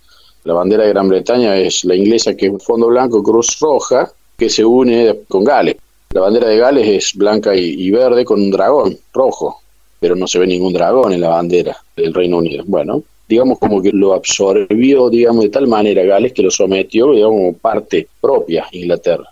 La 0.44 0.54
bandera 0.54 0.84
de 0.84 0.90
Gran 0.90 1.08
Bretaña 1.08 1.56
es 1.56 1.84
la 1.84 1.94
inglesa, 1.94 2.34
que 2.36 2.46
es 2.46 2.52
un 2.52 2.60
fondo 2.60 2.88
blanco, 2.88 3.22
cruz 3.22 3.58
roja, 3.60 4.12
que 4.36 4.50
se 4.50 4.64
une 4.64 5.20
con 5.28 5.44
Gales. 5.44 5.76
La 6.10 6.20
bandera 6.20 6.48
de 6.48 6.58
Gales 6.58 6.88
es 6.88 7.14
blanca 7.14 7.54
y, 7.54 7.90
verde 7.90 8.24
con 8.24 8.40
un 8.40 8.50
dragón 8.50 8.98
rojo, 9.14 9.62
pero 9.98 10.14
no 10.16 10.26
se 10.26 10.40
ve 10.40 10.46
ningún 10.46 10.72
dragón 10.72 11.12
en 11.12 11.20
la 11.20 11.28
bandera 11.28 11.76
del 11.96 12.12
Reino 12.12 12.38
Unido. 12.38 12.64
Bueno, 12.66 13.02
digamos 13.28 13.58
como 13.60 13.80
que 13.80 13.90
lo 13.92 14.14
absorbió, 14.14 15.08
digamos, 15.08 15.44
de 15.44 15.50
tal 15.50 15.68
manera 15.68 16.02
Gales 16.02 16.32
que 16.32 16.42
lo 16.42 16.50
sometió, 16.50 17.12
digamos, 17.12 17.36
como 17.36 17.52
parte 17.54 18.08
propia 18.20 18.66
Inglaterra. 18.72 19.31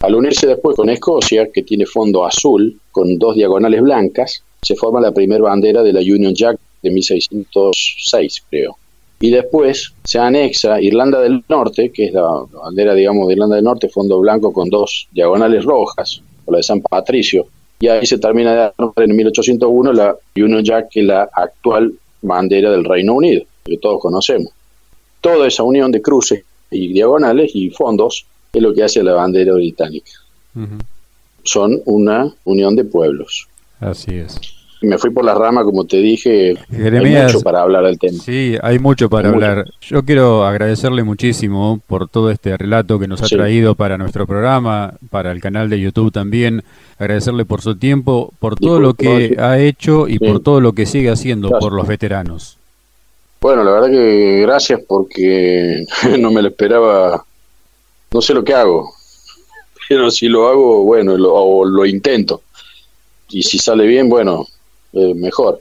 Al 0.00 0.14
unirse 0.14 0.46
después 0.46 0.76
con 0.76 0.90
Escocia, 0.90 1.50
que 1.52 1.62
tiene 1.62 1.86
fondo 1.86 2.26
azul 2.26 2.78
con 2.90 3.18
dos 3.18 3.34
diagonales 3.34 3.80
blancas, 3.82 4.42
se 4.62 4.74
forma 4.76 5.00
la 5.00 5.12
primera 5.12 5.42
bandera 5.42 5.82
de 5.82 5.92
la 5.92 6.00
Union 6.00 6.34
Jack 6.34 6.58
de 6.82 6.90
1606, 6.90 8.44
creo 8.50 8.76
y 9.20 9.30
después 9.30 9.94
se 10.04 10.18
anexa 10.18 10.80
Irlanda 10.80 11.20
del 11.20 11.42
Norte, 11.48 11.90
que 11.90 12.06
es 12.06 12.12
la 12.12 12.22
bandera, 12.62 12.94
digamos, 12.94 13.26
de 13.26 13.34
Irlanda 13.34 13.56
del 13.56 13.64
Norte, 13.64 13.88
fondo 13.88 14.20
blanco 14.20 14.52
con 14.52 14.68
dos 14.68 15.08
diagonales 15.12 15.64
rojas, 15.64 16.22
o 16.44 16.52
la 16.52 16.58
de 16.58 16.62
San 16.62 16.80
Patricio, 16.80 17.46
y 17.78 17.88
ahí 17.88 18.06
se 18.06 18.18
termina 18.18 18.54
de 18.54 18.60
armar 18.76 18.92
en 18.96 19.16
1801 19.16 19.92
la 19.92 20.16
Union 20.36 20.62
Jack, 20.62 20.88
que 20.90 21.00
es 21.00 21.06
la 21.06 21.28
actual 21.32 21.94
bandera 22.22 22.70
del 22.70 22.84
Reino 22.84 23.14
Unido, 23.14 23.44
que 23.64 23.78
todos 23.78 24.00
conocemos. 24.00 24.50
Toda 25.20 25.46
esa 25.46 25.62
unión 25.62 25.90
de 25.90 26.02
cruces 26.02 26.44
y 26.70 26.92
diagonales 26.92 27.50
y 27.54 27.70
fondos 27.70 28.26
es 28.58 28.62
lo 28.62 28.74
que 28.74 28.82
hace 28.82 29.02
la 29.02 29.14
bandera 29.14 29.54
británica. 29.54 30.10
Son 31.42 31.80
una 31.84 32.32
unión 32.44 32.74
de 32.76 32.84
pueblos. 32.84 33.48
Así 33.80 34.14
es 34.14 34.40
me 34.80 34.98
fui 34.98 35.10
por 35.10 35.24
la 35.24 35.34
rama, 35.34 35.64
como 35.64 35.84
te 35.84 35.98
dije. 35.98 36.54
hay 36.70 37.22
mucho 37.22 37.40
para 37.40 37.62
hablar 37.62 37.84
del 37.84 37.98
tema. 37.98 38.22
Sí, 38.22 38.56
hay 38.62 38.78
mucho 38.78 39.08
para 39.08 39.30
hablar. 39.30 39.64
Yo 39.80 40.04
quiero 40.04 40.44
agradecerle 40.44 41.02
muchísimo 41.02 41.80
por 41.86 42.08
todo 42.08 42.30
este 42.30 42.56
relato 42.56 42.98
que 42.98 43.08
nos 43.08 43.22
ha 43.22 43.26
traído 43.26 43.74
para 43.74 43.98
nuestro 43.98 44.26
programa, 44.26 44.94
para 45.10 45.32
el 45.32 45.40
canal 45.40 45.70
de 45.70 45.80
YouTube 45.80 46.12
también. 46.12 46.62
Agradecerle 46.98 47.44
por 47.44 47.62
su 47.62 47.76
tiempo, 47.76 48.32
por 48.38 48.56
todo 48.56 48.80
lo 48.80 48.94
que 48.94 49.36
ha 49.38 49.58
hecho 49.58 50.08
y 50.08 50.18
por 50.18 50.40
todo 50.40 50.60
lo 50.60 50.72
que 50.72 50.86
sigue 50.86 51.10
haciendo 51.10 51.50
por 51.58 51.72
los 51.72 51.86
veteranos. 51.86 52.58
Bueno, 53.40 53.64
la 53.64 53.72
verdad 53.72 53.90
que 53.90 54.40
gracias 54.42 54.80
porque 54.86 55.84
no 56.18 56.30
me 56.30 56.42
lo 56.42 56.48
esperaba. 56.48 57.24
No 58.16 58.22
sé 58.22 58.32
lo 58.32 58.42
que 58.42 58.54
hago, 58.54 58.94
pero 59.90 60.10
si 60.10 60.26
lo 60.26 60.48
hago, 60.48 60.84
bueno, 60.84 61.18
lo, 61.18 61.66
lo 61.66 61.84
intento. 61.84 62.40
Y 63.28 63.42
si 63.42 63.58
sale 63.58 63.86
bien, 63.86 64.08
bueno, 64.08 64.46
eh, 64.94 65.12
mejor. 65.12 65.60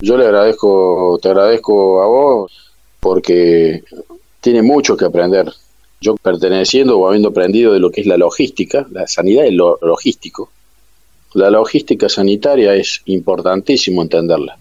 Yo 0.00 0.18
le 0.18 0.26
agradezco, 0.26 1.18
te 1.22 1.30
agradezco 1.30 2.02
a 2.02 2.06
vos 2.06 2.52
porque 3.00 3.82
tiene 4.42 4.60
mucho 4.60 4.98
que 4.98 5.06
aprender. 5.06 5.50
Yo 5.98 6.14
perteneciendo 6.16 6.98
o 6.98 7.08
habiendo 7.08 7.30
aprendido 7.30 7.72
de 7.72 7.80
lo 7.80 7.90
que 7.90 8.02
es 8.02 8.06
la 8.06 8.18
logística, 8.18 8.86
la 8.90 9.06
sanidad 9.06 9.46
es 9.46 9.54
lo 9.54 9.78
logístico. 9.80 10.50
La 11.32 11.48
logística 11.48 12.10
sanitaria 12.10 12.74
es 12.74 13.00
importantísimo 13.06 14.02
entenderla. 14.02 14.58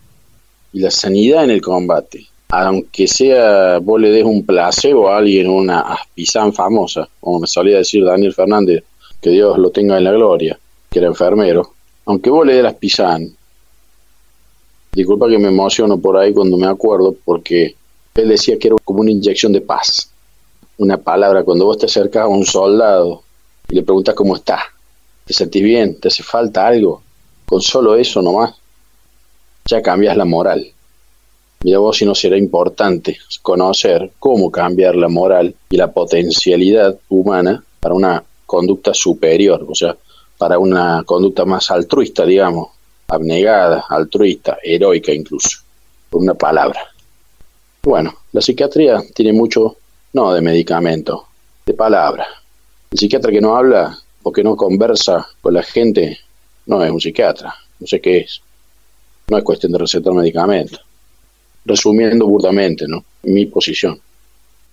Y 0.72 0.80
la 0.80 0.92
sanidad 0.92 1.44
en 1.44 1.52
el 1.52 1.62
combate, 1.62 2.26
aunque 2.50 3.08
sea 3.08 3.80
vos 3.80 4.00
le 4.00 4.12
des 4.12 4.24
un 4.24 4.46
placebo 4.46 5.10
a 5.10 5.18
alguien, 5.18 5.50
una 5.50 5.82
aspizán 5.82 6.54
famosa, 6.54 7.08
como 7.20 7.40
me 7.40 7.48
solía 7.48 7.78
decir 7.78 8.04
Daniel 8.06 8.34
Fernández, 8.34 8.84
que 9.22 9.32
Dios 9.32 9.58
lo 9.58 9.72
tenga 9.72 9.98
en 9.98 10.04
la 10.04 10.12
gloria, 10.12 10.60
que 10.90 11.00
era 11.00 11.08
enfermero, 11.08 11.74
aunque 12.06 12.30
vos 12.30 12.46
le 12.46 12.62
des 12.62 12.76
Disculpa 14.92 15.28
que 15.28 15.40
me 15.40 15.48
emociono 15.48 15.98
por 15.98 16.18
ahí 16.18 16.34
cuando 16.34 16.56
me 16.56 16.68
acuerdo, 16.68 17.16
porque 17.26 17.76
él 18.14 18.30
decía 18.30 18.60
que 18.60 18.68
era 18.68 18.76
como 18.84 19.02
una 19.02 19.10
inyección 19.10 19.52
de 19.52 19.62
paz. 19.62 20.12
Una 20.78 20.98
palabra, 20.98 21.44
cuando 21.44 21.66
vos 21.66 21.80
te 21.80 21.88
acercas 21.88 22.24
a 22.24 22.28
un 22.28 22.46
soldado 22.46 23.24
y 23.70 23.76
le 23.76 23.82
preguntas 23.82 24.14
cómo 24.14 24.36
está, 24.36 24.60
¿te 25.26 25.34
sentís 25.34 25.64
bien? 25.64 26.00
¿Te 26.00 26.10
hace 26.10 26.22
falta 26.22 26.68
algo? 26.68 27.02
Con 27.48 27.62
solo 27.62 27.96
eso 27.96 28.22
nomás, 28.22 28.54
ya 29.66 29.82
cambias 29.82 30.16
la 30.16 30.26
moral. 30.26 30.73
Mira 31.64 31.80
vos 31.80 31.98
si 31.98 32.06
no 32.06 32.14
será 32.14 32.38
importante 32.38 33.18
conocer 33.42 34.12
cómo 34.20 34.52
cambiar 34.52 34.96
la 34.96 35.08
moral 35.08 35.56
y 35.70 35.78
la 35.78 35.92
potencialidad 35.92 37.00
humana 37.08 37.64
para 37.80 37.96
una 37.96 38.24
conducta 38.46 38.94
superior, 38.94 39.66
o 39.68 39.74
sea, 39.74 39.96
para 40.38 40.60
una 40.60 41.04
conducta 41.06 41.46
más 41.46 41.72
altruista, 41.72 42.26
digamos, 42.26 42.68
abnegada, 43.08 43.86
altruista, 43.90 44.58
heroica 44.62 45.14
incluso, 45.14 45.60
por 46.10 46.22
una 46.22 46.34
palabra. 46.34 46.82
Bueno, 47.82 48.14
la 48.34 48.42
psiquiatría 48.42 49.02
tiene 49.14 49.32
mucho, 49.32 49.78
no 50.14 50.34
de 50.34 50.42
medicamento, 50.42 51.28
de 51.66 51.74
palabra. 51.74 52.28
El 52.92 53.00
psiquiatra 53.00 53.32
que 53.32 53.42
no 53.42 53.56
habla 53.56 53.98
o 54.22 54.32
que 54.34 54.44
no 54.44 54.58
conversa 54.58 55.26
con 55.42 55.54
la 55.54 55.64
gente 55.64 56.20
no 56.66 56.84
es 56.84 56.92
un 56.92 57.00
psiquiatra, 57.00 57.56
no 57.80 57.88
sé 57.88 58.02
qué 58.02 58.18
es. 58.20 58.42
No 59.28 59.38
es 59.38 59.44
cuestión 59.44 59.72
de 59.72 59.80
recetar 59.80 60.14
medicamento. 60.14 60.78
Resumiendo 61.66 62.28
burdamente, 62.28 62.86
¿no? 62.88 63.04
Mi 63.24 63.46
posición. 63.46 64.00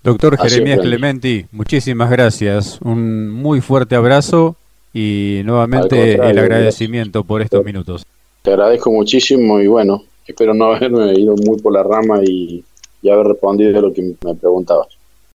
Doctor 0.02 0.38
Jeremías 0.38 0.80
Clementi, 0.80 1.44
muchísimas 1.52 2.10
gracias. 2.10 2.80
Un 2.80 3.30
muy 3.30 3.60
fuerte 3.60 3.94
abrazo 3.94 4.56
y 4.94 5.42
nuevamente 5.44 6.14
el 6.14 6.38
agradecimiento 6.38 7.22
por 7.22 7.42
estos 7.42 7.64
minutos. 7.64 8.04
Te 8.42 8.50
agradezco 8.50 8.90
muchísimo 8.90 9.60
y 9.60 9.66
bueno, 9.66 10.02
espero 10.26 10.54
no 10.54 10.72
haberme 10.72 11.12
ido 11.14 11.34
muy 11.36 11.60
por 11.60 11.74
la 11.74 11.82
rama 11.82 12.20
y, 12.24 12.64
y 13.02 13.10
haber 13.10 13.26
respondido 13.26 13.78
a 13.78 13.82
lo 13.82 13.92
que 13.92 14.02
me 14.02 14.34
preguntabas. 14.34 14.99